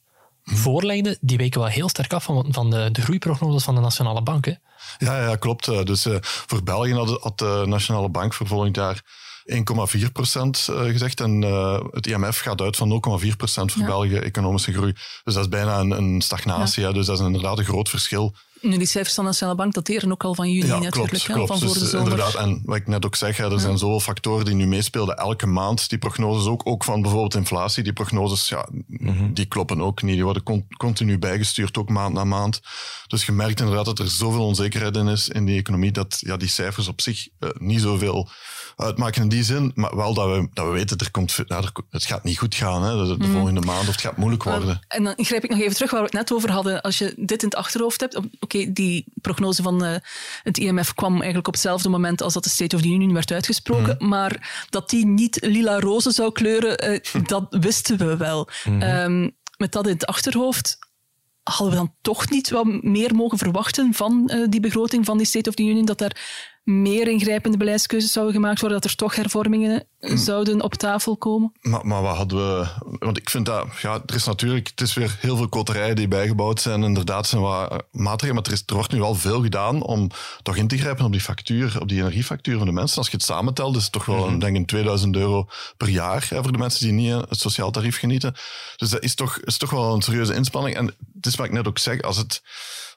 voorlegde, 0.50 1.18
die 1.22 1.38
weken 1.38 1.60
wel 1.60 1.70
heel 1.70 1.90
sterk 1.90 2.14
af 2.14 2.24
van, 2.24 2.46
van 2.50 2.70
de, 2.70 2.90
de 2.92 3.02
groeiprognoses 3.02 3.64
van 3.64 3.76
de 3.76 3.82
Nationale 3.82 4.22
Bank. 4.22 4.46
Hè? 4.46 4.54
Ja, 4.98 5.22
ja, 5.22 5.36
klopt. 5.36 5.66
Dus 5.66 6.06
uh, 6.06 6.16
voor 6.22 6.64
België 6.64 6.94
had, 6.94 7.22
had, 7.22 7.38
de 7.38 7.64
Nationale 7.66 8.10
Bank 8.10 8.34
voor 8.34 8.48
volgend 8.48 8.76
jaar 8.76 9.02
1,4 9.50 10.12
procent 10.14 10.68
uh, 10.72 10.82
gezegd. 10.82 11.22
En 11.22 11.42
uh, 11.42 11.80
het 11.92 12.08
IMF 12.08 12.40
gaat 12.40 12.62
uit 12.62 12.78
van 12.78 13.02
0,4 13.24 13.36
procent 13.38 13.72
voor 13.72 13.82
ja. 13.82 13.88
België 13.88 14.16
economische 14.16 14.74
groei. 14.74 14.94
Dus 15.24 15.34
dat 15.34 15.44
is 15.44 15.50
bijna 15.50 15.80
een, 15.80 15.92
een 15.92 16.22
stagnatie. 16.22 16.84
Ja. 16.84 16.92
Dus 16.92 17.06
dat 17.06 17.20
is 17.20 17.26
inderdaad 17.26 17.58
een 17.58 17.66
groot 17.66 17.90
verschil. 17.90 18.36
Nu, 18.62 18.78
die 18.78 18.88
cijfers 18.88 19.16
van 19.16 19.24
de 19.24 19.30
Nationale 19.30 19.58
Bank 19.58 19.74
dateren 19.74 20.12
ook 20.12 20.24
al 20.24 20.36
van 20.36 20.52
juni 20.52 20.68
ja, 20.68 20.80
natuurlijk, 20.80 20.94
klopt, 20.94 21.28
hè, 21.28 21.34
klopt. 21.34 21.48
van 21.48 21.60
dus 21.60 21.70
voor 21.70 21.80
de 21.80 21.90
zomer. 21.90 22.12
Inderdaad, 22.12 22.36
en 22.36 22.62
wat 22.66 22.76
ik 22.76 22.88
net 22.88 23.06
ook 23.06 23.16
zeg, 23.16 23.38
hè, 23.38 23.46
er 23.46 23.52
ja. 23.52 23.58
zijn 23.58 23.78
zoveel 23.78 24.00
factoren 24.00 24.46
die 24.46 24.56
nu 24.56 24.68
meespelen 24.68 25.18
elke 25.18 25.46
maand. 25.46 25.90
Die 25.90 25.98
prognoses 25.98 26.46
ook, 26.46 26.62
ook 26.64 26.84
van 26.84 27.02
bijvoorbeeld 27.02 27.36
inflatie, 27.36 27.84
die 27.84 27.94
prognoses, 27.94 28.50
ja, 28.50 28.68
mm 28.70 29.08
-hmm. 29.08 29.34
die 29.34 29.46
kloppen 29.46 29.82
ook 29.82 30.02
niet. 30.02 30.14
Die 30.14 30.24
worden 30.24 30.44
con 30.44 30.68
continu 30.78 31.20
bijgestuurd, 31.20 31.78
ook 31.78 31.90
maand 31.90 32.14
na 32.14 32.24
maand. 32.24 32.62
Dus 33.08 33.26
je 33.26 33.32
merkt 33.32 33.60
inderdaad 33.60 33.86
dat 33.86 34.00
er 34.00 34.10
zoveel 34.10 34.46
onzekerheid 34.46 34.96
in 34.96 35.08
is 35.08 35.30
in 35.30 35.46
die 35.46 35.60
economie, 35.60 35.92
dat 35.92 36.18
ja, 36.20 36.38
die 36.38 36.50
cijfers 36.50 36.88
op 36.88 37.02
zich 37.02 37.28
uh, 37.40 37.50
niet 37.58 37.82
zoveel 37.82 38.30
uitmaken 38.80 39.22
in 39.22 39.30
die 39.30 39.44
zin, 39.44 39.72
maar 39.76 39.96
wel 39.96 40.14
dat 40.14 40.26
we, 40.26 40.50
dat 40.54 40.66
we 40.66 40.72
weten, 40.72 40.98
er 40.98 41.12
komt, 41.12 41.38
er, 41.48 41.72
het 41.90 42.06
gaat 42.06 42.24
niet 42.24 42.38
goed 42.38 42.56
gaan 42.56 42.84
hè, 42.84 43.08
de, 43.08 43.18
de 43.18 43.28
mm. 43.28 43.34
volgende 43.34 43.62
maand, 43.62 43.88
of 43.88 43.92
het 43.92 44.02
gaat 44.02 44.18
moeilijk 44.18 44.44
worden. 44.44 44.70
Uh, 44.70 44.76
en 44.88 45.04
dan 45.04 45.14
grijp 45.18 45.44
ik 45.44 45.50
nog 45.50 45.60
even 45.60 45.74
terug 45.74 45.92
waar 45.92 46.00
we 46.00 46.06
het 46.06 46.16
net 46.16 46.34
over 46.34 46.52
hadden. 46.52 46.82
Als 46.82 46.98
je 46.98 47.14
dit 47.18 47.42
in 47.44 47.50
het 47.50 47.58
achterhoofd 47.58 48.00
hebt, 48.00 48.16
oké, 48.16 48.28
okay, 48.40 48.74
die 48.74 49.06
prognose 49.22 49.62
van 49.62 49.86
uh, 49.86 49.96
het 50.44 50.58
IMF 50.58 50.94
kwam 50.94 51.14
eigenlijk 51.14 51.48
op 51.48 51.54
hetzelfde 51.54 51.90
moment 51.90 52.22
als 52.22 52.34
dat 52.34 52.44
de 52.44 52.50
State 52.50 52.76
of 52.76 52.82
the 52.82 52.88
Union 52.88 53.14
werd 53.14 53.32
uitgesproken, 53.32 53.96
mm. 54.00 54.08
maar 54.08 54.66
dat 54.70 54.90
die 54.90 55.06
niet 55.06 55.38
lila 55.42 55.80
rozen 55.80 56.12
zou 56.12 56.32
kleuren, 56.32 56.92
uh, 56.92 57.24
dat 57.26 57.48
wisten 57.50 57.98
we 57.98 58.18
wel. 58.18 58.50
Mm. 58.64 58.82
Um, 58.82 59.38
met 59.58 59.72
dat 59.72 59.86
in 59.86 59.94
het 59.94 60.06
achterhoofd 60.06 60.78
hadden 61.44 61.70
we 61.70 61.76
dan 61.76 61.94
toch 62.02 62.30
niet 62.30 62.50
wat 62.50 62.84
meer 62.84 63.16
mogen 63.16 63.38
verwachten 63.38 63.94
van 63.94 64.32
uh, 64.34 64.46
die 64.50 64.60
begroting 64.60 65.06
van 65.06 65.18
die 65.18 65.28
State 65.28 65.50
of 65.50 65.56
the 65.56 65.64
Union, 65.64 65.86
dat 65.86 66.02
er 66.02 66.22
meer 66.70 67.08
ingrijpende 67.08 67.58
beleidskeuzes 67.58 68.12
zouden 68.12 68.36
gemaakt 68.36 68.60
worden, 68.60 68.82
dat 68.82 68.90
er 68.90 68.96
toch 68.98 69.16
hervormingen 69.16 69.84
zouden 70.00 70.62
op 70.62 70.74
tafel 70.74 71.18
komen. 71.18 71.52
Maar, 71.62 71.86
maar 71.86 72.02
wat 72.02 72.16
hadden 72.16 72.38
we... 72.38 72.68
Want 73.00 73.18
ik 73.18 73.30
vind 73.30 73.46
dat... 73.46 73.68
Ja, 73.82 74.02
er 74.06 74.16
is 74.16 74.26
natuurlijk... 74.26 74.68
Het 74.68 74.82
is 74.82 74.94
weer 74.94 75.18
heel 75.20 75.38
veel 75.38 75.50
koterijen 75.50 75.96
die 75.96 76.08
bijgebouwd 76.08 76.62
zijn. 76.62 76.84
Inderdaad 76.84 77.28
zijn 77.28 77.42
wat 77.42 77.84
maatregelen. 77.92 78.36
Maar 78.36 78.52
er, 78.52 78.52
is, 78.52 78.64
er 78.66 78.76
wordt 78.76 78.92
nu 78.92 79.00
wel 79.00 79.16
veel 79.16 79.42
gedaan 79.42 79.84
om 79.84 80.10
toch 80.42 80.56
in 80.56 80.68
te 80.68 80.78
grijpen 80.78 81.06
op 81.06 81.12
die 81.12 81.22
factuur, 81.22 81.78
op 81.80 81.88
die 81.88 82.00
energiefactuur 82.00 82.58
van 82.58 82.68
de 82.68 82.74
mensen. 82.74 82.98
Als 82.98 83.08
je 83.08 83.14
het 83.14 83.26
samentelt, 83.26 83.76
is 83.76 83.84
het 83.84 83.92
toch 83.92 84.06
wel, 84.06 84.30
mm 84.30 84.40
denk 84.40 84.58
ik, 84.58 84.68
2000 84.68 85.16
euro 85.16 85.48
per 85.78 85.90
jaar 85.90 86.26
hè, 86.30 86.42
voor 86.42 86.52
de 86.52 86.58
mensen 86.58 86.86
die 86.86 86.94
niet 86.94 87.30
het 87.30 87.40
sociaal 87.40 87.72
tarief 87.72 88.00
genieten. 88.00 88.34
Dus 88.76 88.90
dat 88.90 89.04
is 89.04 89.16
toch, 89.16 89.40
is 89.40 89.58
toch 89.58 89.70
wel 89.70 89.94
een 89.94 90.02
serieuze 90.02 90.34
inspanning. 90.34 90.76
En 90.76 90.86
het 91.16 91.26
is 91.26 91.36
wat 91.36 91.46
ik 91.46 91.52
net 91.52 91.68
ook 91.68 91.78
zeg, 91.78 92.02
als 92.02 92.18
het 92.18 92.42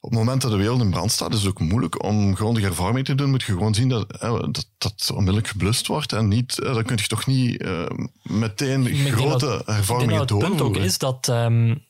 op 0.04 0.10
het 0.10 0.18
moment 0.18 0.42
dat 0.42 0.50
de 0.50 0.56
wereld 0.56 0.80
in 0.80 0.90
brand 0.90 1.12
staat, 1.12 1.32
is 1.32 1.38
het 1.38 1.48
ook 1.48 1.60
moeilijk 1.60 2.04
om 2.04 2.36
grondige 2.36 2.66
hervorming 2.66 3.04
te 3.04 3.14
doen. 3.14 3.30
Moet 3.30 3.42
je 3.42 3.52
gewoon 3.52 3.74
zien 3.74 3.88
dat 3.88 4.08
dat, 4.20 4.66
dat 4.78 5.10
onmiddellijk 5.10 5.48
geblust 5.48 5.86
wordt. 5.86 6.12
En 6.12 6.28
niet, 6.28 6.56
dan 6.56 6.82
kun 6.82 6.96
je 6.96 7.06
toch 7.06 7.26
niet 7.26 7.62
uh, 7.62 7.86
meteen 8.22 8.86
grote 8.86 9.62
hervormingen 9.64 10.26
doorvoeren. 10.26 10.48
Het 10.48 10.56
punt 10.56 10.76
ook 10.76 10.84
is 10.84 10.98
dat 10.98 11.28
um, 11.28 11.84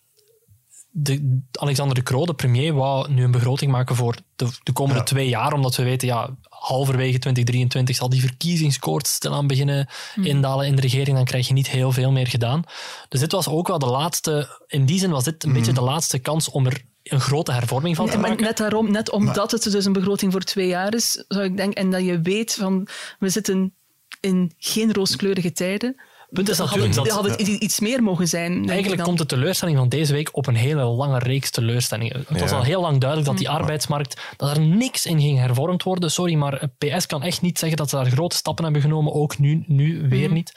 de, 0.90 1.42
Alexander 1.52 1.94
de 1.94 2.02
Croo, 2.02 2.26
de 2.26 2.34
premier, 2.34 2.74
wou 2.74 3.12
nu 3.12 3.24
een 3.24 3.30
begroting 3.30 3.70
maken 3.70 3.96
voor 3.96 4.16
de, 4.36 4.46
de 4.62 4.72
komende 4.72 5.02
twee 5.02 5.28
jaar. 5.28 5.52
Omdat 5.52 5.76
we 5.76 5.82
weten, 5.82 6.08
ja, 6.08 6.36
halverwege 6.48 7.18
2023 7.18 7.96
zal 7.96 8.08
die 8.08 8.20
verkiezingskoorts 8.20 9.12
stilaan 9.12 9.46
beginnen 9.46 9.88
hmm. 10.14 10.24
indalen 10.24 10.66
in 10.66 10.76
de 10.76 10.82
regering. 10.82 11.16
Dan 11.16 11.24
krijg 11.24 11.48
je 11.48 11.54
niet 11.54 11.70
heel 11.70 11.92
veel 11.92 12.12
meer 12.12 12.26
gedaan. 12.26 12.64
Dus 13.08 13.20
dit 13.20 13.32
was 13.32 13.48
ook 13.48 13.68
wel 13.68 13.78
de 13.78 13.86
laatste... 13.86 14.60
In 14.66 14.84
die 14.84 14.98
zin 14.98 15.10
was 15.10 15.24
dit 15.24 15.42
een 15.44 15.50
hmm. 15.50 15.58
beetje 15.58 15.74
de 15.74 15.80
laatste 15.80 16.18
kans 16.18 16.50
om 16.50 16.66
er 16.66 16.90
een 17.02 17.20
grote 17.20 17.52
hervorming 17.52 17.96
van 17.96 18.10
te 18.10 18.18
maken. 18.18 18.42
Net 18.42 18.56
daarom, 18.56 18.90
net 18.90 19.10
omdat 19.10 19.50
het 19.50 19.62
dus 19.62 19.84
een 19.84 19.92
begroting 19.92 20.32
voor 20.32 20.40
twee 20.40 20.66
jaar 20.66 20.94
is, 20.94 21.24
zou 21.28 21.44
ik 21.44 21.56
denken, 21.56 21.82
en 21.82 21.90
dat 21.90 22.04
je 22.04 22.20
weet 22.20 22.54
van 22.54 22.88
we 23.18 23.28
zitten 23.28 23.74
in 24.20 24.52
geen 24.58 24.92
rooskleurige 24.92 25.52
tijden. 25.52 25.96
Punt 26.32 26.48
is 26.48 26.58
natuurlijk 26.58 26.94
dat... 26.94 27.08
Had 27.08 27.24
het 27.24 27.40
iets 27.40 27.80
meer 27.80 28.02
mogen 28.02 28.28
zijn. 28.28 28.68
Eigenlijk 28.68 29.02
komt 29.02 29.18
de 29.18 29.26
teleurstelling 29.26 29.78
van 29.78 29.88
deze 29.88 30.12
week 30.12 30.36
op 30.36 30.46
een 30.46 30.54
hele 30.54 30.84
lange 30.84 31.18
reeks 31.18 31.50
teleurstellingen. 31.50 32.24
Het 32.28 32.40
was 32.40 32.50
al 32.50 32.62
heel 32.62 32.80
lang 32.80 32.98
duidelijk 32.98 33.30
dat 33.30 33.38
die 33.38 33.48
mm. 33.48 33.54
arbeidsmarkt, 33.54 34.20
dat 34.36 34.56
er 34.56 34.60
niks 34.60 35.06
in 35.06 35.20
ging 35.20 35.38
hervormd 35.38 35.82
worden. 35.82 36.10
Sorry, 36.10 36.34
maar 36.34 36.68
PS 36.78 37.06
kan 37.06 37.22
echt 37.22 37.42
niet 37.42 37.58
zeggen 37.58 37.78
dat 37.78 37.90
ze 37.90 37.96
daar 37.96 38.10
grote 38.10 38.36
stappen 38.36 38.64
hebben 38.64 38.82
genomen. 38.82 39.12
Ook 39.12 39.38
nu, 39.38 39.64
nu 39.66 40.08
weer 40.08 40.28
mm. 40.28 40.34
niet. 40.34 40.52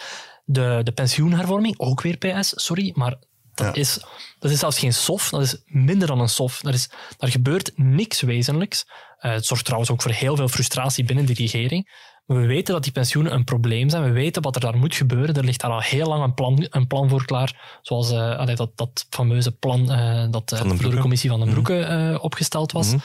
De, 0.45 0.81
de 0.83 0.91
pensioenhervorming, 0.91 1.79
ook 1.79 2.01
weer 2.01 2.17
PS, 2.17 2.53
sorry, 2.55 2.91
maar 2.95 3.15
dat, 3.55 3.77
is, 3.77 3.99
dat 4.39 4.51
is 4.51 4.59
zelfs 4.59 4.79
geen 4.79 4.93
sof, 4.93 5.29
dat 5.29 5.41
is 5.41 5.61
minder 5.65 6.07
dan 6.07 6.19
een 6.19 6.29
sof. 6.29 6.63
Er, 6.63 6.73
is, 6.73 6.89
daar 7.17 7.29
gebeurt 7.29 7.71
niks 7.75 8.21
wezenlijks. 8.21 8.85
Uh, 8.87 9.31
het 9.31 9.45
zorgt 9.45 9.63
trouwens 9.63 9.91
ook 9.91 10.01
voor 10.01 10.11
heel 10.11 10.35
veel 10.35 10.47
frustratie 10.47 11.03
binnen 11.03 11.25
de 11.25 11.33
regering. 11.33 12.13
Maar 12.25 12.37
we 12.37 12.45
weten 12.45 12.73
dat 12.73 12.83
die 12.83 12.91
pensioenen 12.91 13.33
een 13.33 13.43
probleem 13.43 13.89
zijn. 13.89 14.03
We 14.03 14.11
weten 14.11 14.41
wat 14.41 14.55
er 14.55 14.61
daar 14.61 14.77
moet 14.77 14.95
gebeuren. 14.95 15.35
Er 15.35 15.43
ligt 15.43 15.59
daar 15.61 15.71
al 15.71 15.81
heel 15.81 16.07
lang 16.07 16.23
een 16.23 16.33
plan, 16.33 16.67
een 16.69 16.87
plan 16.87 17.09
voor 17.09 17.25
klaar. 17.25 17.79
Zoals 17.81 18.11
uh, 18.11 18.55
dat, 18.55 18.71
dat 18.75 19.05
fameuze 19.09 19.51
plan 19.51 19.91
uh, 19.91 20.25
dat 20.31 20.49
door 20.49 20.91
de 20.91 20.97
commissie 20.97 21.29
van 21.29 21.39
den 21.39 21.49
mhm. 21.49 21.61
Broeke 21.61 22.19
opgesteld 22.21 22.71
was. 22.71 22.87
Mhm. 22.87 22.99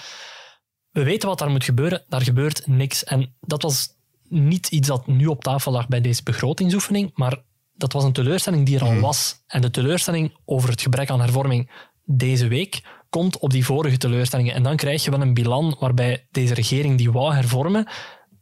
We 0.91 1.03
weten 1.03 1.29
wat 1.29 1.39
daar 1.39 1.51
moet 1.51 1.65
gebeuren. 1.65 2.05
Daar 2.09 2.23
gebeurt 2.23 2.67
niks. 2.67 3.05
En 3.05 3.37
dat 3.41 3.63
was 3.63 3.89
niet 4.29 4.69
iets 4.69 4.89
dat 4.89 5.07
nu 5.07 5.27
op 5.27 5.43
tafel 5.43 5.73
lag 5.73 5.89
bij 5.89 6.01
deze 6.01 6.23
begrotingsoefening, 6.23 7.11
maar 7.15 7.43
dat 7.81 7.93
was 7.93 8.05
een 8.05 8.13
teleurstelling 8.13 8.67
die 8.67 8.77
er 8.77 8.85
al 8.85 8.93
mhm. 8.93 9.01
was. 9.01 9.43
En 9.47 9.61
de 9.61 9.71
teleurstelling 9.71 10.33
over 10.45 10.69
het 10.69 10.81
gebrek 10.81 11.11
aan 11.11 11.21
hervorming 11.21 11.71
deze 12.05 12.49
week 12.49 12.83
komt 13.11 13.39
op 13.39 13.51
die 13.51 13.65
vorige 13.65 13.97
teleurstellingen. 13.97 14.55
En 14.55 14.63
dan 14.63 14.77
krijg 14.77 15.05
je 15.05 15.11
wel 15.11 15.21
een 15.21 15.35
bilan 15.35 15.77
waarbij 15.79 16.27
deze 16.31 16.55
regering 16.55 16.99
die 16.99 17.13
wou 17.13 17.35
hervormen, 17.35 17.89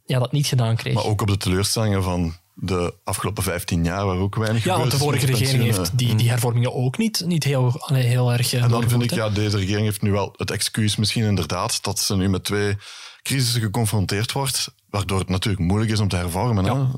ja, 0.05 0.19
dat 0.19 0.31
niet 0.31 0.47
gedaan 0.47 0.75
kreeg. 0.75 0.93
Maar 0.93 1.05
ook 1.05 1.21
op 1.21 1.27
de 1.27 1.37
teleurstellingen 1.37 2.03
van 2.03 2.33
de 2.53 2.93
afgelopen 3.03 3.43
15 3.43 3.83
jaar, 3.83 4.05
waar 4.05 4.17
ook 4.17 4.35
weinig 4.35 4.63
Ja, 4.63 4.77
want 4.77 4.91
de 4.91 4.97
vorige 4.97 5.25
regering 5.25 5.63
heeft 5.63 5.97
die, 5.97 6.15
die 6.15 6.29
hervormingen 6.29 6.73
ook 6.73 6.97
niet, 6.97 7.23
niet 7.25 7.43
heel, 7.43 7.73
heel 7.85 8.31
erg... 8.31 8.53
Eh, 8.53 8.63
en 8.63 8.69
dan 8.69 8.89
vind 8.89 9.03
ik, 9.03 9.13
ja, 9.13 9.29
deze 9.29 9.57
regering 9.57 9.85
heeft 9.85 10.01
nu 10.01 10.11
wel 10.11 10.33
het 10.37 10.51
excuus 10.51 10.95
misschien 10.95 11.23
inderdaad 11.23 11.83
dat 11.83 11.99
ze 11.99 12.15
nu 12.15 12.29
met 12.29 12.43
twee 12.43 12.77
crisissen 13.21 13.61
geconfronteerd 13.61 14.31
wordt, 14.31 14.73
waardoor 14.89 15.19
het 15.19 15.29
natuurlijk 15.29 15.63
moeilijk 15.63 15.91
is 15.91 15.99
om 15.99 16.07
te 16.07 16.15
hervormen. 16.15 16.65
Ja. 16.65 16.91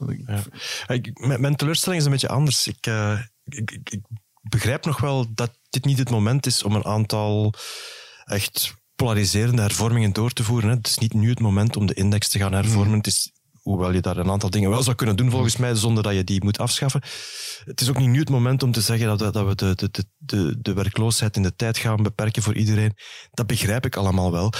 Ik, 0.88 1.19
mijn 1.38 1.56
teleurstelling 1.56 1.99
is 1.99 2.06
een 2.06 2.12
beetje 2.12 2.30
anders. 2.30 2.67
Ik, 2.67 2.88
uh, 2.88 3.19
ik, 3.45 3.71
ik, 3.71 3.89
ik, 3.89 4.01
begrijp 4.41 4.86
nog 4.86 4.99
wel 5.01 5.34
dat 5.34 5.58
dit 5.69 5.86
niet 5.86 5.97
het 5.97 6.10
moment 6.10 6.45
is 6.45 6.63
om 6.63 6.75
een 6.75 6.86
aantal 6.86 7.54
echt 8.25 8.73
polariserende 8.95 9.62
hervormingen 9.62 10.13
door 10.13 10.32
te 10.32 10.43
voeren. 10.43 10.69
Hè. 10.69 10.75
Het 10.75 10.88
is 10.88 10.97
niet 10.97 11.13
nu 11.13 11.30
het 11.30 11.39
moment 11.39 11.75
om 11.75 11.86
de 11.86 11.93
index 11.93 12.30
te 12.30 12.38
gaan 12.38 12.54
hervormen. 12.54 12.88
Mm. 12.88 12.97
Het 12.97 13.08
is 13.08 13.32
hoewel 13.62 13.93
je 13.93 14.01
daar 14.01 14.17
een 14.17 14.30
aantal 14.30 14.49
dingen 14.49 14.69
wel 14.69 14.84
zou 14.84 14.95
kunnen 14.95 15.15
doen 15.15 15.30
volgens 15.30 15.58
mij, 15.58 15.75
zonder 15.75 16.04
dat 16.04 16.13
je 16.13 16.23
die 16.23 16.43
moet 16.43 16.58
afschaffen. 16.58 17.01
Het 17.65 17.82
is 17.82 17.89
ook 17.89 17.97
niet 17.97 18.10
nu 18.10 18.19
het 18.19 18.30
moment 18.30 18.63
om 18.63 18.71
te 18.71 18.82
zeggen 18.82 19.08
dat, 19.08 19.21
we, 19.21 19.32
dat 19.32 19.47
we 19.47 19.56
de, 19.56 19.89
de, 19.91 20.06
de, 20.17 20.62
de 20.62 20.73
werkloosheid 20.73 21.36
in 21.36 21.43
de 21.43 21.56
tijd 21.56 21.77
gaan 21.77 22.04
beperken 22.04 22.43
voor 22.43 22.56
iedereen. 22.56 22.97
Dat 23.32 23.47
begrijp 23.47 23.86
ik 23.86 23.95
allemaal 23.95 24.32
wel. 24.32 24.54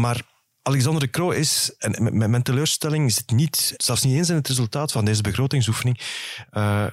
Maar 0.00 0.22
Alexander 0.66 1.00
de 1.00 1.10
Croo 1.10 1.30
is, 1.30 1.74
en 1.78 2.16
met 2.16 2.30
mijn 2.30 2.42
teleurstelling 2.42 3.06
is 3.06 3.16
het 3.16 3.30
niet, 3.30 3.74
zelfs 3.76 4.02
niet 4.02 4.16
eens 4.16 4.28
in 4.28 4.34
het 4.34 4.48
resultaat 4.48 4.92
van 4.92 5.04
deze 5.04 5.22
begrotingsoefening, 5.22 5.98
uh, 5.98 6.86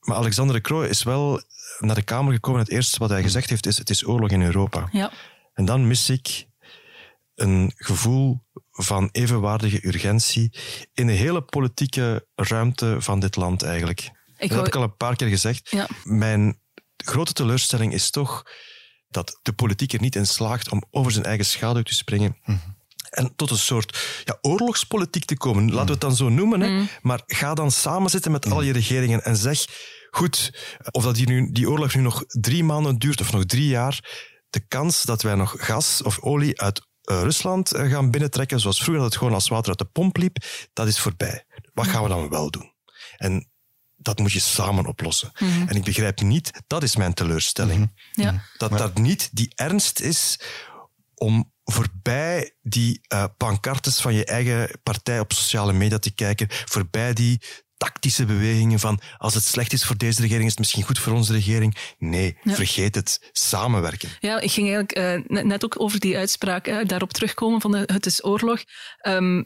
maar 0.00 0.16
Alexander 0.16 0.56
de 0.56 0.60
Croo 0.60 0.82
is 0.82 1.02
wel 1.02 1.42
naar 1.78 1.94
de 1.94 2.02
Kamer 2.02 2.32
gekomen. 2.32 2.60
Het 2.60 2.70
eerste 2.70 2.98
wat 2.98 3.10
hij 3.10 3.22
gezegd 3.22 3.50
heeft 3.50 3.66
is, 3.66 3.78
het 3.78 3.90
is 3.90 4.06
oorlog 4.06 4.30
in 4.30 4.42
Europa. 4.42 4.88
Ja. 4.92 5.12
En 5.54 5.64
dan 5.64 5.86
mis 5.86 6.10
ik 6.10 6.46
een 7.34 7.72
gevoel 7.76 8.44
van 8.70 9.08
evenwaardige 9.12 9.86
urgentie 9.86 10.52
in 10.94 11.06
de 11.06 11.12
hele 11.12 11.42
politieke 11.42 12.26
ruimte 12.34 12.96
van 12.98 13.20
dit 13.20 13.36
land 13.36 13.62
eigenlijk. 13.62 14.10
Ik 14.38 14.48
dat 14.48 14.58
heb 14.58 14.66
ik 14.66 14.74
al 14.74 14.82
een 14.82 14.96
paar 14.96 15.16
keer 15.16 15.28
gezegd. 15.28 15.70
Ja. 15.70 15.88
Mijn 16.04 16.60
grote 16.96 17.32
teleurstelling 17.32 17.92
is 17.92 18.10
toch 18.10 18.42
dat 19.08 19.38
de 19.42 19.52
politiek 19.52 19.92
er 19.92 20.00
niet 20.00 20.16
in 20.16 20.26
slaagt 20.26 20.70
om 20.70 20.84
over 20.90 21.12
zijn 21.12 21.24
eigen 21.24 21.46
schaduw 21.46 21.82
te 21.82 21.94
springen. 21.94 22.36
En 23.10 23.32
tot 23.36 23.50
een 23.50 23.58
soort 23.58 24.22
ja, 24.24 24.38
oorlogspolitiek 24.40 25.24
te 25.24 25.36
komen. 25.36 25.70
Laten 25.70 25.86
we 25.86 25.92
het 25.92 26.00
dan 26.00 26.16
zo 26.16 26.28
noemen. 26.28 26.60
Hè. 26.60 26.68
Mm. 26.68 26.88
Maar 27.02 27.22
ga 27.26 27.54
dan 27.54 27.70
samen 27.70 28.10
zitten 28.10 28.32
met 28.32 28.50
al 28.50 28.62
je 28.62 28.72
regeringen 28.72 29.24
en 29.24 29.36
zeg... 29.36 29.64
Goed, 30.10 30.52
of 30.90 31.04
dat 31.04 31.14
die, 31.14 31.26
nu, 31.26 31.52
die 31.52 31.70
oorlog 31.70 31.94
nu 31.94 32.00
nog 32.00 32.24
drie 32.26 32.64
maanden 32.64 32.96
duurt 32.96 33.20
of 33.20 33.32
nog 33.32 33.44
drie 33.44 33.68
jaar, 33.68 34.28
de 34.50 34.60
kans 34.60 35.02
dat 35.02 35.22
wij 35.22 35.34
nog 35.34 35.54
gas 35.58 36.02
of 36.02 36.20
olie 36.20 36.60
uit 36.60 36.80
uh, 37.10 37.20
Rusland 37.22 37.74
uh, 37.74 37.90
gaan 37.90 38.10
binnentrekken, 38.10 38.60
zoals 38.60 38.76
vroeger 38.76 39.02
dat 39.02 39.10
het 39.10 39.18
gewoon 39.18 39.34
als 39.34 39.48
water 39.48 39.68
uit 39.68 39.78
de 39.78 39.84
pomp 39.84 40.16
liep, 40.16 40.36
dat 40.72 40.86
is 40.86 40.98
voorbij. 40.98 41.44
Wat 41.74 41.86
gaan 41.86 42.02
we 42.02 42.08
dan 42.08 42.28
wel 42.28 42.50
doen? 42.50 42.72
En 43.16 43.50
dat 43.96 44.18
moet 44.18 44.32
je 44.32 44.40
samen 44.40 44.86
oplossen. 44.86 45.30
Mhm. 45.38 45.68
En 45.68 45.76
ik 45.76 45.84
begrijp 45.84 46.20
niet, 46.20 46.50
dat 46.66 46.82
is 46.82 46.96
mijn 46.96 47.14
teleurstelling, 47.14 47.92
mhm. 48.12 48.22
ja. 48.22 48.42
dat 48.56 48.78
dat 48.78 48.98
niet 48.98 49.28
die 49.32 49.52
ernst 49.54 50.00
is 50.00 50.40
om 51.14 51.52
voorbij 51.64 52.56
die 52.62 53.00
uh, 53.12 53.24
pancartes 53.36 54.00
van 54.00 54.14
je 54.14 54.24
eigen 54.24 54.80
partij 54.82 55.20
op 55.20 55.32
sociale 55.32 55.72
media 55.72 55.98
te 55.98 56.14
kijken, 56.14 56.46
voorbij 56.50 57.12
die 57.12 57.40
tactische 57.76 58.24
bewegingen 58.24 58.78
van 58.78 59.00
als 59.18 59.34
het 59.34 59.44
slecht 59.44 59.72
is 59.72 59.84
voor 59.84 59.96
deze 59.96 60.20
regering, 60.20 60.44
is 60.44 60.50
het 60.50 60.58
misschien 60.58 60.82
goed 60.82 60.98
voor 60.98 61.12
onze 61.12 61.32
regering. 61.32 61.76
Nee, 61.98 62.36
vergeet 62.44 62.94
het. 62.94 63.28
Samenwerken. 63.32 64.08
Ja, 64.20 64.40
ik 64.40 64.50
ging 64.50 64.74
eigenlijk 64.74 65.28
uh, 65.28 65.42
net 65.42 65.64
ook 65.64 65.80
over 65.80 66.00
die 66.00 66.16
uitspraak 66.16 66.68
uh, 66.68 66.84
daarop 66.86 67.12
terugkomen 67.12 67.60
van 67.60 67.72
de, 67.72 67.82
het 67.86 68.06
is 68.06 68.24
oorlog. 68.24 68.64
Um, 69.06 69.38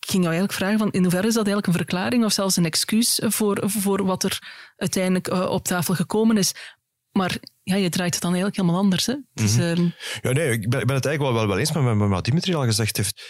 ik 0.00 0.10
ging 0.10 0.22
jou 0.22 0.34
eigenlijk 0.34 0.52
vragen 0.52 0.78
van 0.78 0.90
in 0.90 1.02
hoeverre 1.02 1.26
is 1.26 1.34
dat 1.34 1.46
eigenlijk 1.46 1.66
een 1.66 1.86
verklaring 1.86 2.24
of 2.24 2.32
zelfs 2.32 2.56
een 2.56 2.64
excuus 2.64 3.20
voor, 3.24 3.62
voor 3.64 4.04
wat 4.04 4.24
er 4.24 4.38
uiteindelijk 4.76 5.30
op 5.30 5.64
tafel 5.64 5.94
gekomen 5.94 6.36
is. 6.36 6.54
Maar 7.12 7.36
ja, 7.62 7.76
je 7.76 7.88
draait 7.88 8.12
het 8.12 8.22
dan 8.22 8.32
eigenlijk 8.32 8.60
helemaal 8.60 8.80
anders. 8.80 9.06
Hè? 9.06 9.14
Dus, 9.34 9.56
mm 9.56 9.94
Ja, 10.22 10.32
nee, 10.32 10.50
ik 10.50 10.68
ben, 10.68 10.80
ik 10.80 10.86
ben 10.86 10.96
het 10.96 11.06
eigenlijk 11.06 11.18
wel, 11.18 11.32
wel, 11.32 11.46
wel 11.46 11.58
eens 11.58 11.72
met 11.72 12.08
wat 12.08 12.24
Dimitri 12.24 12.54
al 12.54 12.64
gezegd 12.64 12.96
heeft 12.96 13.22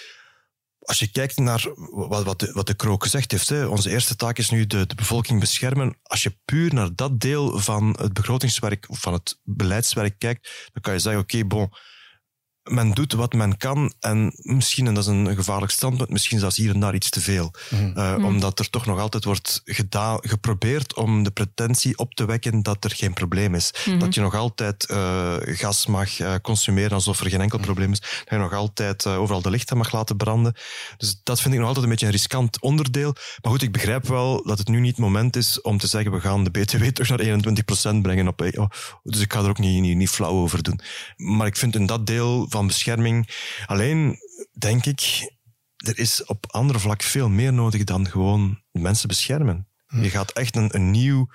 als 0.82 0.98
je 0.98 1.10
kijkt 1.10 1.36
naar 1.36 1.66
wat, 1.90 2.24
wat, 2.24 2.40
de, 2.40 2.52
wat 2.52 2.66
de 2.66 2.74
Krook 2.74 3.02
gezegd 3.02 3.30
heeft, 3.30 3.48
hè, 3.48 3.66
onze 3.66 3.90
eerste 3.90 4.16
taak 4.16 4.38
is 4.38 4.50
nu 4.50 4.66
de, 4.66 4.86
de 4.86 4.94
bevolking 4.94 5.40
beschermen. 5.40 5.98
Als 6.02 6.22
je 6.22 6.38
puur 6.44 6.74
naar 6.74 6.94
dat 6.94 7.20
deel 7.20 7.58
van 7.58 7.96
het 7.98 8.12
begrotingswerk, 8.12 8.84
of 8.88 9.00
van 9.00 9.12
het 9.12 9.38
beleidswerk 9.42 10.18
kijkt, 10.18 10.70
dan 10.72 10.82
kan 10.82 10.92
je 10.92 10.98
zeggen, 10.98 11.22
oké, 11.22 11.44
bon, 11.44 11.72
men 12.62 12.90
doet 12.90 13.12
wat 13.12 13.32
men 13.32 13.56
kan 13.56 13.92
en 14.00 14.32
misschien, 14.36 14.86
en 14.86 14.94
dat 14.94 15.02
is 15.02 15.08
een 15.08 15.34
gevaarlijk 15.34 15.72
standpunt, 15.72 16.10
misschien 16.10 16.38
zelfs 16.38 16.56
hier 16.56 16.74
en 16.74 16.80
daar 16.80 16.94
iets 16.94 17.10
te 17.10 17.20
veel. 17.20 17.52
Mhm. 17.70 17.98
Eh, 17.98 18.14
mhm. 18.14 18.24
Omdat 18.24 18.58
er 18.58 18.70
toch 18.70 18.86
nog 18.86 18.98
altijd 18.98 19.24
wordt 19.24 19.60
gedaan, 19.64 20.18
geprobeerd 20.20 20.94
om 20.94 21.22
de 21.22 21.30
pretentie 21.30 21.98
op 21.98 22.14
te 22.14 22.24
wekken 22.24 22.62
dat 22.62 22.84
er 22.84 22.90
geen 22.90 23.12
probleem 23.12 23.54
is. 23.54 23.70
Mhm. 23.84 23.98
Dat 23.98 24.14
je 24.14 24.20
nog 24.20 24.34
altijd 24.34 24.88
uh, 24.90 25.34
gas 25.42 25.86
mag 25.86 26.18
uh, 26.18 26.34
consumeren 26.42 26.92
alsof 26.92 27.20
er 27.20 27.30
geen 27.30 27.40
enkel 27.40 27.58
probleem 27.58 27.92
is. 27.92 28.00
Dat 28.00 28.24
je 28.28 28.36
nog 28.36 28.52
altijd 28.52 29.06
overal 29.06 29.42
de 29.42 29.50
lichten 29.50 29.76
mag 29.76 29.92
laten 29.92 30.16
branden. 30.16 30.54
Dus 30.96 31.20
dat 31.22 31.40
vind 31.40 31.54
ik 31.54 31.58
nog 31.58 31.68
altijd 31.68 31.84
een 31.84 31.90
beetje 31.90 32.06
een 32.06 32.12
riskant 32.12 32.60
onderdeel. 32.60 33.14
Maar 33.42 33.52
goed, 33.52 33.62
ik 33.62 33.72
begrijp 33.72 34.06
wel 34.06 34.42
dat 34.44 34.58
het 34.58 34.68
nu 34.68 34.80
niet 34.80 34.90
het 34.90 35.04
moment 35.04 35.36
is 35.36 35.60
om 35.60 35.78
te 35.78 35.86
zeggen 35.86 36.12
we 36.12 36.20
gaan 36.20 36.44
de 36.44 36.50
BTW 36.50 36.84
terug 36.92 37.08
naar 37.08 37.96
21% 37.96 38.00
brengen. 38.02 38.28
Op, 38.28 38.40
oh, 38.56 38.70
dus 39.02 39.20
ik 39.20 39.32
ga 39.32 39.42
er 39.42 39.48
ook 39.48 39.58
niet, 39.58 39.80
niet, 39.80 39.96
niet 39.96 40.10
flauw 40.10 40.32
over 40.32 40.62
doen. 40.62 40.80
Maar 41.16 41.46
ik 41.46 41.56
vind 41.56 41.74
in 41.74 41.86
dat 41.86 42.06
deel 42.06 42.50
van 42.52 42.66
bescherming. 42.66 43.28
Alleen 43.66 44.16
denk 44.58 44.84
ik, 44.86 45.32
er 45.76 45.98
is 45.98 46.24
op 46.24 46.52
andere 46.52 46.78
vlak 46.78 47.02
veel 47.02 47.28
meer 47.28 47.52
nodig 47.52 47.84
dan 47.84 48.08
gewoon 48.08 48.62
mensen 48.70 49.08
beschermen. 49.08 49.66
Je 49.86 50.10
gaat 50.10 50.30
echt 50.32 50.56
een, 50.56 50.74
een, 50.74 50.90
nieuw, 50.90 51.26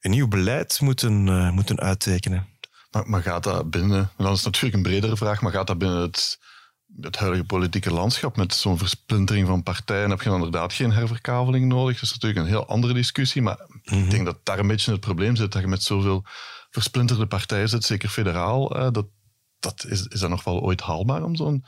een 0.00 0.10
nieuw 0.10 0.28
beleid 0.28 0.80
moeten, 0.80 1.26
uh, 1.26 1.50
moeten 1.50 1.80
uittekenen. 1.80 2.48
Maar, 2.90 3.08
maar, 3.08 3.22
gaat 3.22 3.42
dat 3.42 3.70
binnen, 3.70 4.10
dan 4.16 4.32
is 4.32 4.42
natuurlijk 4.42 4.74
een 4.74 4.82
bredere 4.82 5.16
vraag, 5.16 5.40
maar 5.40 5.52
gaat 5.52 5.66
dat 5.66 5.78
binnen 5.78 6.00
het, 6.00 6.38
het 7.00 7.16
huidige 7.16 7.44
politieke 7.44 7.92
landschap 7.92 8.36
met 8.36 8.54
zo'n 8.54 8.78
versplintering 8.78 9.46
van 9.46 9.62
partijen, 9.62 10.10
heb 10.10 10.22
je 10.22 10.30
inderdaad 10.30 10.72
geen 10.72 10.92
herverkaveling 10.92 11.66
nodig? 11.66 11.94
Dat 11.94 12.02
is 12.02 12.12
natuurlijk 12.12 12.40
een 12.40 12.52
heel 12.52 12.66
andere 12.66 12.92
discussie, 12.94 13.42
maar 13.42 13.58
ik 13.82 13.90
Mhm. 13.90 14.08
denk 14.08 14.24
dat 14.24 14.38
daar 14.44 14.58
een 14.58 14.66
beetje 14.66 14.90
het 14.90 15.00
probleem 15.00 15.36
zit, 15.36 15.52
dat 15.52 15.62
je 15.62 15.68
met 15.68 15.82
zoveel 15.82 16.24
versplinterde 16.70 17.26
partijen 17.26 17.68
zit, 17.68 17.84
zeker 17.84 18.08
federaal, 18.08 18.76
eh, 18.76 18.90
dat, 18.92 19.06
dat 19.60 19.84
is, 19.88 20.06
is 20.06 20.20
dat 20.20 20.30
nog 20.30 20.44
wel 20.44 20.60
ooit 20.60 20.80
haalbaar 20.80 21.22
om 21.22 21.36
zo'n... 21.36 21.64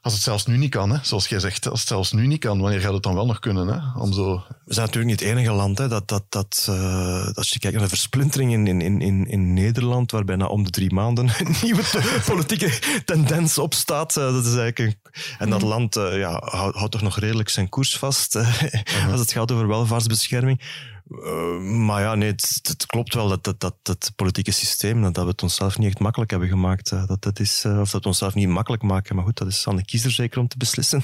Als 0.00 0.12
het 0.12 0.22
zelfs 0.22 0.46
nu 0.46 0.56
niet 0.56 0.70
kan, 0.70 0.90
hè? 0.90 0.98
zoals 1.02 1.28
jij 1.28 1.38
zegt, 1.38 1.68
als 1.68 1.80
het 1.80 1.88
zelfs 1.88 2.12
nu 2.12 2.26
niet 2.26 2.40
kan, 2.40 2.60
wanneer 2.60 2.80
gaat 2.80 2.92
het 2.92 3.02
dan 3.02 3.14
wel 3.14 3.26
nog 3.26 3.38
kunnen? 3.38 3.66
Hè? 3.66 4.00
Om 4.00 4.12
zo... 4.12 4.44
We 4.64 4.74
zijn 4.74 4.86
natuurlijk 4.86 5.20
niet 5.20 5.20
het 5.20 5.28
enige 5.28 5.52
land 5.52 5.78
hè, 5.78 5.88
dat, 5.88 6.08
dat, 6.08 6.24
dat 6.28 6.66
uh, 6.70 7.28
als 7.34 7.50
je 7.50 7.58
kijkt 7.58 7.76
naar 7.76 7.84
de 7.84 7.94
versplintering 7.94 8.52
in, 8.52 8.80
in, 8.80 9.00
in, 9.00 9.26
in 9.26 9.52
Nederland, 9.52 10.10
waar 10.10 10.24
bijna 10.24 10.46
om 10.46 10.64
de 10.64 10.70
drie 10.70 10.92
maanden 10.92 11.28
een 11.38 11.54
nieuwe 11.62 11.82
politieke 12.26 13.02
tendens 13.04 13.58
opstaat. 13.58 14.16
Uh, 14.16 14.32
dat 14.32 14.46
is 14.46 14.56
eigenlijk 14.56 14.78
een, 14.78 15.12
en 15.38 15.50
dat 15.50 15.62
land 15.62 15.96
uh, 15.96 16.18
ja, 16.18 16.40
houdt, 16.44 16.76
houdt 16.76 16.92
toch 16.92 17.02
nog 17.02 17.18
redelijk 17.18 17.48
zijn 17.48 17.68
koers 17.68 17.96
vast 17.96 18.32
-huh. 18.32 19.10
als 19.10 19.20
het 19.20 19.32
gaat 19.32 19.52
over 19.52 19.68
welvaartsbescherming. 19.68 20.60
Uh, 21.08 21.58
maar 21.58 22.00
ja, 22.00 22.14
nee, 22.14 22.30
het, 22.30 22.58
het, 22.62 22.86
klopt 22.86 23.14
wel 23.14 23.28
dat, 23.28 23.44
dat, 23.44 23.60
dat 23.60 23.76
het 23.82 24.12
politieke 24.16 24.52
systeem, 24.52 25.02
dat 25.02 25.16
we 25.16 25.30
het 25.30 25.42
onszelf 25.42 25.78
niet 25.78 25.88
echt 25.88 25.98
makkelijk 25.98 26.30
hebben 26.30 26.48
gemaakt. 26.48 26.90
Uh, 26.90 27.06
dat 27.06 27.22
dat 27.22 27.40
is, 27.40 27.64
uh, 27.64 27.80
of 27.80 27.90
dat 27.90 28.02
we 28.02 28.08
onszelf 28.08 28.34
niet 28.34 28.48
makkelijk 28.48 28.82
maken. 28.82 29.16
Maar 29.16 29.24
goed, 29.24 29.38
dat 29.38 29.48
is 29.48 29.68
aan 29.68 29.76
de 29.76 29.84
kiezer 29.84 30.10
zeker 30.10 30.40
om 30.40 30.48
te 30.48 30.56
beslissen. 30.56 31.02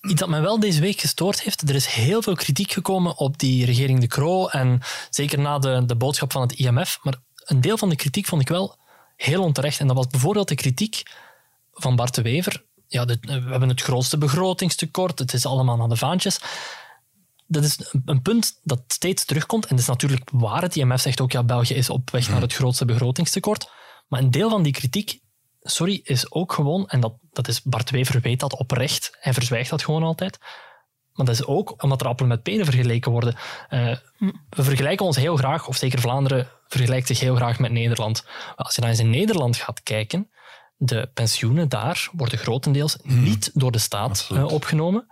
Iets 0.00 0.20
dat 0.20 0.28
mij 0.28 0.40
wel 0.40 0.60
deze 0.60 0.80
week 0.80 1.00
gestoord 1.00 1.42
heeft, 1.42 1.68
er 1.68 1.74
is 1.74 1.86
heel 1.86 2.22
veel 2.22 2.34
kritiek 2.34 2.72
gekomen 2.72 3.16
op 3.16 3.38
die 3.38 3.64
regering 3.64 4.00
De 4.00 4.06
Croo 4.06 4.48
en 4.48 4.80
zeker 5.10 5.38
na 5.38 5.58
de, 5.58 5.82
de 5.86 5.96
boodschap 5.96 6.32
van 6.32 6.42
het 6.42 6.52
IMF. 6.52 6.98
Maar 7.02 7.14
een 7.44 7.60
deel 7.60 7.78
van 7.78 7.88
de 7.88 7.96
kritiek 7.96 8.26
vond 8.26 8.42
ik 8.42 8.48
wel 8.48 8.76
heel 9.16 9.42
onterecht. 9.42 9.80
En 9.80 9.86
dat 9.86 9.96
was 9.96 10.06
bijvoorbeeld 10.06 10.48
de 10.48 10.54
kritiek 10.54 11.02
van 11.72 11.96
Bart 11.96 12.14
de 12.14 12.22
Wever. 12.22 12.64
Ja, 12.88 13.04
de, 13.04 13.18
we 13.20 13.50
hebben 13.50 13.68
het 13.68 13.82
grootste 13.82 14.18
begrotingstekort, 14.18 15.18
het 15.18 15.32
is 15.32 15.46
allemaal 15.46 15.82
aan 15.82 15.88
de 15.88 15.96
vaantjes 15.96 16.40
dat 17.52 17.64
is 17.64 17.92
een 18.04 18.22
punt 18.22 18.60
dat 18.62 18.82
steeds 18.86 19.24
terugkomt. 19.24 19.62
En 19.62 19.70
dat 19.70 19.78
is 19.78 19.86
natuurlijk 19.86 20.30
waar. 20.32 20.62
Het 20.62 20.76
IMF 20.76 21.00
zegt 21.00 21.20
ook, 21.20 21.32
ja, 21.32 21.42
België 21.42 21.74
is 21.74 21.90
op 21.90 22.10
weg 22.10 22.28
naar 22.28 22.40
het 22.40 22.54
grootste 22.54 22.84
begrotingstekort. 22.84 23.70
Maar 24.08 24.20
een 24.20 24.30
deel 24.30 24.50
van 24.50 24.62
die 24.62 24.72
kritiek, 24.72 25.20
sorry, 25.60 26.00
is 26.04 26.32
ook 26.32 26.52
gewoon, 26.52 26.88
en 26.88 27.00
dat, 27.00 27.14
dat 27.32 27.48
is, 27.48 27.62
Bart 27.62 27.90
Wever 27.90 28.20
weet 28.20 28.40
dat 28.40 28.56
oprecht, 28.56 29.16
hij 29.20 29.32
verzwijgt 29.32 29.70
dat 29.70 29.84
gewoon 29.84 30.02
altijd, 30.02 30.38
maar 31.12 31.26
dat 31.26 31.34
is 31.34 31.44
ook 31.44 31.82
omdat 31.82 32.00
er 32.00 32.06
appelen 32.06 32.28
met 32.30 32.42
peren 32.42 32.64
vergeleken 32.64 33.12
worden. 33.12 33.34
Uh, 33.70 33.96
we 34.48 34.62
vergelijken 34.62 35.06
ons 35.06 35.16
heel 35.16 35.36
graag, 35.36 35.68
of 35.68 35.76
zeker 35.76 36.00
Vlaanderen 36.00 36.48
vergelijkt 36.66 37.06
zich 37.06 37.20
heel 37.20 37.34
graag 37.34 37.58
met 37.58 37.72
Nederland. 37.72 38.26
Als 38.56 38.74
je 38.74 38.80
dan 38.80 38.90
eens 38.90 38.98
in 38.98 39.10
Nederland 39.10 39.56
gaat 39.56 39.82
kijken, 39.82 40.30
de 40.84 41.08
pensioenen 41.14 41.68
daar 41.68 42.08
worden 42.12 42.38
grotendeels 42.38 42.96
niet 43.02 43.50
door 43.54 43.72
de 43.72 43.78
staat 43.78 44.28
uh, 44.32 44.44
opgenomen. 44.44 45.06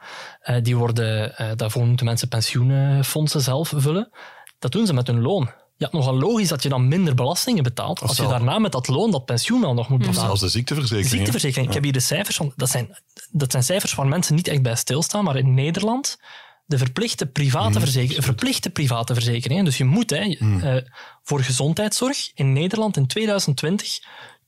Uh, 0.45 0.57
die 0.63 0.77
worden, 0.77 1.35
uh, 1.41 1.51
daarvoor 1.57 1.87
moeten 1.87 2.07
mensen 2.07 2.29
pensioenfondsen 2.29 3.41
zelf 3.41 3.73
vullen. 3.77 4.11
Dat 4.59 4.73
doen 4.73 4.87
ze 4.87 4.93
met 4.93 5.07
hun 5.07 5.21
loon. 5.21 5.51
Ja, 5.77 5.89
nogal 5.93 6.19
logisch 6.19 6.49
dat 6.49 6.63
je 6.63 6.69
dan 6.69 6.89
minder 6.89 7.15
belastingen 7.15 7.63
betaalt 7.63 8.01
als 8.01 8.17
je 8.17 8.27
daarna 8.27 8.59
met 8.59 8.73
dat 8.73 8.89
loon 8.89 9.11
dat 9.11 9.25
pensioen 9.25 9.61
wel 9.61 9.75
nog 9.75 9.89
moet 9.89 9.99
betalen. 9.99 10.21
Zelfs 10.21 10.41
de 10.41 10.49
ziekteverzekering. 10.49 11.11
Ziekteverzekering. 11.11 11.69
Ik 11.69 11.75
heb 11.75 11.83
hier 11.83 11.93
de 11.93 12.01
cijfers 12.01 12.37
van. 12.37 12.53
Dat 12.57 12.71
zijn, 12.71 12.99
dat 13.31 13.51
zijn 13.51 13.63
cijfers 13.63 13.95
waar 13.95 14.07
mensen 14.07 14.35
niet 14.35 14.49
echt 14.49 14.63
bij 14.63 14.77
stilstaan, 14.77 15.25
maar 15.25 15.37
in 15.37 15.55
Nederland 15.55 16.19
de 16.67 16.79
verplichte 16.79 17.27
private, 17.27 17.79
Mm. 17.79 17.81
verzekering, 17.81 18.25
verplichte 18.25 18.71
private 18.71 19.15
verzekeringen. 19.15 19.65
Dus 19.65 19.79
je 19.79 19.85
moet 19.85 20.11
hè, 20.11 20.37
mm. 20.39 20.83
voor 21.23 21.41
gezondheidszorg 21.41 22.31
in 22.35 22.53
Nederland 22.53 22.97
in 22.97 23.07
2020 23.07 23.99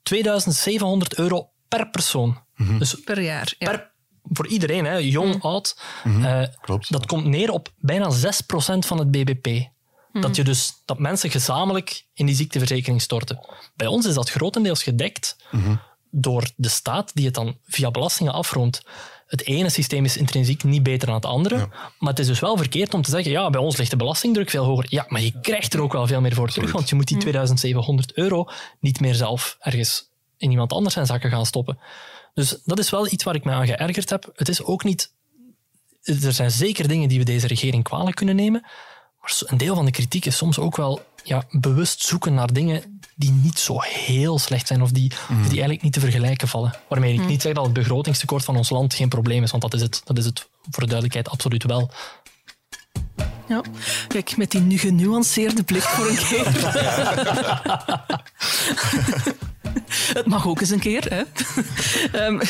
2700 0.02 1.14
euro 1.18 1.50
per 1.68 1.90
persoon. 1.90 2.42
Mhm. 2.56 2.78
Dus 2.78 2.94
per 2.94 3.20
jaar. 3.20 3.54
Ja. 3.58 3.70
Per, 3.70 3.90
voor 4.22 4.46
iedereen, 4.46 4.84
hè, 4.84 4.96
jong, 4.96 5.42
oud. 5.42 5.80
Mhm. 6.04 6.24
Uh, 6.24 6.42
Klopt. 6.60 6.92
Dat 6.92 7.06
komt 7.06 7.24
neer 7.26 7.50
op 7.50 7.72
bijna 7.78 8.10
6% 8.10 8.86
van 8.86 8.98
het 8.98 9.10
bbp. 9.10 9.46
Mhm. 9.46 10.22
Dat, 10.22 10.36
je 10.36 10.44
dus, 10.44 10.72
dat 10.84 10.98
mensen 10.98 11.30
gezamenlijk 11.30 12.06
in 12.14 12.26
die 12.26 12.34
ziekteverzekering 12.34 13.02
storten. 13.02 13.46
Bij 13.76 13.86
ons 13.86 14.06
is 14.06 14.14
dat 14.14 14.30
grotendeels 14.30 14.82
gedekt 14.82 15.36
Mhm. 15.50 15.74
door 16.10 16.50
de 16.56 16.68
staat, 16.68 17.14
die 17.14 17.24
het 17.24 17.34
dan 17.34 17.58
via 17.64 17.90
belastingen 17.90 18.32
afrondt. 18.32 18.82
Het 19.32 19.46
ene 19.46 19.68
systeem 19.68 20.04
is 20.04 20.16
intrinsiek 20.16 20.64
niet 20.64 20.82
beter 20.82 21.06
dan 21.06 21.14
het 21.14 21.26
andere. 21.26 21.56
Ja. 21.56 21.68
Maar 21.98 22.10
het 22.10 22.18
is 22.18 22.26
dus 22.26 22.40
wel 22.40 22.56
verkeerd 22.56 22.94
om 22.94 23.02
te 23.02 23.10
zeggen, 23.10 23.30
ja, 23.30 23.50
bij 23.50 23.60
ons 23.60 23.76
ligt 23.76 23.90
de 23.90 23.96
belastingdruk 23.96 24.50
veel 24.50 24.64
hoger. 24.64 24.86
Ja, 24.88 25.04
maar 25.08 25.20
je 25.20 25.40
krijgt 25.40 25.74
er 25.74 25.80
ook 25.80 25.92
wel 25.92 26.06
veel 26.06 26.20
meer 26.20 26.34
voor 26.34 26.48
terug, 26.48 26.72
want 26.72 26.88
je 26.88 26.94
moet 26.94 27.08
die 27.08 27.16
2700 27.16 28.12
euro 28.12 28.48
niet 28.80 29.00
meer 29.00 29.14
zelf 29.14 29.56
ergens 29.60 30.10
in 30.36 30.50
iemand 30.50 30.72
anders 30.72 30.94
zijn 30.94 31.06
zakken 31.06 31.30
gaan 31.30 31.46
stoppen. 31.46 31.78
Dus 32.34 32.60
dat 32.64 32.78
is 32.78 32.90
wel 32.90 33.12
iets 33.12 33.24
waar 33.24 33.34
ik 33.34 33.44
me 33.44 33.52
aan 33.52 33.66
geërgerd 33.66 34.10
heb. 34.10 34.30
Het 34.34 34.48
is 34.48 34.62
ook 34.62 34.84
niet... 34.84 35.12
Er 36.02 36.32
zijn 36.32 36.50
zeker 36.50 36.88
dingen 36.88 37.08
die 37.08 37.18
we 37.18 37.24
deze 37.24 37.46
regering 37.46 37.84
kwalijk 37.84 38.16
kunnen 38.16 38.36
nemen, 38.36 38.60
maar 39.20 39.40
een 39.44 39.58
deel 39.58 39.74
van 39.74 39.84
de 39.84 39.90
kritiek 39.90 40.24
is 40.24 40.36
soms 40.36 40.58
ook 40.58 40.76
wel 40.76 41.00
ja, 41.24 41.44
bewust 41.50 42.02
zoeken 42.02 42.34
naar 42.34 42.52
dingen 42.52 43.00
die 43.14 43.30
niet 43.30 43.58
zo 43.58 43.80
heel 43.80 44.38
slecht 44.38 44.66
zijn 44.66 44.82
of 44.82 44.90
die, 44.90 45.12
Mhm. 45.28 45.40
die 45.40 45.50
eigenlijk 45.50 45.82
niet 45.82 45.92
te 45.92 46.00
vergelijken 46.00 46.48
vallen. 46.48 46.74
Waarmee 46.88 47.14
ik 47.14 47.26
niet 47.26 47.42
zeg 47.42 47.52
dat 47.52 47.64
het 47.64 47.72
begrotingstekort 47.72 48.44
van 48.44 48.56
ons 48.56 48.70
land 48.70 48.94
geen 48.94 49.08
probleem 49.08 49.42
is, 49.42 49.50
want 49.50 49.62
dat 49.62 49.74
is 49.74 49.80
het, 49.80 50.00
dat 50.04 50.18
is 50.18 50.24
het 50.24 50.48
voor 50.62 50.82
de 50.82 50.88
duidelijkheid 50.88 51.28
absoluut 51.28 51.64
wel. 51.64 51.90
Ja, 53.46 53.62
kijk, 54.08 54.36
met 54.36 54.50
die 54.50 54.60
nu 54.60 54.78
genuanceerde 54.78 55.62
blik 55.62 55.82
voor 55.82 56.08
een 56.08 56.16
keer. 56.16 56.46
Het 60.14 60.26
mag 60.26 60.46
ook 60.46 60.60
eens 60.60 60.70
een 60.70 60.78
keer. 60.78 61.06
Hè? 61.08 61.22
um, 62.26 62.40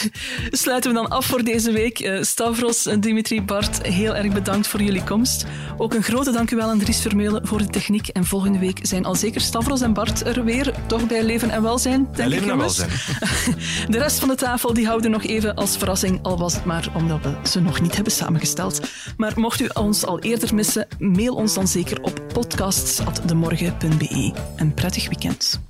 sluiten 0.50 0.90
we 0.90 0.96
dan 0.96 1.08
af 1.08 1.26
voor 1.26 1.44
deze 1.44 1.72
week. 1.72 2.00
Uh, 2.00 2.22
Stavros, 2.22 2.88
Dimitri, 2.98 3.42
Bart, 3.42 3.86
heel 3.86 4.16
erg 4.16 4.32
bedankt 4.32 4.66
voor 4.66 4.82
jullie 4.82 5.04
komst. 5.04 5.44
Ook 5.76 5.94
een 5.94 6.02
grote 6.02 6.32
dank 6.32 6.50
u 6.50 6.56
wel 6.56 6.68
aan 6.68 6.78
Dries 6.78 7.00
Vermeulen 7.00 7.46
voor 7.46 7.58
de 7.58 7.66
techniek. 7.66 8.08
En 8.08 8.24
volgende 8.24 8.58
week 8.58 8.78
zijn 8.82 9.04
al 9.04 9.14
zeker 9.14 9.40
Stavros 9.40 9.80
en 9.80 9.92
Bart 9.92 10.26
er 10.26 10.44
weer. 10.44 10.74
Toch 10.86 11.06
bij 11.06 11.22
Leven 11.22 11.50
en 11.50 11.62
Welzijn, 11.62 12.08
denk 12.12 12.28
Leven 12.28 12.44
ik, 12.44 12.50
en 12.50 12.56
jongens. 12.56 12.78
Welzijn. 12.78 13.90
De 13.92 13.98
rest 13.98 14.18
van 14.18 14.28
de 14.28 14.34
tafel 14.34 14.74
die 14.74 14.86
houden 14.86 15.10
nog 15.10 15.24
even 15.24 15.54
als 15.54 15.76
verrassing, 15.76 16.18
al 16.22 16.38
was 16.38 16.54
het 16.54 16.64
maar 16.64 16.88
omdat 16.94 17.20
we 17.22 17.34
ze 17.48 17.60
nog 17.60 17.80
niet 17.80 17.94
hebben 17.94 18.12
samengesteld. 18.12 18.80
Maar 19.16 19.32
mocht 19.34 19.60
u 19.60 19.68
ons 19.74 20.04
al 20.06 20.18
eerder 20.18 20.54
missen, 20.54 20.81
mail 20.98 21.34
ons 21.34 21.54
dan 21.54 21.68
zeker 21.68 22.02
op 22.02 22.22
podcasts.demorgen.be. 22.32 24.32
Een 24.56 24.74
prettig 24.74 25.08
weekend. 25.08 25.60